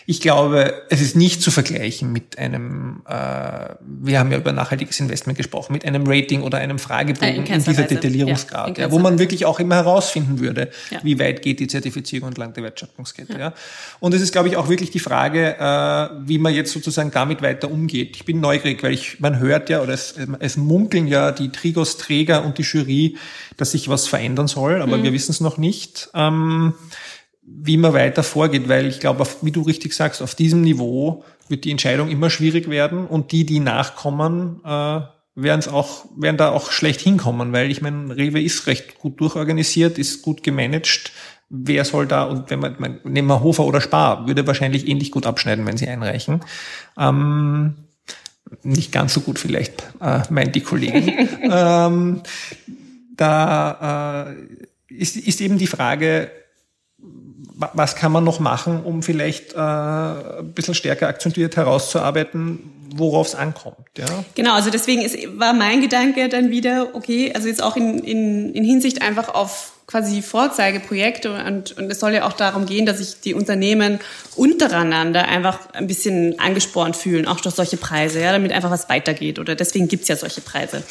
Ich 0.06 0.20
glaube, 0.20 0.82
es 0.88 1.00
ist 1.00 1.16
nicht 1.16 1.42
zu 1.42 1.50
vergleichen 1.50 2.12
mit 2.12 2.38
einem, 2.38 3.02
äh, 3.06 3.74
wir 3.80 4.18
haben 4.18 4.30
ja 4.30 4.38
über 4.38 4.52
nachhaltiges 4.52 5.00
Investment 5.00 5.36
gesprochen, 5.36 5.72
mit 5.72 5.84
einem 5.84 6.04
Rating 6.06 6.42
oder 6.42 6.58
einem 6.58 6.78
Fragebogen 6.78 7.46
in, 7.46 7.52
in 7.52 7.64
dieser 7.64 7.82
Detaillierungsgrad, 7.82 8.78
ja, 8.78 8.84
ja, 8.84 8.92
wo 8.92 9.00
man 9.00 9.18
wirklich 9.18 9.44
auch 9.44 9.58
immer 9.58 9.74
herausfinden 9.76 10.38
würde, 10.38 10.70
ja. 10.90 11.00
wie 11.02 11.18
weit 11.18 11.42
geht 11.42 11.58
die 11.58 11.66
Zertifizierung 11.66 12.28
entlang 12.28 12.52
der 12.52 12.62
Wertschöpfungskette. 12.62 13.38
Ja. 13.38 13.52
Und 13.98 14.14
es 14.14 14.22
ist, 14.22 14.30
glaube 14.30 14.48
ich, 14.48 14.56
auch 14.56 14.68
wirklich 14.68 14.90
die 14.90 15.00
Frage, 15.00 15.56
äh, 15.58 16.28
wie 16.28 16.38
man 16.38 16.54
jetzt 16.54 16.72
sozusagen 16.72 17.10
damit 17.10 17.42
weiter 17.42 17.70
umgeht. 17.70 18.14
Ich 18.16 18.24
bin 18.24 18.40
neugierig, 18.40 18.82
weil 18.84 18.92
ich, 18.92 19.18
man 19.18 19.40
hört 19.40 19.68
ja, 19.68 19.82
oder 19.82 19.94
es, 19.94 20.14
es 20.38 20.56
munkeln 20.56 21.08
ja 21.08 21.32
die 21.32 21.50
Trigos-Träger 21.50 22.44
und 22.44 22.58
die 22.58 22.62
Jury, 22.62 23.16
dass 23.60 23.72
sich 23.72 23.88
was 23.88 24.06
verändern 24.06 24.48
soll, 24.48 24.82
aber 24.82 24.98
mhm. 24.98 25.02
wir 25.04 25.12
wissen 25.12 25.32
es 25.32 25.40
noch 25.40 25.58
nicht 25.58 26.10
ähm, 26.14 26.74
wie 27.52 27.76
man 27.76 27.92
weiter 27.92 28.22
vorgeht, 28.22 28.68
weil 28.68 28.86
ich 28.86 29.00
glaube, 29.00 29.26
wie 29.42 29.50
du 29.50 29.62
richtig 29.62 29.94
sagst, 29.94 30.22
auf 30.22 30.34
diesem 30.34 30.62
Niveau 30.62 31.24
wird 31.48 31.64
die 31.64 31.70
Entscheidung 31.70 32.08
immer 32.08 32.30
schwierig 32.30 32.70
werden 32.70 33.06
und 33.06 33.32
die, 33.32 33.44
die 33.44 33.60
nachkommen, 33.60 34.60
äh, 34.64 35.00
werden 35.34 35.60
es 35.60 35.68
auch, 35.68 36.04
werden 36.16 36.36
da 36.36 36.50
auch 36.50 36.70
schlecht 36.70 37.00
hinkommen, 37.00 37.52
weil 37.52 37.70
ich 37.70 37.82
meine, 37.82 38.16
Rewe 38.16 38.40
ist 38.40 38.66
recht 38.66 38.98
gut 38.98 39.20
durchorganisiert, 39.20 39.98
ist 39.98 40.22
gut 40.22 40.42
gemanagt, 40.42 41.12
wer 41.48 41.84
soll 41.84 42.06
da, 42.06 42.24
und 42.24 42.50
wenn 42.50 42.60
man, 42.60 42.76
man 42.78 43.00
nehmen 43.04 43.28
wir 43.28 43.42
Hofer 43.42 43.64
oder 43.64 43.80
Spar, 43.80 44.26
würde 44.26 44.46
wahrscheinlich 44.46 44.86
ähnlich 44.86 45.10
gut 45.10 45.26
abschneiden, 45.26 45.66
wenn 45.66 45.76
sie 45.76 45.88
einreichen. 45.88 46.40
Ähm, 46.98 47.74
nicht 48.62 48.92
ganz 48.92 49.14
so 49.14 49.20
gut 49.20 49.38
vielleicht, 49.38 49.84
äh, 50.00 50.20
meint 50.30 50.54
die 50.54 50.60
Kollegin. 50.60 51.28
ähm, 51.50 52.22
da 53.20 54.34
äh, 54.88 54.94
ist, 54.94 55.16
ist 55.16 55.40
eben 55.40 55.58
die 55.58 55.66
Frage, 55.66 56.30
was 57.74 57.94
kann 57.94 58.12
man 58.12 58.24
noch 58.24 58.40
machen, 58.40 58.82
um 58.82 59.02
vielleicht 59.02 59.52
äh, 59.52 59.58
ein 59.58 60.52
bisschen 60.54 60.74
stärker 60.74 61.08
akzentuiert 61.08 61.56
herauszuarbeiten, 61.56 62.60
worauf 62.96 63.28
es 63.28 63.34
ankommt. 63.34 63.76
Ja? 63.98 64.06
Genau, 64.34 64.54
also 64.54 64.70
deswegen 64.70 65.02
ist, 65.02 65.16
war 65.38 65.52
mein 65.52 65.82
Gedanke 65.82 66.28
dann 66.28 66.50
wieder, 66.50 66.94
okay, 66.94 67.32
also 67.34 67.48
jetzt 67.48 67.62
auch 67.62 67.76
in, 67.76 67.98
in, 67.98 68.54
in 68.54 68.64
Hinsicht 68.64 69.02
einfach 69.02 69.34
auf 69.34 69.72
quasi 69.90 70.22
Vorzeigeprojekte 70.22 71.32
und, 71.32 71.76
und 71.76 71.90
es 71.90 71.98
soll 71.98 72.12
ja 72.12 72.26
auch 72.26 72.32
darum 72.32 72.66
gehen, 72.66 72.86
dass 72.86 72.98
sich 72.98 73.20
die 73.20 73.34
Unternehmen 73.34 73.98
untereinander 74.36 75.26
einfach 75.26 75.72
ein 75.72 75.88
bisschen 75.88 76.38
angespornt 76.38 76.96
fühlen, 76.96 77.26
auch 77.26 77.40
durch 77.40 77.56
solche 77.56 77.76
Preise, 77.76 78.20
ja, 78.20 78.30
damit 78.30 78.52
einfach 78.52 78.70
was 78.70 78.88
weitergeht. 78.88 79.38
Oder 79.40 79.56
deswegen 79.56 79.88
gibt's 79.88 80.06
ja 80.06 80.14
solche 80.14 80.40
Preise. 80.42 80.84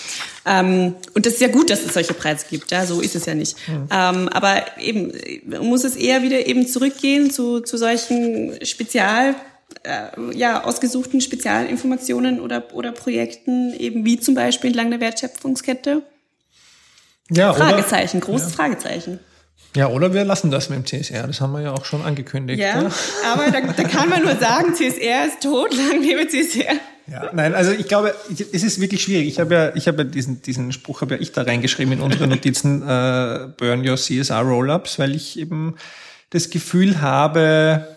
Ähm, 0.45 0.95
und 1.13 1.25
das 1.25 1.33
ist 1.33 1.41
ja 1.41 1.47
gut, 1.47 1.69
dass 1.69 1.85
es 1.85 1.93
solche 1.93 2.13
Preise 2.13 2.45
gibt, 2.49 2.71
ja, 2.71 2.85
so 2.85 2.99
ist 2.99 3.15
es 3.15 3.25
ja 3.25 3.35
nicht. 3.35 3.55
Mhm. 3.67 3.87
Ähm, 3.89 4.29
aber 4.29 4.65
eben 4.79 5.13
muss 5.61 5.85
es 5.85 5.95
eher 5.95 6.21
wieder 6.21 6.45
eben 6.45 6.67
zurückgehen 6.67 7.31
zu, 7.31 7.61
zu 7.61 7.77
solchen 7.77 8.65
Spezial 8.65 9.35
äh, 9.83 10.37
ja, 10.37 10.63
ausgesuchten 10.63 11.21
Spezialinformationen 11.21 12.41
oder, 12.41 12.73
oder 12.73 12.91
Projekten, 12.91 13.73
eben 13.73 14.03
wie 14.03 14.19
zum 14.19 14.35
Beispiel 14.35 14.69
entlang 14.69 14.89
der 14.89 14.99
Wertschöpfungskette. 14.99 16.03
Ja, 17.29 17.53
Fragezeichen, 17.53 18.17
oder, 18.17 18.25
großes 18.25 18.51
ja. 18.51 18.55
Fragezeichen. 18.55 19.19
Ja, 19.75 19.87
oder 19.87 20.13
wir 20.13 20.25
lassen 20.25 20.49
das 20.49 20.69
mit 20.69 20.79
dem 20.79 20.85
CSR, 20.85 21.27
das 21.27 21.41
haben 21.41 21.53
wir 21.53 21.61
ja 21.61 21.73
auch 21.73 21.85
schon 21.85 22.03
angekündigt. 22.03 22.59
Ja, 22.59 22.81
ja. 22.81 22.91
aber 23.31 23.51
da, 23.51 23.61
da 23.61 23.83
kann 23.83 24.09
man 24.09 24.23
nur 24.23 24.35
sagen, 24.35 24.73
CSR 24.73 25.27
ist 25.27 25.43
tot, 25.43 25.75
lang 25.75 26.01
lebe 26.01 26.27
CSR. 26.27 26.73
Ja, 27.11 27.29
nein, 27.33 27.55
also 27.55 27.71
ich 27.71 27.87
glaube, 27.87 28.13
es 28.29 28.63
ist 28.63 28.79
wirklich 28.79 29.01
schwierig. 29.01 29.27
Ich 29.27 29.39
habe 29.39 29.53
ja, 29.53 29.75
ich 29.75 29.87
habe 29.87 29.99
ja 29.99 30.03
diesen, 30.03 30.41
diesen 30.41 30.71
Spruch 30.71 31.01
habe 31.01 31.15
ja 31.15 31.21
ich 31.21 31.31
da 31.31 31.41
reingeschrieben 31.41 31.93
in 31.93 32.01
unsere 32.01 32.27
Notizen, 32.27 32.81
äh, 32.83 33.47
Burn 33.57 33.87
Your 33.87 33.97
CSR 33.97 34.41
Rollups, 34.41 34.99
weil 34.99 35.15
ich 35.15 35.39
eben 35.39 35.75
das 36.29 36.49
Gefühl 36.49 37.01
habe, 37.01 37.87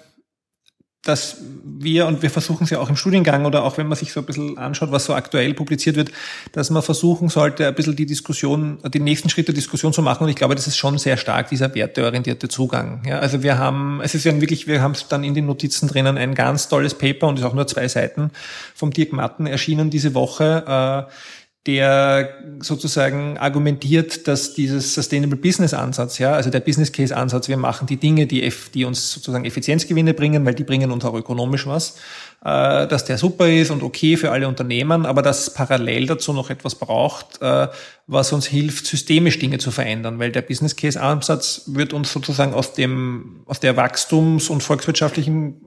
dass 1.02 1.38
wir, 1.64 2.06
und 2.06 2.22
wir 2.22 2.30
versuchen 2.30 2.62
es 2.62 2.70
ja 2.70 2.78
auch 2.78 2.88
im 2.88 2.94
Studiengang 2.94 3.44
oder 3.44 3.64
auch 3.64 3.76
wenn 3.76 3.88
man 3.88 3.98
sich 3.98 4.12
so 4.12 4.20
ein 4.20 4.26
bisschen 4.26 4.56
anschaut, 4.56 4.92
was 4.92 5.04
so 5.04 5.14
aktuell 5.14 5.52
publiziert 5.52 5.96
wird, 5.96 6.12
dass 6.52 6.70
man 6.70 6.80
versuchen 6.80 7.28
sollte, 7.28 7.66
ein 7.66 7.74
bisschen 7.74 7.96
die 7.96 8.06
Diskussion, 8.06 8.78
die 8.94 9.00
nächsten 9.00 9.28
Schritte 9.28 9.46
der 9.46 9.56
Diskussion 9.56 9.92
zu 9.92 10.00
machen. 10.00 10.24
Und 10.24 10.30
ich 10.30 10.36
glaube, 10.36 10.54
das 10.54 10.68
ist 10.68 10.76
schon 10.76 10.98
sehr 10.98 11.16
stark, 11.16 11.48
dieser 11.48 11.74
werteorientierte 11.74 12.48
Zugang. 12.48 13.02
Ja, 13.04 13.18
also 13.18 13.42
wir 13.42 13.58
haben, 13.58 14.00
es 14.00 14.14
ist 14.14 14.22
ja 14.22 14.40
wirklich, 14.40 14.68
wir 14.68 14.80
haben 14.80 14.92
es 14.92 15.08
dann 15.08 15.24
in 15.24 15.34
den 15.34 15.46
Notizen 15.46 15.88
drinnen, 15.88 16.16
ein 16.16 16.36
ganz 16.36 16.68
tolles 16.68 16.94
Paper 16.94 17.26
und 17.26 17.38
ist 17.40 17.44
auch 17.44 17.54
nur 17.54 17.66
zwei 17.66 17.88
Seiten 17.88 18.30
vom 18.74 18.92
Dirk 18.92 19.12
Matten 19.12 19.46
erschienen 19.46 19.90
diese 19.90 20.14
Woche. 20.14 21.08
Äh, 21.08 21.12
der 21.66 22.42
sozusagen 22.58 23.38
argumentiert, 23.38 24.26
dass 24.26 24.52
dieses 24.54 24.94
Sustainable 24.94 25.36
Business 25.36 25.74
Ansatz, 25.74 26.18
ja, 26.18 26.32
also 26.32 26.50
der 26.50 26.58
Business 26.58 26.90
Case 26.90 27.16
Ansatz, 27.16 27.48
wir 27.48 27.56
machen 27.56 27.86
die 27.86 27.98
Dinge, 27.98 28.26
die, 28.26 28.52
die 28.74 28.84
uns 28.84 29.12
sozusagen 29.12 29.44
Effizienzgewinne 29.44 30.12
bringen, 30.12 30.44
weil 30.44 30.54
die 30.54 30.64
bringen 30.64 30.90
uns 30.90 31.04
auch 31.04 31.14
ökonomisch 31.14 31.68
was, 31.68 31.98
äh, 32.44 32.88
dass 32.88 33.04
der 33.04 33.16
super 33.16 33.48
ist 33.48 33.70
und 33.70 33.84
okay 33.84 34.16
für 34.16 34.32
alle 34.32 34.48
Unternehmen, 34.48 35.06
aber 35.06 35.22
dass 35.22 35.42
es 35.42 35.54
parallel 35.54 36.06
dazu 36.06 36.32
noch 36.32 36.50
etwas 36.50 36.74
braucht, 36.74 37.40
äh, 37.40 37.68
was 38.08 38.32
uns 38.32 38.46
hilft, 38.46 38.86
systemisch 38.86 39.38
Dinge 39.38 39.58
zu 39.58 39.70
verändern, 39.70 40.18
weil 40.18 40.32
der 40.32 40.42
Business 40.42 40.74
Case 40.74 41.00
Ansatz 41.00 41.62
wird 41.66 41.92
uns 41.92 42.12
sozusagen 42.12 42.54
aus 42.54 42.72
dem, 42.72 43.42
aus 43.46 43.60
der 43.60 43.76
Wachstums- 43.76 44.50
und 44.50 44.64
volkswirtschaftlichen 44.64 45.60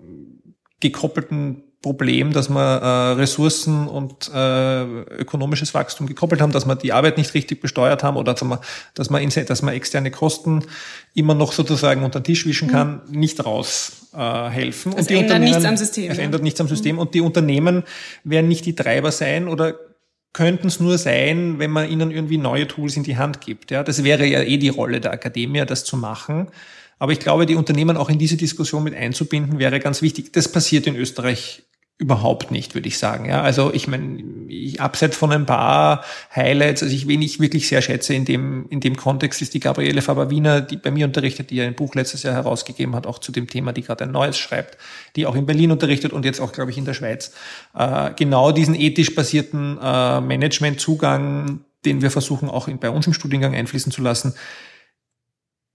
gekoppelten 0.82 1.64
Problem, 1.86 2.34
dass 2.34 2.50
wir 2.50 2.60
äh, 2.60 3.12
Ressourcen 3.12 3.88
und 3.88 4.32
äh, 4.34 4.84
ökonomisches 5.22 5.76
Wachstum 5.76 6.08
gekoppelt 6.08 6.42
haben, 6.42 6.52
dass 6.52 6.66
wir 6.66 6.76
die 6.76 6.92
Arbeit 6.92 7.20
nicht 7.20 7.36
richtig 7.36 7.62
besteuert 7.62 8.02
haben 8.02 8.18
oder 8.18 8.34
dass 8.34 8.44
man, 8.44 8.58
dass 8.96 9.12
man, 9.12 9.30
dass 9.30 9.62
man 9.62 9.76
externe 9.76 10.10
Kosten 10.10 10.64
immer 11.14 11.36
noch 11.36 11.52
sozusagen 11.52 12.04
unter 12.04 12.22
den 12.22 12.24
Tisch 12.24 12.48
wischen 12.48 12.70
kann, 12.70 13.02
mhm. 13.08 13.20
nicht 13.20 13.46
raushelfen. 13.46 14.94
Äh, 14.94 14.96
es 14.96 15.02
und 15.02 15.10
die 15.12 15.14
ändert 15.14 15.42
nichts 15.42 15.64
am 15.64 15.78
System. 15.78 16.10
Es 16.10 16.18
ja. 16.18 16.24
ändert 16.24 16.42
nichts 16.42 16.60
am 16.60 16.68
System. 16.68 16.96
Mhm. 16.96 17.02
Und 17.02 17.14
die 17.14 17.22
Unternehmen 17.22 17.84
werden 18.24 18.48
nicht 18.48 18.66
die 18.66 18.74
Treiber 18.74 19.12
sein 19.12 19.48
oder 19.48 19.76
könnten 20.34 20.66
es 20.66 20.80
nur 20.80 20.98
sein, 20.98 21.60
wenn 21.60 21.70
man 21.70 21.88
ihnen 21.88 22.10
irgendwie 22.10 22.40
neue 22.40 22.68
Tools 22.68 22.98
in 22.98 23.04
die 23.04 23.18
Hand 23.18 23.42
gibt. 23.42 23.70
Ja, 23.70 23.84
das 23.84 24.04
wäre 24.04 24.26
ja 24.26 24.42
eh 24.42 24.58
die 24.58 24.70
Rolle 24.70 25.02
der 25.02 25.12
Akademie, 25.12 25.64
das 25.68 25.84
zu 25.84 25.98
machen. 25.98 26.48
Aber 26.98 27.12
ich 27.12 27.20
glaube, 27.20 27.46
die 27.46 27.54
Unternehmen 27.54 27.96
auch 27.96 28.10
in 28.10 28.18
diese 28.18 28.38
Diskussion 28.38 28.84
mit 28.84 28.96
einzubinden, 28.96 29.60
wäre 29.60 29.80
ganz 29.80 30.02
wichtig. 30.02 30.34
Das 30.34 30.52
passiert 30.52 30.88
in 30.88 30.96
Österreich 30.96 31.62
überhaupt 31.98 32.52
nicht, 32.52 32.76
würde 32.76 32.90
ich 32.90 32.98
sagen. 32.98 33.26
Ja, 33.26 33.42
also 33.42 33.74
ich 33.74 33.88
meine, 33.88 34.22
ich, 34.50 34.82
abseits 34.82 35.16
von 35.16 35.32
ein 35.32 35.46
paar 35.46 36.04
Highlights, 36.36 36.84
also 36.84 36.94
ich, 36.94 37.08
wen 37.08 37.22
ich 37.22 37.40
wirklich 37.40 37.70
sehr 37.70 37.82
schätze 37.82 38.14
in 38.14 38.26
dem 38.26 38.68
in 38.70 38.82
dem 38.82 38.98
Kontext 38.98 39.42
ist 39.42 39.54
die 39.54 39.62
Gabriele 39.62 40.02
Faber-Wiener, 40.02 40.60
die 40.60 40.76
bei 40.76 40.92
mir 40.92 41.06
unterrichtet, 41.06 41.52
die 41.52 41.56
ja 41.56 41.64
ein 41.64 41.76
Buch 41.76 41.96
letztes 41.96 42.24
Jahr 42.24 42.34
herausgegeben 42.34 42.96
hat, 42.96 43.08
auch 43.08 43.20
zu 43.20 43.32
dem 43.32 43.48
Thema, 43.48 43.72
die 43.72 43.82
gerade 43.82 44.04
ein 44.04 44.12
neues 44.12 44.38
schreibt, 44.38 44.78
die 45.16 45.26
auch 45.26 45.36
in 45.36 45.46
Berlin 45.46 45.72
unterrichtet 45.72 46.12
und 46.12 46.26
jetzt 46.26 46.42
auch, 46.42 46.52
glaube 46.52 46.72
ich, 46.72 46.78
in 46.78 46.84
der 46.84 46.94
Schweiz. 46.94 47.34
Äh, 47.74 48.12
genau 48.18 48.52
diesen 48.52 48.76
ethisch 48.76 49.16
basierten 49.16 49.78
äh, 49.82 50.20
Managementzugang, 50.20 51.62
den 51.86 52.02
wir 52.02 52.12
versuchen 52.12 52.50
auch 52.50 52.68
in, 52.68 52.78
bei 52.78 52.90
uns 52.90 53.08
im 53.08 53.14
Studiengang 53.14 53.56
einfließen 53.56 53.94
zu 53.94 54.02
lassen, 54.02 54.34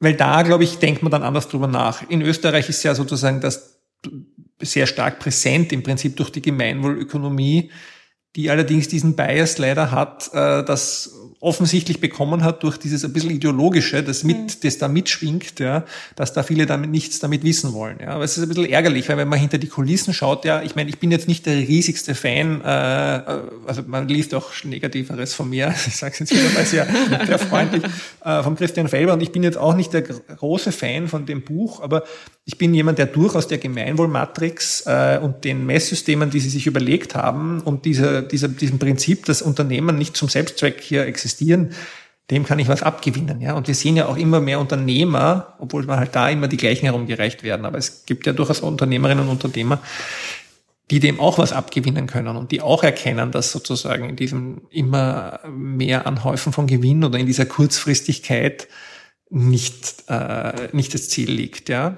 weil 0.01 0.15
da, 0.15 0.43
glaube 0.43 0.65
ich, 0.65 0.79
denkt 0.79 1.03
man 1.03 1.13
dann 1.13 1.23
anders 1.23 1.49
drüber 1.49 1.67
nach. 1.67 2.03
In 2.11 2.21
Österreich 2.21 2.69
ist 2.69 2.83
ja 2.83 2.95
sozusagen 2.95 3.41
das 3.41 3.81
sehr 4.61 4.87
stark 4.87 5.19
präsent 5.19 5.73
im 5.73 5.83
Prinzip 5.83 6.17
durch 6.17 6.31
die 6.31 6.43
Gemeinwohlökonomie, 6.43 7.71
die 8.37 8.51
allerdings 8.51 8.89
diesen 8.89 9.17
Bias 9.17 9.59
leider 9.59 9.91
hat, 9.91 10.31
äh, 10.33 10.65
dass 10.65 11.13
offensichtlich 11.41 12.01
bekommen 12.01 12.45
hat 12.45 12.63
durch 12.63 12.77
dieses 12.77 13.03
ein 13.03 13.15
bisschen 13.15 13.31
ideologische, 13.31 14.03
das 14.03 14.25
mit, 14.25 14.37
mhm. 14.37 14.47
das 14.63 14.77
da 14.77 14.89
mitschwingt, 14.89 15.59
ja, 15.59 15.85
dass 16.15 16.35
da 16.35 16.43
viele 16.43 16.67
damit 16.67 16.91
nichts 16.91 17.19
damit 17.19 17.45
wissen 17.45 17.73
wollen. 17.73 17.99
Ja. 17.99 18.09
Aber 18.09 18.25
es 18.25 18.37
ist 18.37 18.43
ein 18.43 18.49
bisschen 18.49 18.67
ärgerlich, 18.67 19.09
weil 19.09 19.17
wenn 19.17 19.29
man 19.29 19.39
hinter 19.39 19.57
die 19.57 19.67
Kulissen 19.67 20.13
schaut, 20.13 20.45
ja, 20.45 20.63
ich 20.63 20.77
meine, 20.77 20.91
ich 20.91 20.99
bin 20.99 21.11
jetzt 21.11 21.29
nicht 21.29 21.47
der 21.47 21.57
riesigste 21.57 22.15
Fan, 22.15 22.61
äh, 22.61 22.67
also 23.67 23.83
man 23.87 24.07
liest 24.07 24.35
auch 24.35 24.51
Negativeres 24.65 25.33
von 25.33 25.49
mir, 25.49 25.75
ich 25.87 25.97
sage 25.97 26.13
es 26.13 26.19
jetzt 26.19 26.33
wieder 26.33 26.51
mal 26.51 26.67
sehr, 26.67 26.87
sehr 27.27 27.39
freundlich, 27.39 27.83
äh, 28.23 28.43
von 28.43 28.55
Christian 28.55 28.89
Felber 28.89 29.15
und 29.15 29.23
ich 29.23 29.33
bin 29.33 29.43
jetzt 29.43 29.57
auch 29.57 29.75
nicht 29.75 29.95
der 29.95 30.03
große 30.03 30.73
Fan 30.73 31.09
von 31.09 31.25
dem 31.25 31.43
Buch, 31.43 31.81
aber 31.81 32.05
ich 32.51 32.59
bin 32.59 32.75
jemand, 32.75 32.99
der 32.99 33.07
durchaus 33.07 33.47
der 33.47 33.59
Gemeinwohlmatrix 33.59 34.83
äh, 34.85 35.21
und 35.23 35.45
den 35.45 35.67
Messsystemen, 35.67 36.31
die 36.31 36.41
sie 36.41 36.49
sich 36.49 36.67
überlegt 36.67 37.15
haben 37.15 37.61
und 37.61 37.85
dieser, 37.85 38.23
dieser, 38.23 38.49
diesem 38.49 38.81
Prinzip, 38.81 39.25
dass 39.27 39.41
Unternehmen 39.41 39.97
nicht 39.97 40.17
zum 40.17 40.29
Selbstzweck 40.29 40.81
hier 40.81 41.07
existieren, 41.07 41.71
dem 42.29 42.45
kann 42.45 42.59
ich 42.59 42.67
was 42.67 42.83
abgewinnen. 42.83 43.41
Ja? 43.41 43.55
Und 43.55 43.69
wir 43.69 43.77
sehen 43.77 43.95
ja 43.95 44.07
auch 44.07 44.17
immer 44.17 44.41
mehr 44.41 44.59
Unternehmer, 44.59 45.55
obwohl 45.61 45.85
man 45.85 46.01
halt 46.01 46.17
da 46.17 46.29
immer 46.29 46.49
die 46.49 46.57
gleichen 46.57 46.87
herumgereicht 46.87 47.45
werden. 47.45 47.65
Aber 47.65 47.79
es 47.79 48.05
gibt 48.05 48.27
ja 48.27 48.33
durchaus 48.33 48.59
Unternehmerinnen 48.59 49.29
und 49.29 49.45
Unternehmer, 49.45 49.79
die 50.91 50.99
dem 50.99 51.21
auch 51.21 51.39
was 51.39 51.53
abgewinnen 51.53 52.09
können 52.09 52.37
und 52.37 52.51
die 52.51 52.63
auch 52.63 52.83
erkennen, 52.83 53.31
dass 53.31 53.53
sozusagen 53.53 54.09
in 54.09 54.17
diesem 54.17 54.63
immer 54.71 55.39
mehr 55.49 56.05
Anhäufen 56.09 56.53
von 56.53 56.67
Gewinn 56.67 57.05
oder 57.05 57.17
in 57.17 57.27
dieser 57.27 57.47
Kurzfristigkeit 57.47 58.67
nicht, 59.29 60.03
äh, 60.09 60.69
nicht 60.73 60.93
das 60.95 61.09
Ziel 61.11 61.31
liegt. 61.31 61.69
Ja? 61.69 61.97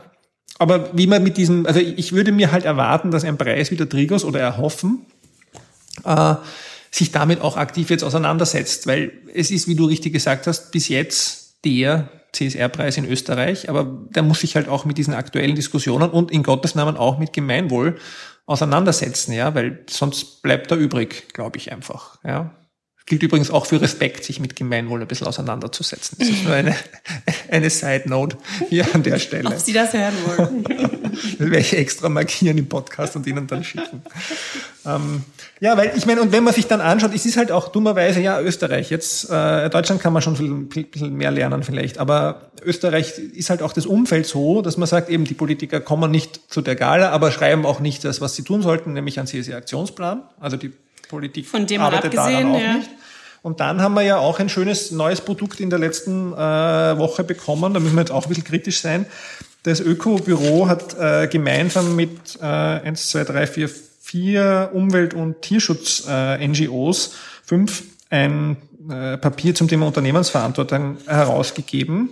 Aber 0.58 0.96
wie 0.96 1.06
man 1.06 1.22
mit 1.22 1.36
diesem, 1.36 1.66
also 1.66 1.80
ich 1.80 2.12
würde 2.12 2.32
mir 2.32 2.52
halt 2.52 2.64
erwarten, 2.64 3.10
dass 3.10 3.24
ein 3.24 3.38
Preis 3.38 3.70
wie 3.70 3.76
der 3.76 3.88
Trigos 3.88 4.24
oder 4.24 4.40
erhoffen, 4.40 5.06
äh, 6.04 6.34
sich 6.90 7.10
damit 7.10 7.40
auch 7.40 7.56
aktiv 7.56 7.90
jetzt 7.90 8.04
auseinandersetzt, 8.04 8.86
weil 8.86 9.12
es 9.34 9.50
ist, 9.50 9.66
wie 9.66 9.74
du 9.74 9.86
richtig 9.86 10.12
gesagt 10.12 10.46
hast, 10.46 10.70
bis 10.70 10.88
jetzt 10.88 11.64
der 11.64 12.10
CSR-Preis 12.32 12.96
in 12.96 13.04
Österreich, 13.04 13.68
aber 13.68 13.84
der 14.10 14.22
muss 14.22 14.40
sich 14.40 14.56
halt 14.56 14.68
auch 14.68 14.84
mit 14.84 14.98
diesen 14.98 15.14
aktuellen 15.14 15.54
Diskussionen 15.54 16.10
und 16.10 16.30
in 16.30 16.42
Gottes 16.42 16.74
Namen 16.74 16.96
auch 16.96 17.18
mit 17.18 17.32
Gemeinwohl 17.32 17.96
auseinandersetzen, 18.46 19.32
ja, 19.32 19.54
weil 19.54 19.84
sonst 19.88 20.42
bleibt 20.42 20.70
er 20.70 20.76
übrig, 20.76 21.32
glaube 21.32 21.58
ich 21.58 21.72
einfach, 21.72 22.18
ja. 22.24 22.54
Gilt 23.06 23.22
übrigens 23.22 23.50
auch 23.50 23.66
für 23.66 23.80
Respekt, 23.80 24.24
sich 24.24 24.38
mit 24.38 24.54
Gemeinwohl 24.54 25.00
ein 25.00 25.08
bisschen 25.08 25.26
auseinanderzusetzen. 25.26 26.18
Das 26.18 26.28
ist 26.28 26.44
nur 26.44 26.54
eine, 26.54 26.74
eine 27.50 27.68
Side 27.68 28.04
Note 28.06 28.36
hier 28.68 28.86
an 28.94 29.02
der 29.02 29.18
Stelle. 29.18 29.48
Ob 29.48 29.58
Sie 29.58 29.72
das 29.72 29.92
hören 29.92 30.14
wollen. 30.24 30.64
das 30.64 31.38
werde 31.38 31.58
ich 31.58 31.76
extra 31.76 32.08
markieren 32.08 32.58
im 32.58 32.68
Podcast 32.68 33.16
und 33.16 33.26
Ihnen 33.26 33.46
dann 33.48 33.64
schicken. 33.64 34.02
Ähm, 34.86 35.24
ja, 35.60 35.76
weil 35.76 35.92
ich 35.96 36.06
meine, 36.06 36.22
und 36.22 36.32
wenn 36.32 36.44
man 36.44 36.54
sich 36.54 36.66
dann 36.66 36.80
anschaut, 36.80 37.12
es 37.14 37.26
ist 37.26 37.36
halt 37.36 37.52
auch 37.52 37.68
dummerweise, 37.68 38.20
ja, 38.20 38.40
Österreich, 38.40 38.90
jetzt, 38.90 39.30
äh, 39.30 39.68
Deutschland 39.68 40.00
kann 40.00 40.12
man 40.12 40.22
schon 40.22 40.34
ein 40.34 40.68
bisschen 40.68 41.16
mehr 41.16 41.30
lernen 41.30 41.62
vielleicht, 41.62 41.98
aber 41.98 42.50
Österreich 42.64 43.18
ist 43.18 43.50
halt 43.50 43.62
auch 43.62 43.72
das 43.72 43.86
Umfeld 43.86 44.26
so, 44.26 44.62
dass 44.62 44.76
man 44.76 44.86
sagt, 44.88 45.08
eben 45.08 45.24
die 45.24 45.34
Politiker 45.34 45.80
kommen 45.80 46.10
nicht 46.10 46.40
zu 46.52 46.62
der 46.62 46.76
Gala, 46.76 47.10
aber 47.10 47.30
schreiben 47.30 47.66
auch 47.66 47.80
nicht 47.80 48.04
das, 48.04 48.20
was 48.20 48.34
sie 48.34 48.42
tun 48.42 48.62
sollten, 48.62 48.92
nämlich 48.92 49.18
einen 49.18 49.28
CSR-Aktionsplan. 49.28 50.22
Also 50.40 50.56
die 50.56 50.72
Politik 51.12 51.46
Von 51.46 51.66
dem 51.66 51.82
arbeitet 51.82 52.16
abgesehen, 52.16 52.52
daran 52.52 52.54
auch 52.54 52.60
ja. 52.60 52.74
nicht. 52.78 52.90
Und 53.42 53.60
dann 53.60 53.82
haben 53.82 53.94
wir 53.94 54.02
ja 54.02 54.18
auch 54.18 54.38
ein 54.38 54.48
schönes 54.48 54.92
neues 54.92 55.20
Produkt 55.20 55.60
in 55.60 55.68
der 55.68 55.78
letzten 55.78 56.32
äh, 56.32 56.36
Woche 56.36 57.22
bekommen. 57.22 57.74
Da 57.74 57.80
müssen 57.80 57.94
wir 57.94 58.00
jetzt 58.00 58.12
auch 58.12 58.24
ein 58.24 58.28
bisschen 58.28 58.44
kritisch 58.44 58.80
sein. 58.80 59.04
Das 59.64 59.80
Öko-Büro 59.80 60.68
hat 60.68 60.96
äh, 60.98 61.26
gemeinsam 61.26 61.94
mit 61.94 62.38
äh, 62.40 62.44
1, 62.44 63.10
2, 63.10 63.24
3, 63.24 63.46
4, 63.46 63.70
4 64.00 64.70
Umwelt- 64.72 65.14
und 65.14 65.42
Tierschutz-NGOs, 65.42 67.06
äh, 67.06 67.10
fünf, 67.44 67.82
ein 68.10 68.56
äh, 68.90 69.18
Papier 69.18 69.54
zum 69.54 69.68
Thema 69.68 69.86
Unternehmensverantwortung 69.86 70.98
herausgegeben, 71.06 72.10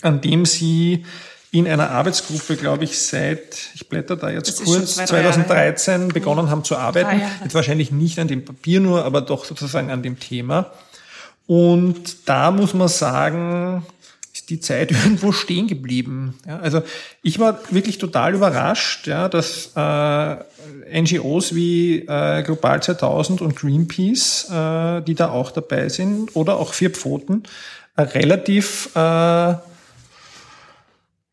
an 0.00 0.20
dem 0.20 0.44
sie 0.44 1.04
in 1.52 1.68
einer 1.68 1.90
Arbeitsgruppe, 1.90 2.56
glaube 2.56 2.84
ich, 2.84 2.98
seit, 2.98 3.70
ich 3.74 3.86
blätter 3.88 4.16
da 4.16 4.30
jetzt 4.30 4.64
kurz, 4.64 4.96
2013 4.96 6.00
Jahre. 6.00 6.12
begonnen 6.12 6.50
haben 6.50 6.64
zu 6.64 6.76
arbeiten. 6.76 7.20
Jetzt 7.42 7.54
wahrscheinlich 7.54 7.92
nicht 7.92 8.18
an 8.18 8.26
dem 8.26 8.44
Papier 8.44 8.80
nur, 8.80 9.04
aber 9.04 9.20
doch 9.20 9.44
sozusagen 9.44 9.90
an 9.90 10.02
dem 10.02 10.18
Thema. 10.18 10.72
Und 11.46 12.26
da 12.26 12.50
muss 12.50 12.72
man 12.72 12.88
sagen, 12.88 13.84
ist 14.32 14.48
die 14.48 14.60
Zeit 14.60 14.90
irgendwo 14.92 15.30
stehen 15.30 15.66
geblieben. 15.66 16.38
Ja, 16.46 16.58
also 16.60 16.82
ich 17.22 17.38
war 17.38 17.60
wirklich 17.70 17.98
total 17.98 18.34
überrascht, 18.34 19.06
ja, 19.06 19.28
dass 19.28 19.72
äh, 19.76 21.00
NGOs 21.02 21.54
wie 21.54 21.98
äh, 21.98 22.42
Global 22.44 22.82
2000 22.82 23.42
und 23.42 23.56
Greenpeace, 23.56 24.48
äh, 24.50 25.02
die 25.02 25.14
da 25.14 25.28
auch 25.28 25.50
dabei 25.50 25.90
sind, 25.90 26.34
oder 26.34 26.56
auch 26.56 26.72
Vier 26.72 26.88
Pfoten, 26.88 27.42
äh, 27.96 28.02
relativ 28.02 28.88
äh, 28.94 29.54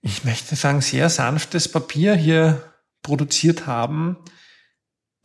ich 0.01 0.23
möchte 0.23 0.55
sagen, 0.55 0.81
sehr 0.81 1.09
sanftes 1.09 1.67
Papier 1.69 2.15
hier 2.15 2.63
produziert 3.01 3.67
haben, 3.67 4.17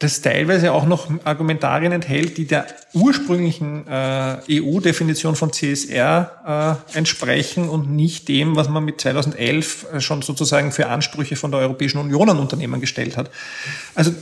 das 0.01 0.21
teilweise 0.21 0.73
auch 0.73 0.87
noch 0.87 1.09
Argumentarien 1.25 1.93
enthält, 1.93 2.37
die 2.37 2.47
der 2.47 2.67
ursprünglichen 2.95 3.87
äh, 3.87 4.39
EU-Definition 4.51 5.37
von 5.37 5.53
CSR 5.53 6.83
äh, 6.93 6.99
entsprechen 6.99 7.69
und 7.69 7.91
nicht 7.91 8.29
dem, 8.29 8.57
was 8.57 8.69
man 8.69 8.85
mit 8.85 9.01
2011 9.01 9.87
äh, 9.93 10.01
schon 10.01 10.23
sozusagen 10.23 10.73
für 10.73 10.89
Ansprüche 10.89 11.37
von 11.37 11.53
der 11.53 11.61
Europäischen 11.61 11.99
Union 11.99 12.29
an 12.29 12.41
Unternehmen 12.41 12.81
gestellt 12.81 13.17
hat. 13.17 13.31
Also 13.95 14.13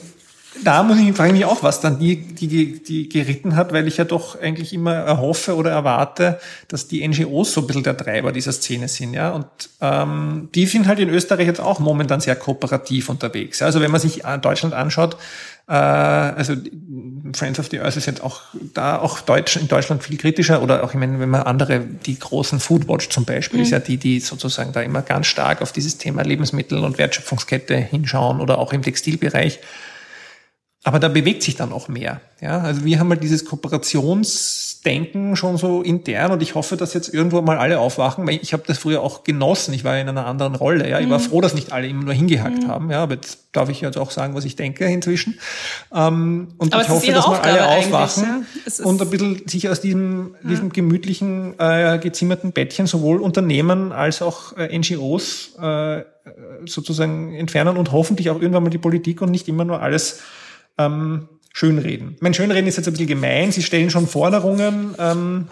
da 0.64 0.82
muss 0.82 0.98
ich 0.98 1.14
frage 1.14 1.32
mich 1.32 1.44
auch, 1.44 1.62
was 1.62 1.80
dann 1.80 1.98
die, 1.98 2.16
die, 2.16 2.82
die 2.82 3.09
geritten 3.09 3.57
hat, 3.57 3.72
weil 3.72 3.88
ich 3.88 3.96
ja 3.96 4.05
doch 4.05 4.40
eigentlich 4.40 4.72
immer 4.72 4.94
erhoffe 4.94 5.57
oder 5.57 5.70
erwarte, 5.70 6.38
dass 6.68 6.88
die 6.88 7.07
NGOs 7.07 7.55
so 7.55 7.62
ein 7.62 7.66
bisschen 7.66 7.82
der 7.82 7.96
Treiber 7.96 8.32
dieser 8.32 8.53
Szene 8.53 8.88
sind, 8.88 9.14
ja. 9.14 9.30
Und 9.30 9.46
ähm, 9.80 10.50
die 10.55 10.66
sind 10.66 10.86
halt 10.86 10.98
in 10.98 11.09
Österreich 11.09 11.46
jetzt 11.46 11.61
auch 11.61 11.80
momentan 11.80 12.20
sehr 12.20 12.36
kooperativ 12.36 13.09
unterwegs. 13.09 13.61
Ja? 13.61 13.66
Also 13.66 13.80
wenn 13.80 13.90
man 13.90 14.00
sich 14.00 14.22
Deutschland 14.42 14.74
anschaut, 14.74 15.16
äh, 15.68 15.72
also 15.72 16.55
Friends 17.32 17.59
of 17.59 17.68
the 17.70 17.80
Earth 17.80 17.96
ist 17.96 18.07
jetzt 18.07 18.22
auch 18.22 18.42
da 18.74 18.98
auch 18.98 19.20
Deutsch, 19.20 19.57
in 19.57 19.68
Deutschland 19.68 20.03
viel 20.03 20.18
kritischer 20.18 20.62
oder 20.62 20.84
auch, 20.84 20.90
ich 20.90 21.00
meine, 21.00 21.18
wenn 21.18 21.30
man 21.30 21.42
andere, 21.42 21.80
die 21.80 22.18
großen 22.18 22.61
Foodwatch 22.61 23.09
zum 23.09 23.24
Beispiel, 23.24 23.61
mhm. 23.61 23.64
ist 23.64 23.70
ja 23.70 23.78
die, 23.78 23.96
die 23.96 24.20
sozusagen 24.20 24.72
da 24.72 24.82
immer 24.82 25.03
ganz 25.03 25.28
stark 25.28 25.62
auf 25.62 25.72
dieses 25.72 25.98
Thema 25.98 26.22
Lebensmittel 26.22 26.84
und 26.84 26.98
Wertschöpfungskette 26.98 27.76
hinschauen 27.76 28.40
oder 28.40 28.59
auch 28.59 28.72
im 28.72 28.82
Textilbereich. 28.82 29.61
Aber 30.84 30.98
da 30.98 31.06
bewegt 31.06 31.44
sich 31.44 31.54
dann 31.54 31.72
auch 31.72 31.86
mehr. 31.86 32.20
Ja, 32.40 32.58
also 32.58 32.84
wir 32.84 32.98
haben 32.98 33.08
halt 33.10 33.22
dieses 33.22 33.44
Kooperationsdenken 33.44 35.36
schon 35.36 35.56
so 35.56 35.80
intern 35.80 36.32
und 36.32 36.42
ich 36.42 36.56
hoffe, 36.56 36.76
dass 36.76 36.92
jetzt 36.92 37.14
irgendwo 37.14 37.40
mal 37.40 37.56
alle 37.56 37.78
aufwachen, 37.78 38.26
weil 38.26 38.40
ich 38.42 38.52
habe 38.52 38.64
das 38.66 38.78
früher 38.78 39.00
auch 39.00 39.22
genossen. 39.22 39.72
Ich 39.74 39.84
war 39.84 39.96
in 39.96 40.08
einer 40.08 40.26
anderen 40.26 40.56
Rolle. 40.56 40.90
Ja, 40.90 40.98
ich 40.98 41.08
war 41.08 41.20
mhm. 41.20 41.22
froh, 41.22 41.40
dass 41.40 41.54
nicht 41.54 41.70
alle 41.70 41.86
immer 41.86 42.02
nur 42.02 42.14
hingehackt 42.14 42.64
mhm. 42.64 42.66
haben. 42.68 42.90
Ja, 42.90 43.04
aber 43.04 43.14
jetzt 43.14 43.38
darf 43.52 43.68
ich 43.68 43.80
jetzt 43.80 43.96
auch 43.96 44.10
sagen, 44.10 44.34
was 44.34 44.44
ich 44.44 44.56
denke 44.56 44.84
inzwischen. 44.86 45.38
Ähm, 45.94 46.48
und 46.58 46.74
aber 46.74 46.82
ich 46.82 46.88
hoffe, 46.88 47.12
dass 47.12 47.28
mal 47.28 47.38
alle 47.38 47.68
aufwachen 47.68 48.44
ja? 48.66 48.84
und 48.84 49.00
ein 49.00 49.08
bisschen 49.08 49.46
sich 49.46 49.68
aus 49.68 49.80
diesem, 49.80 50.34
ja. 50.42 50.48
diesem 50.48 50.72
gemütlichen, 50.72 51.54
äh, 51.60 52.00
gezimmerten 52.02 52.50
Bettchen 52.50 52.88
sowohl 52.88 53.20
Unternehmen 53.20 53.92
als 53.92 54.20
auch 54.20 54.56
äh, 54.56 54.76
NGOs 54.76 55.54
äh, 55.60 56.02
sozusagen 56.66 57.34
entfernen 57.34 57.76
und 57.76 57.92
hoffentlich 57.92 58.30
auch 58.30 58.40
irgendwann 58.40 58.64
mal 58.64 58.70
die 58.70 58.78
Politik 58.78 59.22
und 59.22 59.30
nicht 59.30 59.46
immer 59.46 59.64
nur 59.64 59.80
alles 59.80 60.18
ähm, 60.78 61.28
schönreden. 61.52 62.16
Mein 62.20 62.34
Schönreden 62.34 62.66
ist 62.66 62.76
jetzt 62.76 62.86
ein 62.86 62.92
bisschen 62.92 63.08
gemein. 63.08 63.52
Sie 63.52 63.62
stellen 63.62 63.90
schon 63.90 64.06
Forderungen 64.06 64.94
ähm, 64.98 65.48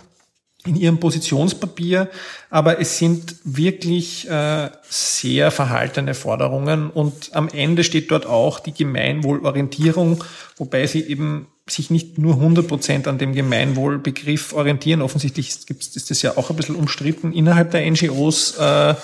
in 0.67 0.77
Ihrem 0.77 1.01
Positionspapier, 1.01 2.11
aber 2.51 2.81
es 2.81 2.99
sind 2.99 3.37
wirklich 3.45 4.29
äh, 4.29 4.69
sehr 4.89 5.51
verhaltene 5.51 6.13
Forderungen 6.15 6.91
und 6.91 7.35
am 7.35 7.49
Ende 7.49 7.83
steht 7.83 8.11
dort 8.11 8.27
auch 8.27 8.61
die 8.61 8.75
Gemeinwohlorientierung, 8.75 10.23
wobei 10.57 10.87
Sie 10.87 11.01
eben 11.01 11.47
sich 11.67 11.91
nicht 11.91 12.19
nur 12.19 12.35
100 12.35 12.67
Prozent 12.67 13.09
an 13.09 13.17
dem 13.17 13.33
Gemeinwohlbegriff 13.33 14.53
orientieren. 14.53 15.03
Offensichtlich 15.03 15.49
ist, 15.49 16.11
das 16.11 16.23
ja 16.23 16.37
auch 16.37 16.51
ein 16.51 16.57
bisschen 16.57 16.75
umstritten 16.75 17.33
innerhalb 17.33 17.71
der 17.71 17.89
NGOs, 17.91 18.57
äh, 18.59 18.95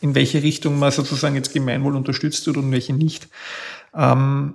in 0.00 0.14
welche 0.14 0.42
Richtung 0.42 0.78
man 0.78 0.90
sozusagen 0.90 1.34
jetzt 1.34 1.52
Gemeinwohl 1.52 1.96
unterstützt 1.96 2.46
wird 2.46 2.56
und 2.56 2.72
welche 2.72 2.92
nicht. 2.92 3.28
Ähm, 3.94 4.54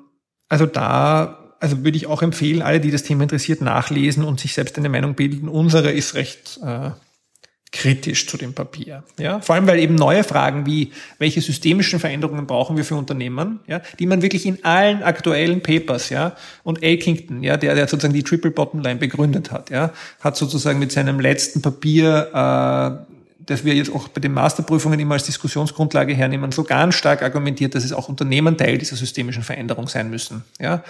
also 0.54 0.68
da, 0.68 1.40
also 1.60 1.84
würde 1.84 1.98
ich 1.98 2.06
auch 2.06 2.22
empfehlen, 2.22 2.62
alle, 2.62 2.80
die 2.80 2.92
das 2.92 3.02
Thema 3.02 3.24
interessiert, 3.24 3.62
nachlesen 3.62 4.24
und 4.24 4.40
sich 4.40 4.54
selbst 4.54 4.78
eine 4.78 4.88
Meinung 4.88 5.16
bilden. 5.16 5.50
Unsere 5.50 5.90
ist 5.92 6.14
recht 6.14 6.60
äh, 6.64 6.92
kritisch 7.72 8.28
zu 8.28 8.38
dem 8.38 8.54
Papier. 8.54 9.04
Ja, 9.18 9.42
vor 9.42 9.56
allem 9.56 9.66
weil 9.66 9.80
eben 9.80 9.96
neue 9.96 10.24
Fragen 10.24 10.68
wie 10.68 10.92
welche 11.18 11.42
systemischen 11.42 12.00
Veränderungen 12.00 12.46
brauchen 12.46 12.78
wir 12.78 12.86
für 12.86 12.94
Unternehmen, 12.94 13.62
ja, 13.66 13.82
die 13.98 14.06
man 14.06 14.22
wirklich 14.22 14.46
in 14.46 14.64
allen 14.64 15.02
aktuellen 15.02 15.64
Papers, 15.64 16.12
ja, 16.12 16.36
und 16.62 16.84
Elkington, 16.84 17.42
ja, 17.42 17.58
der 17.58 17.74
der 17.74 17.88
sozusagen 17.88 18.14
die 18.14 18.22
Triple 18.22 18.52
Bottom 18.52 18.82
Line 18.82 19.00
begründet 19.00 19.52
hat, 19.52 19.72
ja, 19.72 19.92
hat 20.20 20.38
sozusagen 20.38 20.78
mit 20.78 20.92
seinem 20.92 21.20
letzten 21.20 21.64
Papier 21.64 22.30
äh, 22.32 23.14
das 23.46 23.66
wir 23.66 23.74
jetzt 23.74 23.94
auch 23.94 24.08
bei 24.08 24.22
den 24.22 24.34
Masterprüfungen 24.34 25.00
immer 25.00 25.16
als 25.16 25.26
Diskussionsgrundlage 25.26 26.14
hernehmen, 26.14 26.52
so 26.52 26.64
ganz 26.64 26.96
stark 26.96 27.22
argumentiert, 27.22 27.76
dass 27.76 27.84
es 27.84 27.94
auch 27.94 28.10
Unternehmen 28.10 28.58
Teil 28.58 28.78
dieser 28.78 28.96
systemischen 28.96 29.44
Veränderung 29.44 29.88
sein 29.88 30.10
müssen. 30.10 30.44
Ja? 30.60 30.84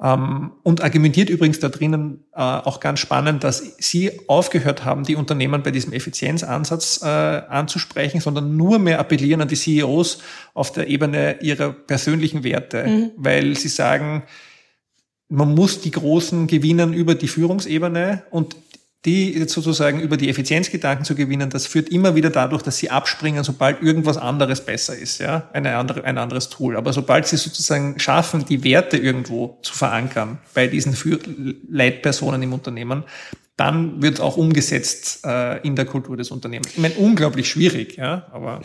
Ähm, 0.00 0.52
und 0.62 0.80
argumentiert 0.80 1.28
übrigens 1.28 1.58
da 1.58 1.68
drinnen 1.68 2.24
äh, 2.32 2.38
auch 2.40 2.78
ganz 2.78 3.00
spannend, 3.00 3.42
dass 3.42 3.76
sie 3.78 4.12
aufgehört 4.28 4.84
haben, 4.84 5.04
die 5.04 5.16
Unternehmen 5.16 5.62
bei 5.62 5.72
diesem 5.72 5.92
Effizienzansatz 5.92 7.00
äh, 7.02 7.06
anzusprechen, 7.06 8.20
sondern 8.20 8.56
nur 8.56 8.78
mehr 8.78 9.00
appellieren 9.00 9.40
an 9.40 9.48
die 9.48 9.56
CEOs 9.56 10.18
auf 10.54 10.72
der 10.72 10.86
Ebene 10.88 11.38
ihrer 11.40 11.72
persönlichen 11.72 12.44
Werte, 12.44 12.86
mhm. 12.86 13.10
weil 13.16 13.56
sie 13.56 13.68
sagen, 13.68 14.22
man 15.28 15.54
muss 15.54 15.80
die 15.80 15.90
Großen 15.90 16.46
gewinnen 16.46 16.94
über 16.94 17.14
die 17.14 17.28
Führungsebene 17.28 18.22
und 18.30 18.56
die 19.04 19.44
sozusagen 19.46 20.00
über 20.00 20.16
die 20.16 20.28
Effizienzgedanken 20.28 21.04
zu 21.04 21.14
gewinnen, 21.14 21.50
das 21.50 21.66
führt 21.66 21.88
immer 21.88 22.16
wieder 22.16 22.30
dadurch, 22.30 22.62
dass 22.62 22.78
sie 22.78 22.90
abspringen, 22.90 23.44
sobald 23.44 23.80
irgendwas 23.80 24.16
anderes 24.16 24.60
besser 24.60 24.96
ist, 24.96 25.18
ja, 25.18 25.48
eine 25.52 25.76
andere, 25.76 26.04
ein 26.04 26.18
anderes 26.18 26.48
Tool. 26.48 26.76
Aber 26.76 26.92
sobald 26.92 27.26
sie 27.26 27.36
sozusagen 27.36 27.98
schaffen, 28.00 28.44
die 28.44 28.64
Werte 28.64 28.96
irgendwo 28.96 29.58
zu 29.62 29.72
verankern 29.72 30.38
bei 30.52 30.66
diesen 30.66 30.96
Leitpersonen 31.70 32.42
im 32.42 32.52
Unternehmen, 32.52 33.04
dann 33.56 34.02
wird 34.02 34.20
auch 34.20 34.36
umgesetzt 34.36 35.24
äh, 35.24 35.60
in 35.66 35.76
der 35.76 35.84
Kultur 35.84 36.16
des 36.16 36.30
Unternehmens. 36.30 36.72
Ich 36.72 36.78
meine, 36.78 36.94
unglaublich 36.94 37.48
schwierig, 37.48 37.96
ja, 37.96 38.26
aber 38.32 38.62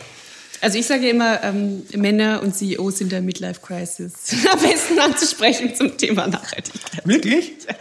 also 0.60 0.78
ich 0.78 0.86
sage 0.86 1.10
immer, 1.10 1.44
ähm, 1.44 1.82
Männer 1.94 2.40
und 2.42 2.56
CEOs 2.56 2.96
sind 2.96 3.12
der 3.12 3.20
Midlife 3.20 3.60
Crisis 3.60 4.14
am 4.50 4.58
besten 4.60 4.98
anzusprechen 4.98 5.74
zum 5.74 5.94
Thema 5.98 6.26
Nachhaltigkeit. 6.26 7.06
Wirklich? 7.06 7.52
Ja. 7.68 7.74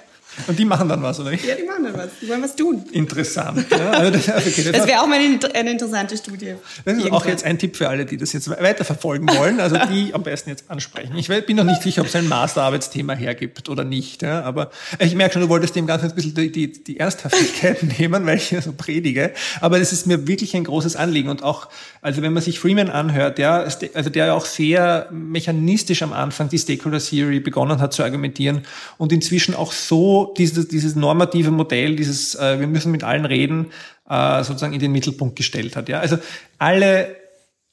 Und 0.47 0.57
die 0.57 0.65
machen 0.65 0.89
dann 0.89 1.01
was, 1.01 1.19
oder 1.19 1.31
Ja, 1.31 1.55
die 1.55 1.63
machen 1.63 1.83
dann 1.83 1.97
was. 1.97 2.09
Die 2.21 2.27
wollen 2.27 2.41
was 2.41 2.55
tun. 2.55 2.83
Interessant. 2.91 3.65
Ja, 3.69 3.91
also 3.91 4.11
das, 4.11 4.27
okay, 4.27 4.63
das, 4.63 4.71
das 4.71 4.87
wäre 4.87 5.01
auch 5.01 5.07
mal 5.07 5.19
eine, 5.19 5.39
eine, 5.53 5.71
interessante 5.71 6.17
Studie. 6.17 6.55
Das 6.85 6.95
ist 6.95 7.03
Irgendwann. 7.03 7.11
auch 7.13 7.25
jetzt 7.25 7.43
ein 7.43 7.59
Tipp 7.59 7.75
für 7.75 7.89
alle, 7.89 8.05
die 8.05 8.17
das 8.17 8.33
jetzt 8.33 8.49
weiterverfolgen 8.49 9.27
wollen, 9.37 9.59
also 9.59 9.77
die 9.91 10.09
am 10.13 10.23
besten 10.23 10.49
jetzt 10.49 10.69
ansprechen. 10.69 11.15
Ich 11.17 11.27
bin 11.27 11.55
noch 11.55 11.63
nicht 11.63 11.81
sicher, 11.81 12.01
ob 12.01 12.07
es 12.07 12.15
ein 12.15 12.27
Masterarbeitsthema 12.27 13.13
hergibt 13.13 13.69
oder 13.69 13.83
nicht, 13.83 14.21
ja, 14.21 14.41
aber 14.41 14.71
ich 14.99 15.15
merke 15.15 15.33
schon, 15.33 15.41
du 15.43 15.49
wolltest 15.49 15.75
dem 15.75 15.87
Ganzen 15.87 16.09
ein 16.09 16.15
bisschen 16.15 16.33
die, 16.35 16.51
die, 16.51 16.83
die 16.83 16.99
Ernsthaftigkeit 16.99 17.83
nehmen, 17.99 18.25
weil 18.25 18.37
ich 18.37 18.49
hier 18.49 18.61
so 18.61 18.73
predige, 18.73 19.31
aber 19.61 19.79
das 19.79 19.93
ist 19.93 20.07
mir 20.07 20.27
wirklich 20.27 20.55
ein 20.55 20.63
großes 20.63 20.95
Anliegen 20.95 21.29
und 21.29 21.43
auch, 21.43 21.69
also 22.01 22.21
wenn 22.21 22.33
man 22.33 22.43
sich 22.43 22.59
Freeman 22.59 22.89
anhört, 22.89 23.39
ja, 23.39 23.59
also 23.93 24.09
der 24.09 24.27
ja 24.27 24.33
auch 24.33 24.45
sehr 24.45 25.07
mechanistisch 25.11 26.01
am 26.01 26.13
Anfang 26.13 26.49
die 26.49 26.57
Stakeholder 26.57 26.99
Theory 26.99 27.39
begonnen 27.39 27.79
hat 27.79 27.93
zu 27.93 28.03
argumentieren 28.03 28.63
und 28.97 29.11
inzwischen 29.11 29.55
auch 29.55 29.71
so 29.71 30.22
dieses, 30.25 30.67
dieses 30.67 30.95
normative 30.95 31.51
Modell, 31.51 31.95
dieses 31.95 32.35
äh, 32.35 32.59
wir 32.59 32.67
müssen 32.67 32.91
mit 32.91 33.03
allen 33.03 33.25
reden, 33.25 33.71
äh, 34.09 34.43
sozusagen 34.43 34.73
in 34.73 34.79
den 34.79 34.91
Mittelpunkt 34.91 35.35
gestellt 35.35 35.75
hat. 35.75 35.89
Ja? 35.89 35.99
Also 35.99 36.17
alle 36.57 37.15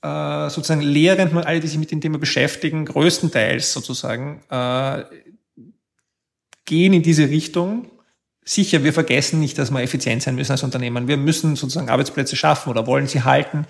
äh, 0.02 0.50
sozusagen 0.50 0.80
Lehrenden 0.80 1.36
und 1.36 1.46
alle, 1.46 1.60
die 1.60 1.68
sich 1.68 1.78
mit 1.78 1.90
dem 1.90 2.00
Thema 2.00 2.18
beschäftigen, 2.18 2.84
größtenteils 2.84 3.72
sozusagen, 3.72 4.42
äh, 4.50 5.04
gehen 6.64 6.92
in 6.92 7.02
diese 7.02 7.28
Richtung. 7.28 7.90
Sicher, 8.44 8.82
wir 8.84 8.92
vergessen 8.92 9.40
nicht, 9.40 9.58
dass 9.58 9.70
wir 9.70 9.82
effizient 9.82 10.22
sein 10.22 10.36
müssen 10.36 10.52
als 10.52 10.62
Unternehmen. 10.62 11.08
Wir 11.08 11.16
müssen 11.16 11.56
sozusagen 11.56 11.90
Arbeitsplätze 11.90 12.36
schaffen 12.36 12.70
oder 12.70 12.86
wollen 12.86 13.06
sie 13.06 13.22
halten. 13.22 13.66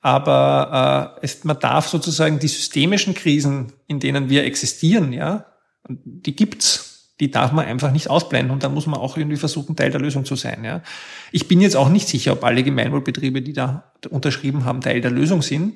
Aber 0.00 1.16
äh, 1.20 1.24
es, 1.24 1.44
man 1.44 1.58
darf 1.58 1.88
sozusagen 1.88 2.38
die 2.38 2.48
systemischen 2.48 3.14
Krisen, 3.14 3.72
in 3.86 4.00
denen 4.00 4.28
wir 4.28 4.44
existieren, 4.44 5.12
ja, 5.12 5.46
die 5.88 6.36
gibt's 6.36 6.91
die 7.22 7.30
darf 7.30 7.52
man 7.52 7.66
einfach 7.66 7.92
nicht 7.92 8.10
ausblenden 8.10 8.50
und 8.50 8.64
da 8.64 8.68
muss 8.68 8.88
man 8.88 8.98
auch 8.98 9.16
irgendwie 9.16 9.36
versuchen, 9.36 9.76
Teil 9.76 9.92
der 9.92 10.00
Lösung 10.00 10.24
zu 10.24 10.34
sein. 10.34 10.64
Ja. 10.64 10.82
Ich 11.30 11.46
bin 11.46 11.60
jetzt 11.60 11.76
auch 11.76 11.88
nicht 11.88 12.08
sicher, 12.08 12.32
ob 12.32 12.42
alle 12.42 12.64
Gemeinwohlbetriebe, 12.64 13.42
die 13.42 13.52
da 13.52 13.92
unterschrieben 14.10 14.64
haben, 14.64 14.80
Teil 14.80 15.00
der 15.00 15.12
Lösung 15.12 15.40
sind. 15.40 15.74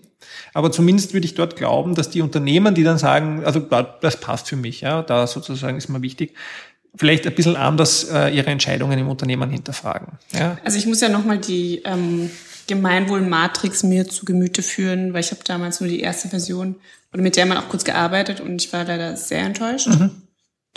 Aber 0.54 0.72
zumindest 0.72 1.14
würde 1.14 1.24
ich 1.24 1.34
dort 1.34 1.54
glauben, 1.54 1.94
dass 1.94 2.10
die 2.10 2.20
Unternehmen, 2.20 2.74
die 2.74 2.82
dann 2.82 2.98
sagen, 2.98 3.44
also 3.44 3.60
das 3.60 4.18
passt 4.18 4.48
für 4.48 4.56
mich, 4.56 4.80
ja, 4.80 5.02
da 5.02 5.28
sozusagen 5.28 5.76
ist 5.76 5.88
mir 5.88 6.02
wichtig, 6.02 6.34
vielleicht 6.96 7.28
ein 7.28 7.34
bisschen 7.36 7.54
anders 7.54 8.10
äh, 8.10 8.34
ihre 8.34 8.50
Entscheidungen 8.50 8.98
im 8.98 9.08
Unternehmen 9.08 9.48
hinterfragen. 9.48 10.18
Ja. 10.32 10.58
Also 10.64 10.78
ich 10.78 10.86
muss 10.86 11.00
ja 11.00 11.08
nochmal 11.08 11.38
die 11.38 11.82
ähm, 11.84 12.28
Gemeinwohl-Matrix 12.66 13.84
mir 13.84 14.08
zu 14.08 14.24
Gemüte 14.24 14.64
führen, 14.64 15.12
weil 15.12 15.20
ich 15.20 15.30
habe 15.30 15.44
damals 15.44 15.80
nur 15.80 15.88
die 15.88 16.00
erste 16.00 16.28
Version 16.28 16.74
oder 17.12 17.22
mit 17.22 17.36
der 17.36 17.46
man 17.46 17.58
auch 17.58 17.68
kurz 17.68 17.84
gearbeitet 17.84 18.40
und 18.40 18.60
ich 18.60 18.72
war 18.72 18.82
leider 18.82 19.16
sehr 19.16 19.42
enttäuscht 19.42 19.86
mhm. 19.86 20.25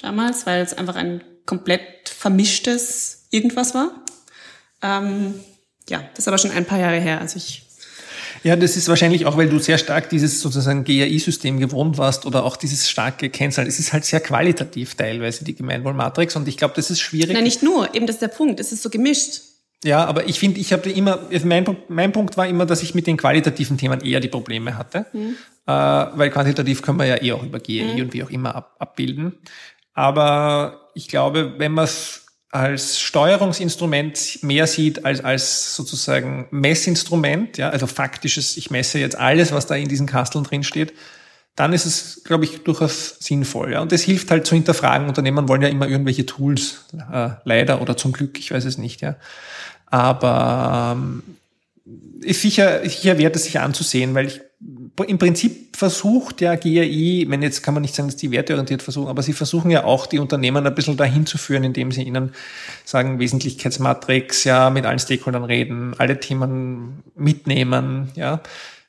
Damals, 0.01 0.45
weil 0.45 0.61
es 0.61 0.73
einfach 0.73 0.95
ein 0.95 1.23
komplett 1.45 2.09
vermischtes 2.09 3.27
irgendwas 3.31 3.73
war. 3.73 3.91
Ähm, 4.81 5.35
ja, 5.89 6.03
das 6.13 6.19
ist 6.19 6.27
aber 6.27 6.37
schon 6.37 6.51
ein 6.51 6.65
paar 6.65 6.79
Jahre 6.79 6.99
her. 6.99 7.19
Also 7.19 7.37
ich 7.37 7.63
ja, 8.43 8.55
das 8.55 8.77
ist 8.77 8.87
wahrscheinlich 8.87 9.25
auch, 9.25 9.37
weil 9.37 9.49
du 9.49 9.59
sehr 9.59 9.77
stark 9.77 10.09
dieses 10.09 10.39
sozusagen 10.41 10.83
GAI-System 10.83 11.59
gewohnt 11.59 11.97
warst 11.97 12.25
oder 12.25 12.45
auch 12.45 12.55
dieses 12.55 12.89
starke 12.89 13.29
Kennzahlen. 13.29 13.67
Es 13.67 13.79
ist 13.79 13.91
halt 13.91 14.05
sehr 14.05 14.21
qualitativ 14.21 14.95
teilweise, 14.95 15.43
die 15.43 15.55
Gemeinwohlmatrix. 15.55 16.35
Und 16.35 16.47
ich 16.47 16.57
glaube, 16.57 16.73
das 16.75 16.89
ist 16.89 17.01
schwierig. 17.01 17.33
Nein, 17.33 17.43
nicht 17.43 17.63
nur. 17.63 17.93
Eben 17.93 18.07
das 18.07 18.17
ist 18.17 18.21
der 18.21 18.29
Punkt. 18.29 18.59
Es 18.59 18.71
ist 18.71 18.81
so 18.81 18.89
gemischt. 18.89 19.41
Ja, 19.83 20.05
aber 20.05 20.27
ich 20.27 20.39
finde, 20.39 20.59
ich 20.59 20.73
habe 20.73 20.89
immer, 20.89 21.19
mein, 21.43 21.77
mein 21.87 22.11
Punkt 22.11 22.35
war 22.37 22.47
immer, 22.47 22.65
dass 22.65 22.83
ich 22.83 22.95
mit 22.95 23.07
den 23.07 23.17
qualitativen 23.17 23.77
Themen 23.77 24.01
eher 24.01 24.19
die 24.19 24.27
Probleme 24.27 24.77
hatte. 24.77 25.05
Mhm. 25.13 25.35
Äh, 25.65 25.71
weil 25.71 26.29
quantitativ 26.29 26.81
können 26.81 26.99
wir 26.99 27.05
ja 27.05 27.21
eh 27.21 27.31
auch 27.31 27.43
über 27.43 27.59
GAI 27.59 27.93
mhm. 27.95 28.01
und 28.01 28.13
wie 28.13 28.23
auch 28.23 28.29
immer 28.29 28.55
ab, 28.55 28.75
abbilden. 28.79 29.37
Aber 29.93 30.89
ich 30.93 31.07
glaube, 31.07 31.55
wenn 31.57 31.73
man 31.73 31.85
es 31.85 32.25
als 32.51 32.99
Steuerungsinstrument 32.99 34.39
mehr 34.41 34.65
sieht 34.65 35.05
als 35.05 35.23
als 35.23 35.75
sozusagen 35.75 36.47
Messinstrument, 36.49 37.57
ja, 37.57 37.69
also 37.69 37.85
faktisches, 37.85 38.57
ich 38.57 38.71
messe 38.71 38.97
jetzt 38.97 39.17
alles, 39.17 39.51
was 39.51 39.67
da 39.67 39.75
in 39.75 39.87
diesen 39.87 40.07
Kasteln 40.07 40.43
drin 40.43 40.63
steht, 40.63 40.93
dann 41.55 41.73
ist 41.73 41.85
es, 41.85 42.23
glaube 42.23 42.45
ich, 42.45 42.63
durchaus 42.63 43.17
sinnvoll. 43.19 43.73
Ja. 43.73 43.81
Und 43.81 43.91
das 43.91 44.01
hilft 44.01 44.31
halt 44.31 44.47
zu 44.47 44.55
hinterfragen. 44.55 45.09
Unternehmen 45.09 45.47
wollen 45.49 45.61
ja 45.61 45.67
immer 45.67 45.87
irgendwelche 45.87 46.25
Tools, 46.25 46.85
äh, 47.11 47.31
leider 47.43 47.81
oder 47.81 47.97
zum 47.97 48.13
Glück, 48.13 48.39
ich 48.39 48.51
weiß 48.51 48.65
es 48.65 48.77
nicht. 48.77 49.01
Ja. 49.01 49.17
Aber 49.87 50.95
ähm, 50.95 51.23
ist 52.21 52.41
sicher, 52.41 52.87
sicher 52.87 53.17
wert 53.17 53.35
es 53.35 53.43
sich 53.43 53.59
anzusehen, 53.59 54.15
weil 54.15 54.27
ich 54.27 54.41
im 55.07 55.17
Prinzip 55.17 55.75
versucht 55.75 56.41
ja 56.41 56.55
GAI, 56.55 57.25
wenn 57.27 57.41
jetzt 57.41 57.63
kann 57.63 57.73
man 57.73 57.81
nicht 57.81 57.95
sagen, 57.95 58.09
dass 58.09 58.17
die 58.17 58.31
werteorientiert 58.31 58.81
versuchen, 58.81 59.07
aber 59.07 59.21
sie 59.21 59.33
versuchen 59.33 59.71
ja 59.71 59.83
auch 59.83 60.07
die 60.07 60.19
Unternehmen 60.19 60.65
ein 60.65 60.75
bisschen 60.75 60.97
dahin 60.97 61.25
zu 61.25 61.37
führen, 61.37 61.63
indem 61.63 61.91
sie 61.91 62.03
ihnen 62.03 62.33
sagen, 62.85 63.19
Wesentlichkeitsmatrix, 63.19 64.43
ja, 64.43 64.69
mit 64.69 64.85
allen 64.85 64.99
Stakeholdern 64.99 65.43
reden, 65.43 65.93
alle 65.97 66.19
Themen 66.19 67.03
mitnehmen, 67.15 68.11
ja. 68.15 68.41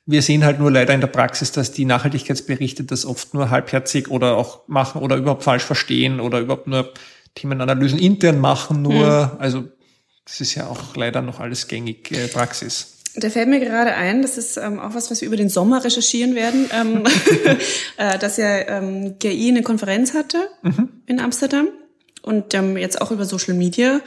Wir 0.06 0.22
sehen 0.22 0.44
halt 0.44 0.58
nur 0.58 0.72
leider 0.72 0.92
in 0.92 1.00
der 1.00 1.06
Praxis, 1.08 1.52
dass 1.52 1.70
die 1.70 1.84
Nachhaltigkeitsberichte 1.84 2.82
das 2.82 3.06
oft 3.06 3.32
nur 3.32 3.50
halbherzig 3.50 4.08
oder 4.10 4.36
auch 4.36 4.66
machen 4.66 5.02
oder 5.02 5.16
überhaupt 5.16 5.44
falsch 5.44 5.62
verstehen 5.62 6.18
oder 6.18 6.40
überhaupt 6.40 6.66
nur 6.66 6.92
Themenanalysen 7.36 7.98
intern 7.98 8.40
machen 8.40 8.82
nur. 8.82 9.26
Mhm. 9.34 9.40
Also 9.40 9.64
das 10.24 10.40
ist 10.40 10.54
ja 10.54 10.66
auch 10.66 10.96
leider 10.96 11.22
noch 11.22 11.38
alles 11.38 11.68
gängig 11.68 12.10
äh, 12.10 12.28
Praxis. 12.28 12.99
Da 13.16 13.28
fällt 13.28 13.48
mir 13.48 13.60
gerade 13.60 13.94
ein, 13.94 14.22
das 14.22 14.38
ist 14.38 14.56
ähm, 14.56 14.78
auch 14.78 14.94
was, 14.94 15.10
was 15.10 15.20
wir 15.20 15.26
über 15.26 15.36
den 15.36 15.48
Sommer 15.48 15.84
recherchieren 15.84 16.34
werden, 16.34 16.70
ähm, 16.72 17.04
äh, 17.96 18.18
dass 18.18 18.36
ja 18.36 18.68
ähm, 18.68 19.18
GI 19.18 19.48
eine 19.48 19.62
Konferenz 19.62 20.14
hatte 20.14 20.38
mhm. 20.62 20.88
in 21.06 21.20
Amsterdam 21.20 21.68
und 22.22 22.54
ähm, 22.54 22.76
jetzt 22.76 23.00
auch 23.00 23.10
über 23.10 23.24
Social 23.24 23.54
Media 23.54 24.00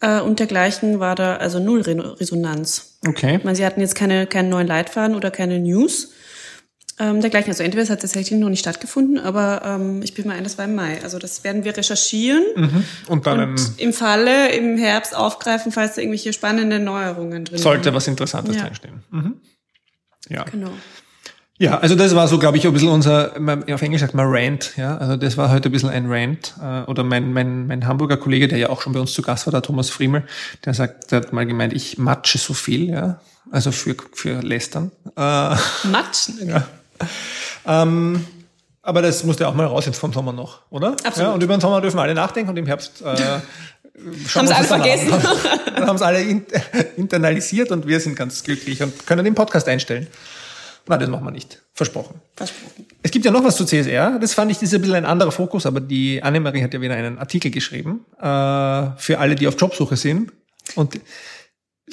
äh, 0.00 0.20
und 0.20 0.38
dergleichen 0.38 1.00
war 1.00 1.14
da 1.14 1.36
also 1.36 1.58
null 1.58 1.80
Resonanz. 1.80 2.98
Okay. 3.06 3.36
Ich 3.36 3.44
meine, 3.44 3.56
sie 3.56 3.66
hatten 3.66 3.80
jetzt 3.80 3.94
keine, 3.94 4.26
keinen 4.26 4.50
neuen 4.50 4.66
Leitfaden 4.66 5.16
oder 5.16 5.30
keine 5.30 5.58
News 5.58 6.12
ähm, 6.98 7.20
dergleichen. 7.20 7.50
Also 7.50 7.62
entweder 7.62 7.82
es 7.82 7.90
hat 7.90 8.00
tatsächlich 8.00 8.38
noch 8.38 8.48
nicht 8.48 8.60
stattgefunden, 8.60 9.18
aber 9.18 9.62
ähm, 9.64 10.02
ich 10.02 10.14
bin 10.14 10.26
mal 10.26 10.36
ein, 10.36 10.44
das 10.44 10.58
war 10.58 10.64
im 10.64 10.74
Mai. 10.74 11.02
Also 11.02 11.18
das 11.18 11.44
werden 11.44 11.64
wir 11.64 11.76
recherchieren 11.76 12.44
mhm. 12.56 12.84
und 13.08 13.26
dann 13.26 13.50
und 13.50 13.72
im 13.78 13.92
Falle 13.92 14.52
im 14.52 14.76
Herbst 14.76 15.14
aufgreifen, 15.16 15.72
falls 15.72 15.94
da 15.94 16.02
irgendwelche 16.02 16.32
spannenden 16.32 16.84
Neuerungen 16.84 17.44
drin 17.44 17.58
Sollte 17.58 17.84
sind. 17.84 17.94
was 17.94 18.06
Interessantes 18.06 18.56
ja. 18.56 18.62
drinstehen. 18.62 19.02
Mhm. 19.10 19.40
Ja. 20.28 20.44
Genau. 20.44 20.70
Ja, 21.56 21.78
also 21.78 21.94
das 21.94 22.14
war 22.16 22.26
so, 22.26 22.38
glaube 22.38 22.56
ich, 22.56 22.66
ein 22.66 22.72
bisschen 22.72 22.88
unser, 22.88 23.32
auf 23.72 23.82
Englisch 23.82 24.00
sagt 24.00 24.14
man 24.14 24.26
Rant, 24.28 24.72
ja, 24.76 24.96
also 24.96 25.16
das 25.16 25.36
war 25.36 25.52
heute 25.52 25.68
ein 25.68 25.72
bisschen 25.72 25.88
ein 25.88 26.10
Rant. 26.10 26.54
Äh, 26.60 26.82
oder 26.82 27.04
mein, 27.04 27.32
mein, 27.32 27.68
mein 27.68 27.86
Hamburger 27.86 28.16
Kollege, 28.16 28.48
der 28.48 28.58
ja 28.58 28.70
auch 28.70 28.82
schon 28.82 28.92
bei 28.92 28.98
uns 28.98 29.12
zu 29.12 29.22
Gast 29.22 29.46
war, 29.46 29.52
der 29.52 29.62
Thomas 29.62 29.88
Friemel, 29.88 30.24
der 30.64 30.74
sagt, 30.74 31.12
der 31.12 31.20
hat 31.20 31.32
mal 31.32 31.46
gemeint, 31.46 31.72
ich 31.72 31.96
matsche 31.96 32.38
so 32.38 32.54
viel, 32.54 32.90
ja, 32.90 33.20
also 33.52 33.70
für, 33.70 33.94
für 34.12 34.40
Lästern. 34.40 34.90
Äh, 35.16 35.56
Matschen? 35.84 36.38
Ja. 36.48 36.66
Ähm, 37.66 38.26
aber 38.82 39.00
das 39.00 39.24
musste 39.24 39.48
auch 39.48 39.54
mal 39.54 39.66
raus 39.66 39.86
jetzt 39.86 39.98
vom 39.98 40.12
Sommer 40.12 40.32
noch, 40.32 40.60
oder? 40.70 40.88
Absolut. 41.04 41.18
Ja, 41.18 41.32
und 41.32 41.42
über 41.42 41.56
den 41.56 41.60
Sommer 41.60 41.80
dürfen 41.80 41.98
alle 41.98 42.14
nachdenken 42.14 42.50
und 42.50 42.56
im 42.56 42.66
Herbst 42.66 43.00
äh, 43.02 43.06
haben 44.34 44.46
sie 44.46 44.54
alle 44.54 44.66
vergessen. 44.66 45.10
Dann 45.74 45.86
haben 45.86 45.96
es 45.96 46.02
alle 46.02 46.20
internalisiert 46.96 47.70
und 47.70 47.86
wir 47.86 48.00
sind 48.00 48.16
ganz 48.16 48.42
glücklich 48.42 48.82
und 48.82 49.06
können 49.06 49.24
den 49.24 49.34
Podcast 49.34 49.68
einstellen. 49.68 50.06
Nein, 50.86 51.00
das 51.00 51.08
machen 51.08 51.24
wir 51.24 51.30
nicht. 51.30 51.62
Versprochen. 51.72 52.20
Versprochen. 52.36 52.86
Es 53.02 53.10
gibt 53.10 53.24
ja 53.24 53.30
noch 53.30 53.42
was 53.42 53.56
zu 53.56 53.64
CSR. 53.64 54.18
Das 54.18 54.34
fand 54.34 54.50
ich, 54.50 54.58
das 54.58 54.64
ist 54.64 54.74
ein 54.74 54.82
bisschen 54.82 54.96
ein 54.96 55.06
anderer 55.06 55.32
Fokus, 55.32 55.64
aber 55.64 55.80
die 55.80 56.22
Annemarie 56.22 56.62
hat 56.62 56.74
ja 56.74 56.80
wieder 56.80 56.94
einen 56.94 57.18
Artikel 57.18 57.50
geschrieben 57.50 58.04
äh, 58.18 58.22
für 58.98 59.18
alle, 59.18 59.34
die 59.34 59.48
auf 59.48 59.58
Jobsuche 59.58 59.96
sind. 59.96 60.30
Und 60.74 61.00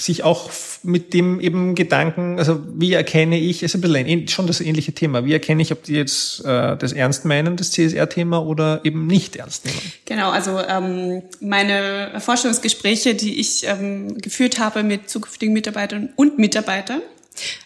sich 0.02 0.24
auch 0.24 0.50
mit 0.84 1.14
dem 1.14 1.40
eben 1.40 1.76
Gedanken, 1.76 2.40
also 2.40 2.60
wie 2.74 2.94
erkenne 2.94 3.40
ich, 3.40 3.62
ist 3.62 3.76
ein 3.76 3.82
bisschen 3.82 4.28
schon 4.28 4.48
das 4.48 4.60
ähnliche 4.60 4.94
Thema, 4.94 5.26
wie 5.26 5.34
erkenne 5.34 5.62
ich, 5.62 5.72
ob 5.72 5.84
die 5.84 5.94
jetzt 5.94 6.44
äh, 6.44 6.76
das 6.76 6.92
ernst 6.94 7.26
meinen, 7.26 7.56
das 7.56 7.72
CSR-Thema, 7.72 8.44
oder 8.46 8.82
eben 8.84 9.06
nicht 9.06 9.36
ernst 9.36 9.66
nehmen? 9.66 9.80
Genau, 10.06 10.32
also 10.32 10.60
ähm, 10.60 11.22
meine 11.40 12.20
Forschungsgespräche, 12.20 13.14
die 13.14 13.40
ich 13.40 13.68
ähm, 13.68 14.18
geführt 14.18 14.60
habe 14.60 14.84
mit 14.84 15.10
zukünftigen 15.10 15.54
Mitarbeitern 15.54 16.10
und 16.16 16.40
Mitarbeitern, 16.40 17.02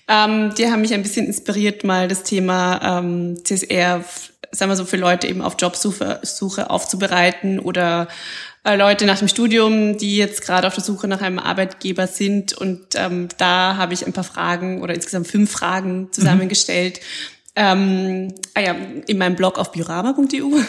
ähm, 0.08 0.54
die 0.58 0.68
haben 0.68 0.82
mich 0.82 0.94
ein 0.94 1.04
bisschen 1.04 1.26
inspiriert, 1.26 1.84
mal 1.84 2.08
das 2.08 2.24
Thema 2.24 3.00
ähm, 3.00 3.38
CSR, 3.44 4.04
sagen 4.52 4.72
wir 4.72 4.76
so, 4.76 4.86
für 4.86 4.98
Leute 4.98 5.28
eben 5.28 5.42
auf 5.42 5.56
Jobsuche 5.60 6.20
Suche 6.24 6.70
aufzubereiten 6.70 7.60
oder 7.60 8.08
Leute 8.74 9.05
nach 9.05 9.20
dem 9.20 9.28
Studium, 9.28 9.97
die 9.97 10.18
jetzt 10.18 10.41
gerade 10.41 10.66
auf 10.66 10.74
der 10.74 10.84
Suche 10.84 11.07
nach 11.07 11.22
einem 11.22 11.38
Arbeitgeber 11.38 12.07
sind. 12.07 12.53
Und 12.53 12.95
ähm, 12.95 13.28
da 13.38 13.78
habe 13.78 13.93
ich 13.93 14.05
ein 14.05 14.13
paar 14.13 14.24
Fragen 14.24 14.82
oder 14.82 14.95
insgesamt 14.95 15.28
fünf 15.28 15.51
Fragen 15.51 16.11
zusammengestellt. 16.11 16.99
Mhm. 16.99 17.36
Ähm, 17.57 18.34
ah 18.53 18.59
ja, 18.59 18.76
in 19.07 19.18
meinem 19.18 19.38
Blog 19.38 19.57
auf 19.57 19.72
biorama.eu, 19.72 20.59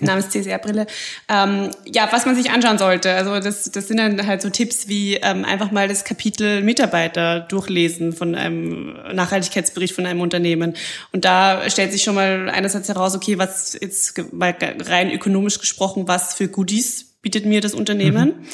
namens 0.00 0.30
CSR-Brille. 0.30 0.86
Ähm, 1.28 1.70
ja, 1.84 2.08
was 2.10 2.24
man 2.24 2.34
sich 2.34 2.50
anschauen 2.50 2.78
sollte. 2.78 3.12
Also 3.12 3.38
das, 3.40 3.70
das 3.70 3.88
sind 3.88 3.98
dann 3.98 4.26
halt 4.26 4.40
so 4.40 4.48
Tipps 4.48 4.88
wie 4.88 5.16
ähm, 5.16 5.44
einfach 5.44 5.70
mal 5.70 5.86
das 5.86 6.04
Kapitel 6.04 6.62
Mitarbeiter 6.62 7.40
durchlesen 7.40 8.14
von 8.14 8.34
einem 8.34 8.96
Nachhaltigkeitsbericht 9.12 9.94
von 9.94 10.06
einem 10.06 10.22
Unternehmen. 10.22 10.74
Und 11.12 11.26
da 11.26 11.68
stellt 11.68 11.92
sich 11.92 12.02
schon 12.02 12.14
mal 12.14 12.48
einerseits 12.48 12.88
heraus, 12.88 13.14
okay, 13.14 13.36
was 13.36 13.76
jetzt 13.78 14.18
rein 14.40 15.10
ökonomisch 15.10 15.58
gesprochen, 15.58 16.08
was 16.08 16.34
für 16.34 16.48
Goodies 16.48 17.13
bietet 17.24 17.46
mir 17.46 17.60
das 17.60 17.74
Unternehmen. 17.74 18.28
Mhm. 18.28 18.46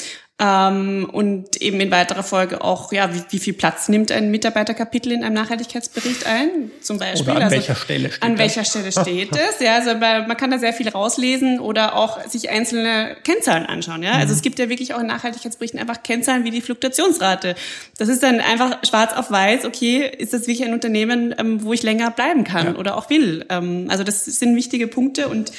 Ähm, 0.43 1.07
und 1.11 1.61
eben 1.61 1.79
in 1.79 1.91
weiterer 1.91 2.23
Folge 2.23 2.63
auch, 2.63 2.91
ja, 2.91 3.13
wie, 3.13 3.21
wie 3.29 3.37
viel 3.37 3.53
Platz 3.53 3.89
nimmt 3.89 4.11
ein 4.11 4.31
Mitarbeiterkapitel 4.31 5.11
in 5.11 5.23
einem 5.23 5.35
Nachhaltigkeitsbericht 5.35 6.25
ein? 6.25 6.71
Zum 6.81 6.97
Beispiel. 6.97 7.33
Oder 7.33 7.35
an 7.35 7.43
also, 7.43 7.55
welcher 7.57 7.75
Stelle 7.75 8.09
steht 8.09 8.23
An 8.23 8.31
das? 8.31 8.39
welcher 8.39 8.65
Stelle 8.65 8.91
steht 8.91 9.35
es? 9.35 9.59
Ja, 9.59 9.75
also 9.75 9.93
man 9.93 10.35
kann 10.37 10.49
da 10.49 10.57
sehr 10.57 10.73
viel 10.73 10.89
rauslesen 10.89 11.59
oder 11.59 11.95
auch 11.95 12.27
sich 12.27 12.49
einzelne 12.49 13.17
Kennzahlen 13.23 13.67
anschauen. 13.67 14.01
Ja, 14.01 14.13
also 14.13 14.29
mhm. 14.29 14.33
es 14.33 14.41
gibt 14.41 14.57
ja 14.57 14.67
wirklich 14.67 14.95
auch 14.95 14.99
in 14.99 15.05
Nachhaltigkeitsberichten 15.05 15.79
einfach 15.79 16.01
Kennzahlen 16.01 16.43
wie 16.43 16.49
die 16.51 16.61
Fluktuationsrate. 16.61 17.53
Das 17.99 18.09
ist 18.09 18.23
dann 18.23 18.39
einfach 18.39 18.79
schwarz 18.83 19.13
auf 19.13 19.29
weiß. 19.29 19.65
Okay, 19.65 20.09
ist 20.17 20.33
das 20.33 20.47
wirklich 20.47 20.65
ein 20.65 20.73
Unternehmen, 20.73 21.35
ähm, 21.37 21.63
wo 21.63 21.73
ich 21.73 21.83
länger 21.83 22.09
bleiben 22.09 22.45
kann 22.45 22.65
ja. 22.65 22.75
oder 22.79 22.97
auch 22.97 23.11
will? 23.11 23.45
Ähm, 23.49 23.85
also 23.89 24.03
das 24.03 24.25
sind 24.25 24.55
wichtige 24.55 24.87
Punkte 24.87 25.27
und 25.27 25.51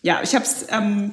ja, 0.00 0.20
ich 0.24 0.34
habe 0.34 0.44
es 0.44 0.66
ähm, 0.70 1.12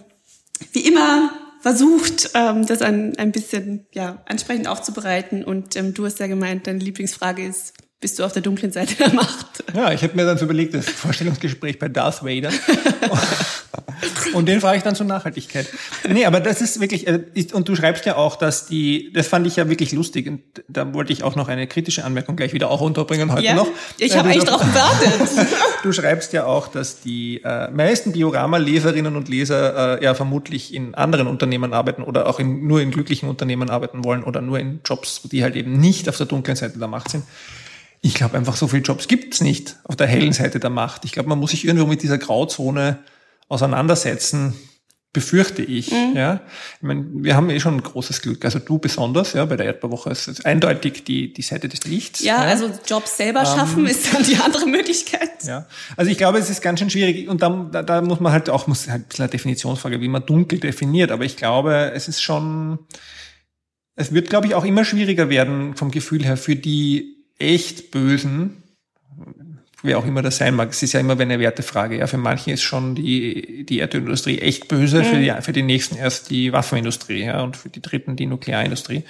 wie 0.74 0.88
immer 0.88 1.32
versucht, 1.60 2.32
ähm, 2.36 2.66
das 2.66 2.82
ein, 2.82 3.18
ein 3.18 3.32
bisschen 3.32 3.86
ja, 3.94 4.24
ansprechend 4.26 4.68
aufzubereiten. 4.68 5.44
Und 5.44 5.76
ähm, 5.76 5.94
du 5.94 6.06
hast 6.06 6.20
ja 6.20 6.28
gemeint, 6.28 6.68
deine 6.68 6.80
Lieblingsfrage 6.80 7.46
ist, 7.46 7.74
bist 8.00 8.18
du 8.18 8.24
auf 8.24 8.32
der 8.32 8.42
dunklen 8.42 8.72
Seite 8.72 8.96
der 8.96 9.14
Macht? 9.14 9.64
Ja, 9.74 9.92
ich 9.92 10.02
habe 10.04 10.16
mir 10.16 10.26
dann 10.26 10.38
so 10.38 10.46
überlegt, 10.46 10.74
das 10.74 10.88
Vorstellungsgespräch 10.88 11.80
bei 11.80 11.90
Darth 11.90 12.24
Vader. 12.24 12.50
Und 14.34 14.48
den 14.48 14.62
frage 14.62 14.78
ich 14.78 14.84
dann 14.84 14.96
zur 14.96 15.06
Nachhaltigkeit. 15.06 15.68
Nee, 16.08 16.26
aber 16.26 16.40
das 16.40 16.62
ist 16.62 16.80
wirklich, 16.80 17.08
äh, 17.08 17.22
und 17.54 17.68
du 17.68 17.76
schreibst 17.76 18.06
ja 18.06 18.16
auch, 18.16 18.36
dass 18.36 18.68
die, 18.68 19.12
das 19.14 19.28
fand 19.28 19.46
ich 19.48 19.58
ja 19.58 19.70
wirklich 19.70 19.92
lustig 19.92 20.28
und 20.28 20.42
da 20.68 20.94
wollte 20.94 21.12
ich 21.12 21.24
auch 21.24 21.36
noch 21.36 21.48
eine 21.48 21.68
kritische 21.68 22.06
Anmerkung 22.06 22.36
gleich 22.36 22.54
wieder 22.54 22.70
auch 22.70 22.82
unterbringen 22.82 23.32
heute 23.32 23.44
ja, 23.44 23.56
noch. 23.56 23.68
Ich 23.98 24.16
habe 24.16 24.30
äh, 24.30 24.34
eigentlich 24.34 24.46
darauf 24.46 24.62
gewartet. 24.62 25.48
du 25.84 25.92
schreibst 25.92 26.32
ja 26.34 26.46
auch, 26.46 26.68
dass 26.68 27.02
die 27.02 27.42
äh, 27.44 27.70
meisten 27.72 28.14
Diorama-Leserinnen 28.14 29.16
und 29.16 29.28
Leser 29.28 30.00
äh, 30.00 30.04
ja 30.04 30.14
vermutlich 30.14 30.74
in 30.74 30.96
anderen 30.96 31.28
Unternehmen 31.28 31.74
arbeiten 31.74 32.04
oder 32.04 32.28
auch 32.28 32.40
in, 32.40 32.68
nur 32.68 32.82
in 32.82 32.92
glücklichen 32.92 33.28
Unternehmen 33.28 33.70
arbeiten 33.70 34.04
wollen 34.04 34.24
oder 34.24 34.42
nur 34.42 34.60
in 34.60 34.80
Jobs, 34.86 35.22
die 35.24 35.44
halt 35.44 35.56
eben 35.56 35.80
nicht 35.80 36.08
auf 36.08 36.18
der 36.18 36.28
dunklen 36.28 36.56
Seite 36.56 36.80
der 36.80 36.88
Macht 36.88 37.12
sind. 37.12 37.24
Ich 38.02 38.14
glaube 38.14 38.38
einfach, 38.38 38.56
so 38.56 38.68
viele 38.68 38.84
Jobs 38.84 39.08
gibt's 39.08 39.42
nicht 39.42 39.78
auf 39.84 39.96
der 39.96 40.08
hellen 40.08 40.34
Seite 40.34 40.60
der 40.60 40.70
Macht. 40.70 41.06
Ich 41.06 41.12
glaube, 41.12 41.30
man 41.30 41.40
muss 41.40 41.52
sich 41.52 41.66
irgendwo 41.66 41.86
mit 41.86 42.02
dieser 42.02 42.18
Grauzone 42.18 43.00
auseinandersetzen, 43.50 44.56
befürchte 45.12 45.64
ich. 45.64 45.92
Mhm. 45.92 46.16
Ja, 46.16 46.42
ich 46.78 46.84
meine, 46.84 47.06
wir 47.12 47.36
haben 47.36 47.50
eh 47.50 47.60
schon 47.60 47.76
ein 47.76 47.84
großes 47.84 48.22
Glück. 48.22 48.46
Also 48.46 48.60
du 48.60 48.78
besonders, 48.78 49.34
ja, 49.34 49.44
bei 49.46 49.58
der 49.58 49.66
Erdbeerwoche 49.66 50.12
ist 50.12 50.28
es 50.28 50.46
eindeutig 50.46 51.04
die 51.04 51.34
die 51.34 51.42
Seite 51.42 51.68
des 51.68 51.84
Lichts. 51.86 52.20
Ja, 52.22 52.44
ja. 52.44 52.50
also 52.50 52.70
Jobs 52.86 53.18
selber 53.18 53.44
schaffen 53.46 53.80
ähm, 53.80 53.88
ist 53.88 54.14
dann 54.14 54.24
die 54.24 54.38
andere 54.38 54.68
Möglichkeit. 54.68 55.44
Ja, 55.44 55.66
also 55.98 56.12
ich 56.12 56.18
glaube, 56.18 56.38
es 56.38 56.50
ist 56.50 56.62
ganz 56.62 56.80
schön 56.80 56.92
schwierig 56.92 57.28
und 57.28 57.42
da, 57.42 57.50
da, 57.72 57.82
da 57.82 58.02
muss 58.02 58.20
man 58.20 58.32
halt 58.32 58.50
auch 58.50 58.68
muss 58.68 58.88
halt 58.88 59.02
ein 59.02 59.08
bisschen 59.08 59.24
eine 59.24 59.32
Definitionsfrage, 59.32 60.00
wie 60.00 60.08
man 60.08 60.26
dunkel 60.26 60.60
definiert. 60.60 61.12
Aber 61.12 61.26
ich 61.26 61.38
glaube, 61.38 61.92
es 61.96 62.08
ist 62.08 62.22
schon, 62.22 62.80
es 63.96 64.14
wird, 64.14 64.30
glaube 64.30 64.46
ich, 64.46 64.54
auch 64.54 64.64
immer 64.64 64.86
schwieriger 64.86 65.30
werden 65.30 65.76
vom 65.76 65.90
Gefühl 65.90 66.24
her 66.24 66.38
für 66.38 66.56
die 66.56 67.19
echt 67.40 67.92
Bösen 67.92 68.64
wer 69.84 69.98
auch 69.98 70.06
immer 70.06 70.22
das 70.22 70.38
sein 70.38 70.56
mag. 70.56 70.70
Es 70.72 70.84
ist 70.84 70.94
ja 70.94 71.00
immer 71.00 71.20
eine 71.20 71.40
Wertefrage. 71.40 71.98
Ja, 71.98 72.08
für 72.08 72.18
manche 72.18 72.52
ist 72.52 72.62
schon 72.62 72.96
die, 72.96 73.66
die 73.66 73.80
Erdölindustrie 73.80 74.40
echt 74.40 74.68
böse, 74.68 75.00
mhm. 75.00 75.06
für, 75.06 75.20
die, 75.20 75.34
für 75.42 75.54
die 75.54 75.64
nächsten 75.64 75.96
erst 75.98 76.30
die 76.30 76.52
Waffenindustrie, 76.52 77.24
ja, 77.24 77.42
und 77.42 77.58
für 77.58 77.70
die 77.70 77.82
dritten 77.82 78.16
die 78.16 78.26
Nuklearindustrie. 78.26 79.04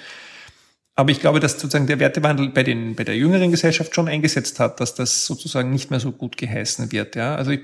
Aber 0.94 1.10
ich 1.10 1.20
glaube, 1.20 1.40
dass 1.40 1.52
sozusagen 1.52 1.86
der 1.86 1.98
Wertewandel 1.98 2.50
bei 2.50 2.62
den, 2.62 2.94
bei 2.94 3.04
der 3.04 3.16
jüngeren 3.16 3.50
Gesellschaft 3.50 3.94
schon 3.94 4.08
eingesetzt 4.08 4.60
hat, 4.60 4.80
dass 4.80 4.94
das 4.94 5.26
sozusagen 5.26 5.70
nicht 5.70 5.90
mehr 5.90 6.00
so 6.00 6.12
gut 6.12 6.36
geheißen 6.36 6.92
wird, 6.92 7.16
ja. 7.16 7.34
Also 7.34 7.52
ich 7.52 7.60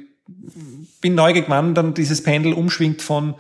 bin 1.01 1.15
neugierig, 1.15 1.49
wann 1.49 1.75
dann 1.75 1.95
dieses 1.95 2.23
Pendel 2.23 2.53
umschwingt 2.53 3.03
von, 3.03 3.35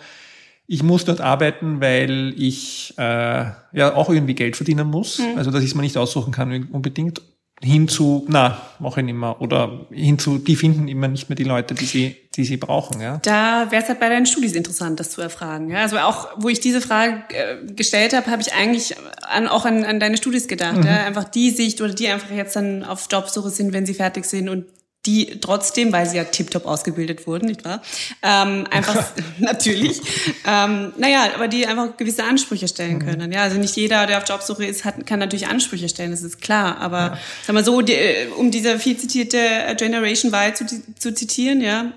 ich 0.66 0.82
muss 0.82 1.04
dort 1.04 1.20
arbeiten, 1.20 1.80
weil 1.80 2.34
ich 2.36 2.94
äh, 2.98 3.02
ja 3.02 3.94
auch 3.94 4.10
irgendwie 4.10 4.34
Geld 4.34 4.56
verdienen 4.56 4.88
muss. 4.88 5.18
Mhm. 5.18 5.38
Also 5.38 5.50
dass 5.50 5.62
ich 5.62 5.70
es 5.70 5.74
mir 5.74 5.82
nicht 5.82 5.96
aussuchen 5.96 6.32
kann 6.32 6.68
unbedingt 6.72 7.22
hinzu, 7.62 8.26
na, 8.28 8.60
mache 8.78 9.00
ich 9.00 9.06
nicht 9.06 9.14
mehr. 9.14 9.40
Oder 9.40 9.86
hinzu, 9.90 10.38
die 10.38 10.56
finden 10.56 10.88
immer 10.88 11.08
nicht 11.08 11.28
mehr 11.28 11.36
die 11.36 11.44
Leute, 11.44 11.74
die 11.74 11.86
sie, 11.86 12.16
die 12.34 12.44
sie 12.44 12.58
brauchen. 12.58 13.00
Ja. 13.00 13.18
Da 13.22 13.70
wäre 13.70 13.82
es 13.82 13.88
halt 13.88 13.98
bei 13.98 14.10
deinen 14.10 14.26
Studis 14.26 14.52
interessant, 14.52 15.00
das 15.00 15.10
zu 15.10 15.22
erfragen. 15.22 15.70
Ja? 15.70 15.78
Also 15.78 15.98
auch, 15.98 16.28
wo 16.36 16.48
ich 16.48 16.60
diese 16.60 16.82
Frage 16.82 17.22
äh, 17.30 17.72
gestellt 17.72 18.14
habe, 18.14 18.30
habe 18.30 18.42
ich 18.42 18.52
eigentlich 18.52 18.94
an, 19.22 19.48
auch 19.48 19.64
an, 19.64 19.84
an 19.84 20.00
deine 20.00 20.18
Studis 20.18 20.48
gedacht. 20.48 20.78
Mhm. 20.78 20.86
Ja? 20.86 21.04
Einfach 21.04 21.24
die 21.24 21.50
Sicht 21.50 21.80
oder 21.80 21.94
die 21.94 22.08
einfach 22.08 22.30
jetzt 22.30 22.56
dann 22.56 22.84
auf 22.84 23.08
Jobsuche 23.10 23.48
sind, 23.48 23.72
wenn 23.72 23.86
sie 23.86 23.94
fertig 23.94 24.26
sind 24.26 24.50
und 24.50 24.66
die 25.06 25.38
trotzdem, 25.40 25.92
weil 25.92 26.08
sie 26.08 26.16
ja 26.16 26.24
tiptop 26.24 26.66
ausgebildet 26.66 27.26
wurden, 27.26 27.46
nicht 27.46 27.64
wahr? 27.64 27.82
Ähm, 28.22 28.66
einfach 28.70 29.04
natürlich. 29.38 30.00
Ähm, 30.46 30.92
naja, 30.98 31.30
aber 31.34 31.48
die 31.48 31.66
einfach 31.66 31.96
gewisse 31.96 32.24
Ansprüche 32.24 32.68
stellen 32.68 32.98
mhm. 32.98 33.06
können. 33.06 33.32
Ja, 33.32 33.42
also 33.42 33.58
nicht 33.58 33.76
jeder, 33.76 34.06
der 34.06 34.18
auf 34.18 34.28
Jobsuche 34.28 34.64
ist, 34.64 34.84
hat, 34.84 35.06
kann 35.06 35.18
natürlich 35.18 35.46
Ansprüche 35.46 35.88
stellen, 35.88 36.10
das 36.10 36.22
ist 36.22 36.40
klar. 36.40 36.78
Aber 36.78 36.98
ja. 36.98 37.18
sag 37.46 37.54
mal 37.54 37.64
so, 37.64 37.80
die, 37.80 37.96
um 38.36 38.50
diese 38.50 38.78
viel 38.78 38.96
zitierte 38.96 39.38
Generation 39.78 40.32
Y 40.32 40.54
zu, 40.54 40.66
zu 40.98 41.14
zitieren, 41.14 41.60
ja, 41.60 41.92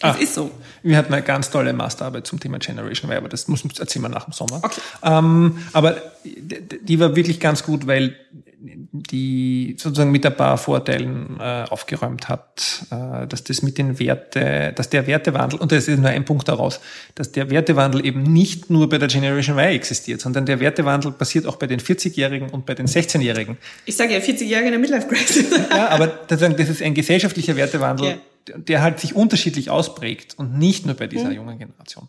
das 0.00 0.16
ah, 0.16 0.18
ist 0.18 0.34
so. 0.34 0.50
Wir 0.82 0.96
hatten 0.96 1.12
eine 1.12 1.22
ganz 1.22 1.50
tolle 1.50 1.74
Masterarbeit 1.74 2.26
zum 2.26 2.40
Thema 2.40 2.58
Generation 2.58 3.10
Y, 3.10 3.18
aber 3.18 3.28
das 3.28 3.48
muss 3.48 3.62
erzählen 3.78 4.02
wir 4.02 4.08
nach 4.08 4.24
dem 4.24 4.32
Sommer. 4.32 4.60
Okay. 4.62 4.80
Ähm, 5.02 5.58
aber 5.74 6.00
die 6.24 6.98
war 6.98 7.14
wirklich 7.16 7.38
ganz 7.38 7.62
gut, 7.62 7.86
weil 7.86 8.16
die 8.62 9.76
sozusagen 9.78 10.10
mit 10.10 10.26
ein 10.26 10.36
paar 10.36 10.58
Vorteilen 10.58 11.38
äh, 11.40 11.64
aufgeräumt 11.68 12.28
hat, 12.28 12.84
äh, 12.90 13.26
dass 13.26 13.42
das 13.44 13.62
mit 13.62 13.78
den 13.78 13.98
Werte, 13.98 14.72
dass 14.74 14.90
der 14.90 15.06
Wertewandel, 15.06 15.58
und 15.58 15.72
das 15.72 15.88
ist 15.88 15.98
nur 15.98 16.10
ein 16.10 16.24
Punkt 16.24 16.48
daraus, 16.48 16.80
dass 17.14 17.32
der 17.32 17.48
Wertewandel 17.50 18.04
eben 18.04 18.22
nicht 18.22 18.68
nur 18.68 18.88
bei 18.88 18.98
der 18.98 19.08
Generation 19.08 19.58
Y 19.58 19.74
existiert, 19.74 20.20
sondern 20.20 20.44
der 20.44 20.60
Wertewandel 20.60 21.12
passiert 21.12 21.46
auch 21.46 21.56
bei 21.56 21.66
den 21.66 21.80
40-Jährigen 21.80 22.50
und 22.50 22.66
bei 22.66 22.74
den 22.74 22.86
16-Jährigen. 22.86 23.56
Ich 23.86 23.96
sage 23.96 24.12
ja 24.12 24.18
40-Jährige 24.18 24.66
in 24.66 24.72
der 24.72 24.78
Midlife 24.78 25.08
Crisis. 25.08 25.46
ja, 25.70 25.88
aber 25.88 26.06
das 26.06 26.42
ist 26.42 26.82
ein 26.82 26.94
gesellschaftlicher 26.94 27.56
Wertewandel, 27.56 28.06
yeah. 28.06 28.58
der 28.58 28.82
halt 28.82 29.00
sich 29.00 29.16
unterschiedlich 29.16 29.70
ausprägt 29.70 30.38
und 30.38 30.58
nicht 30.58 30.84
nur 30.84 30.96
bei 30.96 31.06
dieser 31.06 31.30
mhm. 31.30 31.36
jungen 31.36 31.58
Generation. 31.58 32.08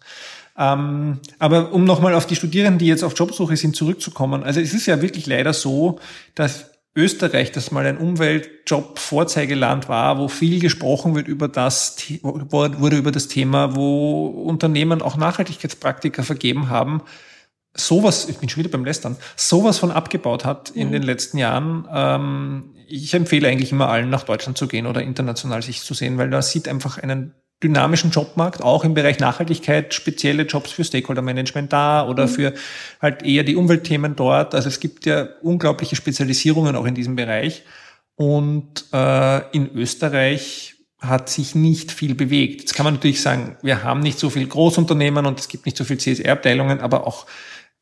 Ähm, 0.57 1.19
aber 1.39 1.71
um 1.73 1.85
nochmal 1.85 2.13
auf 2.13 2.27
die 2.27 2.35
Studierenden, 2.35 2.79
die 2.79 2.87
jetzt 2.87 3.03
auf 3.03 3.17
Jobsuche 3.17 3.55
sind, 3.57 3.75
zurückzukommen. 3.75 4.43
Also 4.43 4.59
es 4.59 4.73
ist 4.73 4.85
ja 4.85 5.01
wirklich 5.01 5.27
leider 5.27 5.53
so, 5.53 5.99
dass 6.35 6.71
Österreich, 6.93 7.53
das 7.53 7.71
mal 7.71 7.85
ein 7.85 7.97
Umweltjob-Vorzeigeland 7.97 9.87
war, 9.87 10.19
wo 10.19 10.27
viel 10.27 10.59
gesprochen 10.59 11.15
wird 11.15 11.27
über 11.27 11.47
das, 11.47 11.95
wurde 12.21 12.97
über 12.97 13.11
das 13.11 13.29
Thema, 13.29 13.75
wo 13.75 14.27
Unternehmen 14.27 15.01
auch 15.01 15.15
Nachhaltigkeitspraktika 15.15 16.23
vergeben 16.23 16.69
haben, 16.69 17.01
sowas, 17.73 18.27
ich 18.27 18.37
bin 18.37 18.49
schon 18.49 18.63
wieder 18.63 18.71
beim 18.71 18.83
Lästern, 18.83 19.15
sowas 19.37 19.77
von 19.77 19.91
abgebaut 19.91 20.43
hat 20.43 20.71
in 20.71 20.89
mhm. 20.89 20.91
den 20.91 21.03
letzten 21.03 21.37
Jahren. 21.37 21.87
Ähm, 21.91 22.75
ich 22.87 23.13
empfehle 23.13 23.47
eigentlich 23.47 23.71
immer 23.71 23.89
allen, 23.89 24.09
nach 24.09 24.23
Deutschland 24.23 24.57
zu 24.57 24.67
gehen 24.67 24.85
oder 24.85 25.01
international 25.01 25.61
sich 25.61 25.81
zu 25.81 25.93
sehen, 25.93 26.17
weil 26.17 26.29
da 26.29 26.41
sieht 26.41 26.67
einfach 26.67 26.97
einen 26.97 27.33
dynamischen 27.63 28.11
Jobmarkt, 28.11 28.63
auch 28.63 28.83
im 28.83 28.93
Bereich 28.93 29.19
Nachhaltigkeit, 29.19 29.93
spezielle 29.93 30.43
Jobs 30.43 30.71
für 30.71 30.83
Stakeholder-Management 30.83 31.71
da 31.71 32.07
oder 32.07 32.27
mhm. 32.27 32.29
für 32.29 32.53
halt 33.01 33.23
eher 33.23 33.43
die 33.43 33.55
Umweltthemen 33.55 34.15
dort. 34.15 34.55
Also 34.55 34.69
es 34.69 34.79
gibt 34.79 35.05
ja 35.05 35.27
unglaubliche 35.41 35.95
Spezialisierungen 35.95 36.75
auch 36.75 36.85
in 36.85 36.95
diesem 36.95 37.15
Bereich. 37.15 37.63
Und 38.15 38.85
äh, 38.93 39.49
in 39.55 39.71
Österreich 39.75 40.75
hat 40.99 41.29
sich 41.29 41.55
nicht 41.55 41.91
viel 41.91 42.13
bewegt. 42.13 42.61
Jetzt 42.61 42.75
kann 42.75 42.83
man 42.83 42.95
natürlich 42.95 43.21
sagen, 43.21 43.57
wir 43.61 43.83
haben 43.83 44.01
nicht 44.01 44.19
so 44.19 44.29
viel 44.29 44.47
Großunternehmen 44.47 45.25
und 45.25 45.39
es 45.39 45.47
gibt 45.47 45.65
nicht 45.65 45.77
so 45.77 45.83
viel 45.83 45.97
CSR-Abteilungen, 45.97 46.79
aber 46.79 47.07
auch 47.07 47.25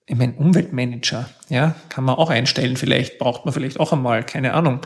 ich 0.10 0.16
meine, 0.16 0.34
Umweltmanager, 0.34 1.30
ja, 1.50 1.76
kann 1.90 2.04
man 2.04 2.16
auch 2.16 2.32
einstellen. 2.32 2.78
Vielleicht 2.78 3.20
braucht 3.20 3.46
man 3.46 3.54
vielleicht 3.54 3.80
auch 3.80 3.94
einmal, 3.94 4.26
keine 4.26 4.56
Ahnung. 4.56 4.82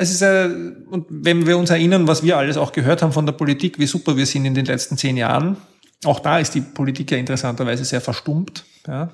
Es 0.00 0.12
ist 0.12 0.22
äh, 0.22 0.48
und 0.90 1.06
wenn 1.10 1.44
wir 1.44 1.58
uns 1.58 1.70
erinnern, 1.70 2.06
was 2.06 2.22
wir 2.22 2.36
alles 2.36 2.56
auch 2.56 2.70
gehört 2.70 3.02
haben 3.02 3.12
von 3.12 3.26
der 3.26 3.32
Politik, 3.32 3.80
wie 3.80 3.86
super 3.86 4.16
wir 4.16 4.26
sind 4.26 4.44
in 4.44 4.54
den 4.54 4.64
letzten 4.64 4.96
zehn 4.96 5.16
Jahren, 5.16 5.56
auch 6.04 6.20
da 6.20 6.38
ist 6.38 6.54
die 6.54 6.60
Politik 6.60 7.10
ja 7.10 7.18
interessanterweise 7.18 7.84
sehr 7.84 8.00
verstummt. 8.00 8.64
Ja. 8.86 9.10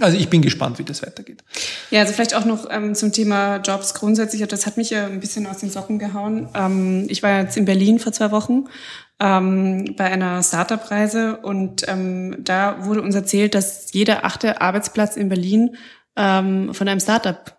Also 0.00 0.18
ich 0.18 0.28
bin 0.28 0.42
gespannt, 0.42 0.80
wie 0.80 0.82
das 0.82 1.02
weitergeht. 1.02 1.44
Ja, 1.92 2.00
also 2.00 2.12
vielleicht 2.12 2.34
auch 2.34 2.44
noch 2.44 2.66
ähm, 2.68 2.96
zum 2.96 3.12
Thema 3.12 3.58
Jobs 3.58 3.94
grundsätzlich. 3.94 4.44
Das 4.48 4.66
hat 4.66 4.76
mich 4.76 4.90
ja 4.90 5.06
ein 5.06 5.20
bisschen 5.20 5.46
aus 5.46 5.58
den 5.58 5.70
Socken 5.70 6.00
gehauen. 6.00 6.48
Ähm, 6.56 7.06
ich 7.08 7.22
war 7.22 7.42
jetzt 7.42 7.56
in 7.56 7.64
Berlin 7.64 8.00
vor 8.00 8.12
zwei 8.12 8.32
Wochen 8.32 8.64
ähm, 9.20 9.94
bei 9.96 10.06
einer 10.06 10.42
Startup-Reise 10.42 11.36
und 11.36 11.86
ähm, 11.86 12.38
da 12.40 12.84
wurde 12.84 13.00
uns 13.00 13.14
erzählt, 13.14 13.54
dass 13.54 13.92
jeder 13.92 14.24
achte 14.24 14.60
Arbeitsplatz 14.60 15.16
in 15.16 15.28
Berlin 15.28 15.76
ähm, 16.16 16.74
von 16.74 16.88
einem 16.88 16.98
Startup 16.98 17.56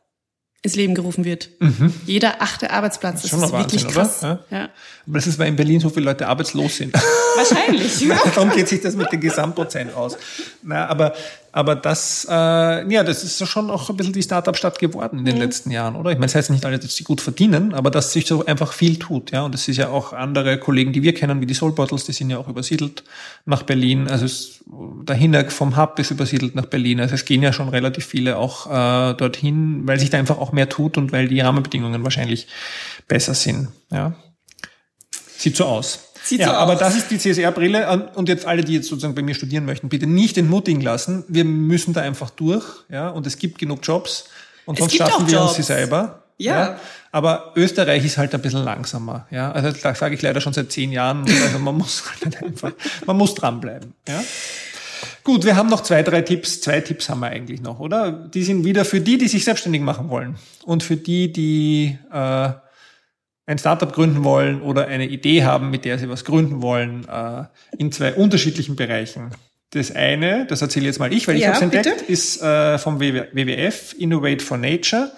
ins 0.61 0.75
Leben 0.75 0.95
gerufen 0.95 1.25
wird. 1.25 1.49
Mhm. 1.59 1.93
Jeder 2.05 2.41
achte 2.41 2.71
Arbeitsplatz. 2.71 3.21
Das 3.21 3.25
ist, 3.25 3.33
das 3.33 3.43
ist 3.43 3.51
Wahnsinn, 3.51 3.81
wirklich 3.81 3.93
krass. 3.93 4.21
Ja? 4.21 4.39
ja. 4.49 4.69
Aber 5.07 5.17
das 5.17 5.27
ist, 5.27 5.37
weil 5.37 5.47
in 5.49 5.55
Berlin 5.55 5.79
so 5.79 5.89
viele 5.89 6.05
Leute 6.05 6.27
arbeitslos 6.27 6.77
sind. 6.77 6.93
Wahrscheinlich. 7.35 8.07
Darum 8.35 8.49
geht 8.49 8.67
sich 8.67 8.81
das 8.81 8.95
mit 8.95 9.11
den 9.11 9.21
Gesamtprozent 9.21 9.93
aus. 9.93 10.17
Na, 10.63 10.87
aber 10.87 11.13
aber 11.55 11.77
das, 11.77 12.27
äh, 12.29 12.33
ja, 12.33 13.05
das 13.05 13.23
ist 13.23 13.47
schon 13.47 13.71
auch 13.71 13.89
ein 13.89 13.95
bisschen 13.95 14.11
die 14.11 14.21
Startup-Stadt 14.21 14.77
geworden 14.77 15.19
in 15.19 15.23
den 15.23 15.35
mhm. 15.35 15.41
letzten 15.41 15.71
Jahren, 15.71 15.95
oder? 15.95 16.11
Ich 16.11 16.17
meine, 16.17 16.25
das 16.25 16.35
heißt 16.35 16.49
nicht 16.49 16.65
alle, 16.65 16.79
dass 16.79 16.93
sie 16.93 17.05
gut 17.05 17.21
verdienen, 17.21 17.73
aber 17.73 17.89
dass 17.91 18.11
sich 18.11 18.27
so 18.27 18.45
einfach 18.45 18.73
viel 18.73 18.99
tut, 18.99 19.31
ja. 19.31 19.43
Und 19.43 19.55
es 19.55 19.65
ist 19.69 19.77
ja 19.77 19.87
auch 19.87 20.11
andere 20.11 20.59
Kollegen, 20.59 20.91
die 20.91 21.01
wir 21.01 21.13
kennen, 21.13 21.39
wie 21.39 21.45
die 21.45 21.53
Soul 21.53 21.71
Bottles, 21.71 22.03
die 22.03 22.11
sind 22.11 22.29
ja 22.29 22.39
auch 22.39 22.49
übersiedelt 22.49 23.05
nach 23.45 23.63
Berlin. 23.63 24.09
Also 24.09 24.25
es, 24.25 24.65
der 24.65 25.15
Hinnerk 25.15 25.49
vom 25.49 25.77
Hub 25.77 25.97
ist 25.97 26.11
übersiedelt 26.11 26.55
nach 26.55 26.65
Berlin. 26.65 26.99
Also 26.99 27.15
es 27.15 27.23
gehen 27.23 27.41
ja 27.41 27.53
schon 27.53 27.69
relativ 27.69 28.05
viele 28.05 28.35
auch 28.35 28.67
äh, 28.67 29.13
dorthin, 29.13 29.87
weil 29.87 29.97
sich 29.97 30.09
da 30.09 30.17
einfach 30.17 30.39
auch 30.39 30.51
mehr 30.51 30.67
tut 30.67 30.97
und 30.97 31.13
weil 31.13 31.29
die 31.29 31.39
Rahmenbedingungen 31.39 32.03
wahrscheinlich 32.03 32.47
besser 33.07 33.33
sind, 33.33 33.69
ja. 33.93 34.13
Sieht 35.37 35.55
so 35.55 35.63
aus. 35.63 36.04
Sieht 36.25 36.39
ja, 36.39 36.47
so 36.47 36.53
aber 36.53 36.73
aus. 36.73 36.79
das 36.79 36.95
ist 36.95 37.11
die 37.11 37.19
CSR-Brille. 37.19 38.09
Und 38.15 38.27
jetzt 38.29 38.47
alle, 38.47 38.63
die 38.63 38.73
jetzt 38.73 38.87
sozusagen 38.87 39.13
bei 39.13 39.21
mir 39.21 39.35
studieren 39.35 39.65
möchten, 39.65 39.89
bitte 39.89 40.07
nicht 40.07 40.37
entmutigen 40.39 40.81
lassen. 40.81 41.23
Wir 41.27 41.45
müssen 41.45 41.93
da 41.93 42.01
einfach 42.01 42.31
durch. 42.31 42.65
Ja, 42.89 43.09
und 43.09 43.27
es 43.27 43.37
gibt 43.37 43.59
genug 43.59 43.81
Jobs. 43.83 44.25
Und 44.65 44.79
sonst 44.79 44.95
schaffen 44.95 45.29
wir 45.29 45.41
uns 45.41 45.53
sie 45.53 45.61
selber. 45.61 46.23
Ja. 46.37 46.59
ja. 46.59 46.79
Aber 47.11 47.53
Österreich 47.55 48.03
ist 48.03 48.17
halt 48.17 48.33
ein 48.33 48.41
bisschen 48.41 48.63
langsamer. 48.63 49.27
Ja, 49.29 49.51
also 49.51 49.71
das 49.71 49.99
sage 49.99 50.15
ich 50.15 50.21
leider 50.23 50.41
schon 50.41 50.51
seit 50.51 50.71
zehn 50.71 50.91
Jahren. 50.91 51.21
Also 51.21 51.59
man 51.59 51.75
muss 51.77 52.03
halt 52.23 52.43
einfach, 52.43 52.71
man 53.05 53.17
muss 53.17 53.35
dranbleiben. 53.35 53.93
Ja. 54.07 54.23
Gut, 55.23 55.45
wir 55.45 55.55
haben 55.55 55.69
noch 55.69 55.81
zwei, 55.81 56.01
drei 56.01 56.21
Tipps. 56.21 56.61
Zwei 56.61 56.81
Tipps 56.81 57.07
haben 57.07 57.19
wir 57.19 57.27
eigentlich 57.27 57.61
noch, 57.61 57.79
oder? 57.79 58.11
Die 58.11 58.43
sind 58.43 58.65
wieder 58.65 58.83
für 58.83 58.99
die, 58.99 59.19
die 59.19 59.27
sich 59.27 59.45
selbstständig 59.45 59.81
machen 59.81 60.09
wollen 60.09 60.35
und 60.63 60.81
für 60.81 60.97
die, 60.97 61.31
die 61.31 61.97
äh, 62.11 62.49
ein 63.45 63.57
Startup 63.57 63.91
gründen 63.91 64.23
wollen 64.23 64.61
oder 64.61 64.87
eine 64.87 65.07
Idee 65.07 65.43
haben, 65.43 65.69
mit 65.69 65.85
der 65.85 65.99
sie 65.99 66.09
was 66.09 66.25
gründen 66.25 66.61
wollen, 66.61 67.07
äh, 67.07 67.43
in 67.77 67.91
zwei 67.91 68.13
unterschiedlichen 68.13 68.75
Bereichen. 68.75 69.31
Das 69.71 69.93
eine, 69.93 70.45
das 70.45 70.61
erzähle 70.61 70.85
jetzt 70.85 70.99
mal 70.99 71.11
ich, 71.11 71.27
weil 71.27 71.35
ich 71.35 71.41
Ja, 71.41 71.53
habe 71.53 71.57
es 71.57 71.61
entdeckt, 71.61 72.01
ist 72.03 72.41
äh, 72.41 72.77
vom 72.77 72.99
WWF, 72.99 73.93
Innovate 73.97 74.43
for 74.43 74.57
Nature. 74.57 75.11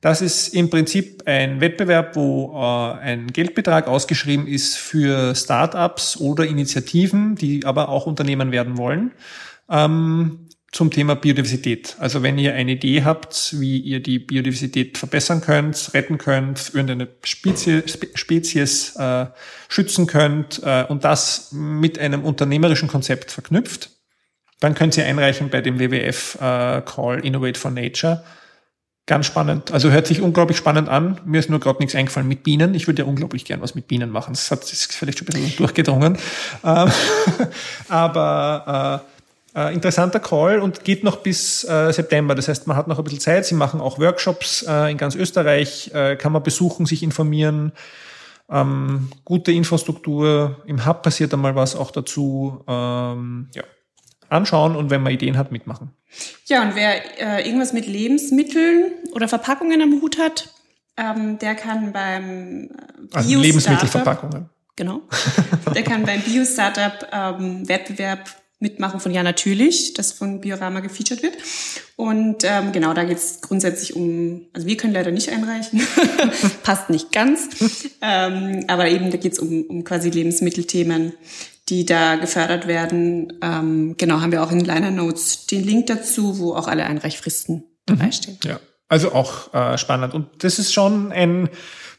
Das 0.00 0.20
ist 0.20 0.48
im 0.48 0.68
Prinzip 0.68 1.22
ein 1.24 1.60
Wettbewerb, 1.62 2.14
wo 2.14 2.52
äh, 2.54 2.98
ein 3.00 3.28
Geldbetrag 3.28 3.88
ausgeschrieben 3.88 4.46
ist 4.46 4.76
für 4.76 5.34
Startups 5.34 6.18
oder 6.18 6.44
Initiativen, 6.44 7.36
die 7.36 7.64
aber 7.64 7.88
auch 7.88 8.06
Unternehmen 8.06 8.52
werden 8.52 8.76
wollen, 8.76 9.12
ähm, 9.70 10.43
zum 10.74 10.90
Thema 10.90 11.14
Biodiversität. 11.14 11.94
Also 12.00 12.24
wenn 12.24 12.36
ihr 12.36 12.52
eine 12.54 12.72
Idee 12.72 13.04
habt, 13.04 13.60
wie 13.60 13.78
ihr 13.78 14.02
die 14.02 14.18
Biodiversität 14.18 14.98
verbessern 14.98 15.40
könnt, 15.40 15.94
retten 15.94 16.18
könnt, 16.18 16.72
irgendeine 16.74 17.06
Spezies, 17.22 17.92
Spe- 17.92 18.08
Spezies 18.14 18.96
äh, 18.96 19.26
schützen 19.68 20.08
könnt 20.08 20.60
äh, 20.64 20.84
und 20.88 21.04
das 21.04 21.52
mit 21.52 22.00
einem 22.00 22.24
unternehmerischen 22.24 22.88
Konzept 22.88 23.30
verknüpft, 23.30 23.90
dann 24.58 24.74
könnt 24.74 24.96
ihr 24.96 25.06
einreichen 25.06 25.48
bei 25.48 25.60
dem 25.60 25.78
WWF 25.78 26.38
äh, 26.40 26.82
Call 26.82 27.20
Innovate 27.22 27.58
for 27.58 27.70
Nature. 27.70 28.24
Ganz 29.06 29.26
spannend. 29.26 29.70
Also 29.70 29.90
hört 29.90 30.08
sich 30.08 30.22
unglaublich 30.22 30.56
spannend 30.56 30.88
an. 30.88 31.20
Mir 31.24 31.38
ist 31.38 31.50
nur 31.50 31.60
gerade 31.60 31.78
nichts 31.78 31.94
eingefallen 31.94 32.26
mit 32.26 32.42
Bienen. 32.42 32.74
Ich 32.74 32.88
würde 32.88 33.02
ja 33.02 33.08
unglaublich 33.08 33.44
gern 33.44 33.60
was 33.60 33.76
mit 33.76 33.86
Bienen 33.86 34.10
machen. 34.10 34.32
Das 34.32 34.50
hat 34.50 34.64
ist 34.64 34.92
vielleicht 34.92 35.18
schon 35.20 35.28
ein 35.28 35.34
bisschen 35.34 35.56
durchgedrungen. 35.56 36.18
Ähm, 36.64 36.90
Aber 37.88 39.04
äh, 39.06 39.13
äh, 39.54 39.72
interessanter 39.72 40.20
Call 40.20 40.60
und 40.60 40.84
geht 40.84 41.04
noch 41.04 41.18
bis 41.18 41.64
äh, 41.64 41.92
September. 41.92 42.34
Das 42.34 42.48
heißt, 42.48 42.66
man 42.66 42.76
hat 42.76 42.88
noch 42.88 42.98
ein 42.98 43.04
bisschen 43.04 43.20
Zeit. 43.20 43.46
Sie 43.46 43.54
machen 43.54 43.80
auch 43.80 43.98
Workshops 43.98 44.64
äh, 44.68 44.90
in 44.90 44.98
ganz 44.98 45.14
Österreich. 45.14 45.90
Äh, 45.94 46.16
kann 46.16 46.32
man 46.32 46.42
besuchen, 46.42 46.86
sich 46.86 47.02
informieren. 47.02 47.72
Ähm, 48.50 49.08
gute 49.24 49.52
Infrastruktur. 49.52 50.62
Im 50.66 50.84
Hub 50.84 51.02
passiert 51.02 51.32
einmal 51.32 51.54
was 51.54 51.76
auch 51.76 51.90
dazu. 51.90 52.62
Ähm, 52.66 53.48
ja. 53.54 53.62
Anschauen 54.28 54.74
und 54.74 54.90
wenn 54.90 55.02
man 55.02 55.12
Ideen 55.12 55.38
hat, 55.38 55.52
mitmachen. 55.52 55.92
Ja, 56.46 56.62
und 56.62 56.74
wer 56.74 57.20
äh, 57.20 57.46
irgendwas 57.46 57.72
mit 57.72 57.86
Lebensmitteln 57.86 58.90
oder 59.12 59.28
Verpackungen 59.28 59.80
am 59.80 60.00
Hut 60.00 60.18
hat, 60.18 60.52
ähm, 60.96 61.38
der 61.38 61.54
kann 61.54 61.92
beim 61.92 62.64
äh, 62.64 62.68
Also 63.12 63.40
Lebensmittelverpackungen. 63.40 64.50
Genau. 64.76 65.02
Der 65.72 65.84
kann 65.84 66.04
beim 66.04 66.20
Bio-Startup-Wettbewerb 66.20 68.28
mitmachen 68.64 68.98
von 68.98 69.12
Ja 69.12 69.22
Natürlich, 69.22 69.92
das 69.92 70.12
von 70.12 70.40
Biorama 70.40 70.80
gefeatured 70.80 71.22
wird. 71.22 71.34
Und 71.96 72.42
ähm, 72.44 72.72
genau, 72.72 72.94
da 72.94 73.04
geht 73.04 73.18
es 73.18 73.42
grundsätzlich 73.42 73.94
um, 73.94 74.46
also 74.54 74.66
wir 74.66 74.76
können 74.78 74.94
leider 74.94 75.10
nicht 75.10 75.28
einreichen, 75.28 75.86
passt 76.62 76.88
nicht 76.88 77.12
ganz, 77.12 77.50
ähm, 78.00 78.64
aber 78.66 78.88
eben 78.88 79.10
da 79.10 79.18
geht 79.18 79.34
es 79.34 79.38
um, 79.38 79.64
um 79.64 79.84
quasi 79.84 80.08
Lebensmittelthemen, 80.08 81.12
die 81.68 81.84
da 81.84 82.16
gefördert 82.16 82.66
werden. 82.66 83.34
Ähm, 83.42 83.96
genau, 83.98 84.22
haben 84.22 84.32
wir 84.32 84.42
auch 84.42 84.50
in 84.50 84.60
Liner 84.60 84.90
Notes 84.90 85.46
den 85.46 85.62
Link 85.62 85.86
dazu, 85.86 86.38
wo 86.38 86.54
auch 86.54 86.66
alle 86.66 86.84
Einreichfristen 86.84 87.64
dabei 87.84 88.10
stehen. 88.12 88.38
Ja, 88.44 88.60
also 88.88 89.12
auch 89.12 89.52
äh, 89.52 89.76
spannend. 89.76 90.14
Und 90.14 90.42
das 90.42 90.58
ist 90.58 90.72
schon 90.72 91.12
ein 91.12 91.50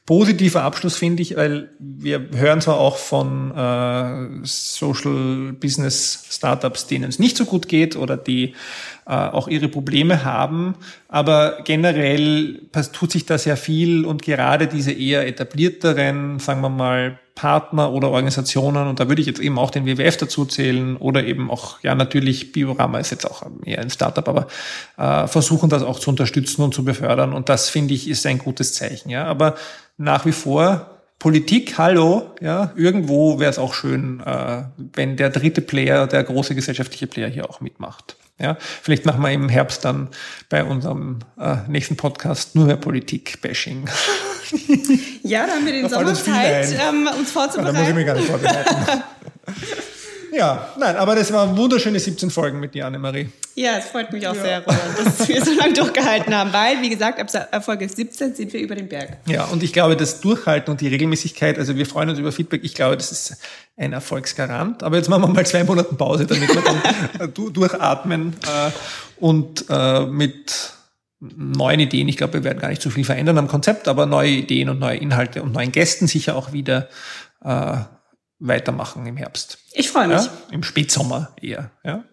positiver 0.06 0.62
Abschluss, 0.62 0.98
finde 0.98 1.24
ich, 1.24 1.36
weil 1.36 1.70
wir 1.80 2.30
hören 2.36 2.62
zwar 2.62 2.80
auch 2.80 2.98
von 2.98 3.52
äh, 3.52 4.46
Social 4.46 5.54
Business 5.54 6.28
Startups, 6.30 6.86
denen 6.86 7.10
es 7.10 7.18
nicht 7.18 7.36
so 7.36 7.46
gut 7.46 7.68
geht 7.68 7.96
oder 7.96 8.16
die 8.16 8.54
äh, 9.08 9.14
auch 9.14 9.48
ihre 9.48 9.68
Probleme 9.68 10.24
haben, 10.24 10.76
aber 11.08 11.60
generell 11.64 12.62
tut 12.94 13.12
sich 13.12 13.26
da 13.26 13.38
sehr 13.40 13.58
viel 13.58 14.06
und 14.06 14.22
gerade 14.22 14.68
diese 14.68 14.92
eher 14.92 15.28
etablierteren, 15.28 16.38
sagen 16.40 16.62
wir 16.62 16.70
mal, 16.70 17.20
Partner 17.36 17.92
oder 17.92 18.10
Organisationen, 18.10 18.88
und 18.88 19.02
da 19.02 19.10
würde 19.10 19.22
ich 19.22 19.28
jetzt 19.28 19.42
eben 19.42 19.60
auch 19.60 19.70
den 19.70 19.86
WWF 19.86 20.16
dazu 20.16 20.46
zählen 20.46 20.96
oder 20.96 21.26
eben 21.26 21.52
auch, 21.52 21.84
ja 21.84 21.94
natürlich, 21.94 22.54
Biorama 22.54 23.00
ist 23.00 23.12
jetzt 23.12 23.30
auch 23.30 23.44
eher 23.66 23.80
ein 23.80 23.90
Startup, 23.90 24.28
aber 24.28 24.48
äh, 24.98 25.28
versuchen 25.28 25.70
das 25.70 25.84
auch 25.84 26.00
zu 26.00 26.10
unterstützen 26.10 26.62
und 26.62 26.74
zu 26.74 26.86
befördern 26.86 27.34
und 27.34 27.50
das 27.50 27.70
finde 27.70 27.94
ich 27.94 28.10
ist 28.10 28.26
ein 28.26 28.38
gutes 28.38 28.74
Zeichen, 28.74 29.10
ja, 29.10 29.26
aber 29.26 29.56
nach 29.98 30.26
wie 30.26 30.32
vor 30.32 30.90
Politik, 31.20 31.78
hallo, 31.78 32.34
ja, 32.42 32.72
irgendwo 32.76 33.40
wäre 33.40 33.50
es 33.50 33.58
auch 33.58 33.74
schön, 33.74 34.22
äh, 34.26 34.64
wenn 34.78 35.18
der 35.18 35.30
dritte 35.30 35.62
Player, 35.62 36.08
der 36.08 36.24
große 36.24 36.54
gesellschaftliche 36.56 37.08
Player 37.08 37.30
hier 37.30 37.50
auch 37.50 37.62
mitmacht. 37.62 38.18
Ja, 38.38 38.58
vielleicht 38.60 39.06
machen 39.06 39.22
wir 39.22 39.32
im 39.32 39.48
Herbst 39.48 39.86
dann 39.86 40.10
bei 40.50 40.64
unserem 40.64 41.20
äh, 41.40 41.56
nächsten 41.70 41.96
Podcast 41.96 42.56
nur 42.56 42.66
mehr 42.66 42.78
Politik-Bashing. 42.78 43.86
Ja, 45.24 45.48
da 45.48 45.54
haben 45.54 45.66
wir 45.66 45.74
den 45.74 45.90
Sommer 45.90 46.14
Zeit, 46.14 46.68
ähm, 46.80 47.10
uns 47.18 47.34
Da 47.34 47.48
muss 47.48 47.56
ich 47.58 47.64
vorzubereiten. 47.64 47.96
mich 47.96 48.06
gar 48.06 48.14
nicht 48.14 48.28
vorbereiten. 48.28 49.04
ja, 50.36 50.70
nein, 50.78 50.96
aber 50.98 51.16
das 51.16 51.32
waren 51.32 51.56
wunderschöne 51.58 52.00
17 52.00 52.30
Folgen 52.30 52.60
mit 52.60 52.74
dir, 52.74 52.86
Annemarie. 52.86 53.30
Ja, 53.56 53.78
es 53.78 53.86
freut 53.86 54.12
mich 54.12 54.28
auch 54.28 54.36
sehr, 54.36 54.60
Roland, 54.66 54.82
dass 55.04 55.28
wir 55.30 55.44
so 55.44 55.54
lange 55.54 55.74
durchgehalten 55.76 56.36
haben, 56.36 56.52
weil, 56.52 56.82
wie 56.82 56.90
gesagt, 56.90 57.20
ab 57.38 57.64
Folge 57.64 57.88
17 57.88 58.36
sind 58.36 58.52
wir 58.52 58.60
über 58.60 58.76
den 58.76 58.90
Berg. 58.90 59.18
Ja, 59.28 59.46
und 59.46 59.64
ich 59.64 59.72
glaube, 59.72 59.96
das 59.96 60.20
Durchhalten 60.20 60.72
und 60.72 60.82
die 60.82 60.90
Regelmäßigkeit, 60.90 61.58
also 61.58 61.76
wir 61.78 61.86
freuen 61.86 62.10
uns 62.10 62.20
über 62.20 62.34
Feedback, 62.34 62.62
ich 62.66 62.74
glaube, 62.74 62.98
das 62.98 63.12
ist 63.14 63.38
ein 63.78 63.94
Erfolgsgarant. 63.94 64.84
Aber 64.84 64.98
jetzt 64.98 65.10
machen 65.10 65.22
wir 65.24 65.28
mal 65.30 65.46
zwei 65.46 65.64
Monate 65.64 65.96
Pause, 65.96 66.26
damit 66.26 66.50
wir 66.54 66.62
dann 66.62 66.82
äh, 67.20 67.32
du- 67.32 67.50
durchatmen 67.50 68.34
äh, 68.44 68.72
und 69.24 69.66
äh, 69.70 70.02
mit 70.06 70.74
neuen 71.22 71.80
Ideen, 71.80 72.10
ich 72.10 72.18
glaube, 72.18 72.34
wir 72.34 72.44
werden 72.44 72.60
gar 72.60 72.68
nicht 72.70 72.82
so 72.82 72.90
viel 72.90 73.06
verändern 73.06 73.38
am 73.38 73.48
Konzept, 73.48 73.88
aber 73.88 74.06
neue 74.06 74.32
Ideen 74.32 74.68
und 74.70 74.80
neue 74.80 74.98
Inhalte 74.98 75.42
und 75.42 75.54
neuen 75.54 75.72
Gästen 75.72 76.08
sicher 76.08 76.36
auch 76.36 76.52
wieder 76.52 76.90
äh, 77.44 77.78
weitermachen 78.48 79.06
im 79.06 79.18
Herbst. 79.18 79.58
Ich 79.74 79.90
freue 79.90 80.08
mich. 80.08 80.24
Ja? 80.24 80.30
Im 80.52 80.64
Spätsommer 80.64 81.32
eher. 81.42 81.72
Ja? 81.84 82.04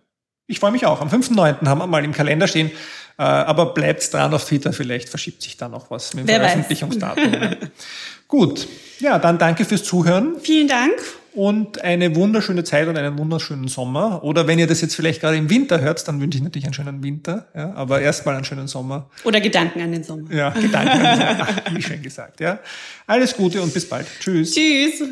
Ich 0.46 0.60
freue 0.60 0.72
mich 0.72 0.86
auch. 0.86 1.00
Am 1.00 1.08
5.9. 1.08 1.66
haben 1.66 1.78
wir 1.78 1.86
mal 1.86 2.04
im 2.04 2.12
Kalender 2.12 2.46
stehen. 2.48 2.70
Äh, 3.18 3.22
aber 3.22 3.74
bleibt 3.74 4.12
dran 4.12 4.32
auf 4.32 4.44
Twitter, 4.46 4.72
vielleicht 4.72 5.08
verschiebt 5.08 5.42
sich 5.42 5.56
da 5.56 5.68
noch 5.68 5.90
was 5.90 6.14
mit 6.14 6.24
dem 6.24 6.28
Wer. 6.28 6.40
Veröffentlichungsdatum. 6.40 7.32
ja. 7.32 7.50
Gut. 8.28 8.66
Ja, 9.00 9.18
dann 9.18 9.38
danke 9.38 9.66
fürs 9.66 9.84
Zuhören 9.84 10.36
Vielen 10.40 10.66
Dank. 10.66 10.94
und 11.34 11.82
eine 11.82 12.16
wunderschöne 12.16 12.64
Zeit 12.64 12.88
und 12.88 12.96
einen 12.96 13.18
wunderschönen 13.18 13.68
Sommer. 13.68 14.24
Oder 14.24 14.46
wenn 14.46 14.58
ihr 14.58 14.66
das 14.66 14.80
jetzt 14.80 14.96
vielleicht 14.96 15.20
gerade 15.20 15.36
im 15.36 15.50
Winter 15.50 15.80
hört, 15.82 16.08
dann 16.08 16.20
wünsche 16.22 16.38
ich 16.38 16.44
natürlich 16.44 16.64
einen 16.64 16.72
schönen 16.74 17.02
Winter. 17.02 17.48
Ja, 17.54 17.74
aber 17.74 18.00
erstmal 18.00 18.34
einen 18.36 18.44
schönen 18.44 18.68
Sommer. 18.68 19.10
Oder 19.24 19.40
Gedanken 19.42 19.82
an 19.82 19.92
den 19.92 20.02
Sommer. 20.04 20.32
Ja, 20.32 20.48
Gedanken. 20.48 21.00
Ach, 21.04 21.74
wie 21.74 21.82
schön 21.82 22.02
gesagt. 22.02 22.40
Ja. 22.40 22.58
Alles 23.06 23.36
Gute 23.36 23.60
und 23.60 23.74
bis 23.74 23.86
bald. 23.86 24.06
Tschüss. 24.20 24.54
Tschüss. 24.54 25.02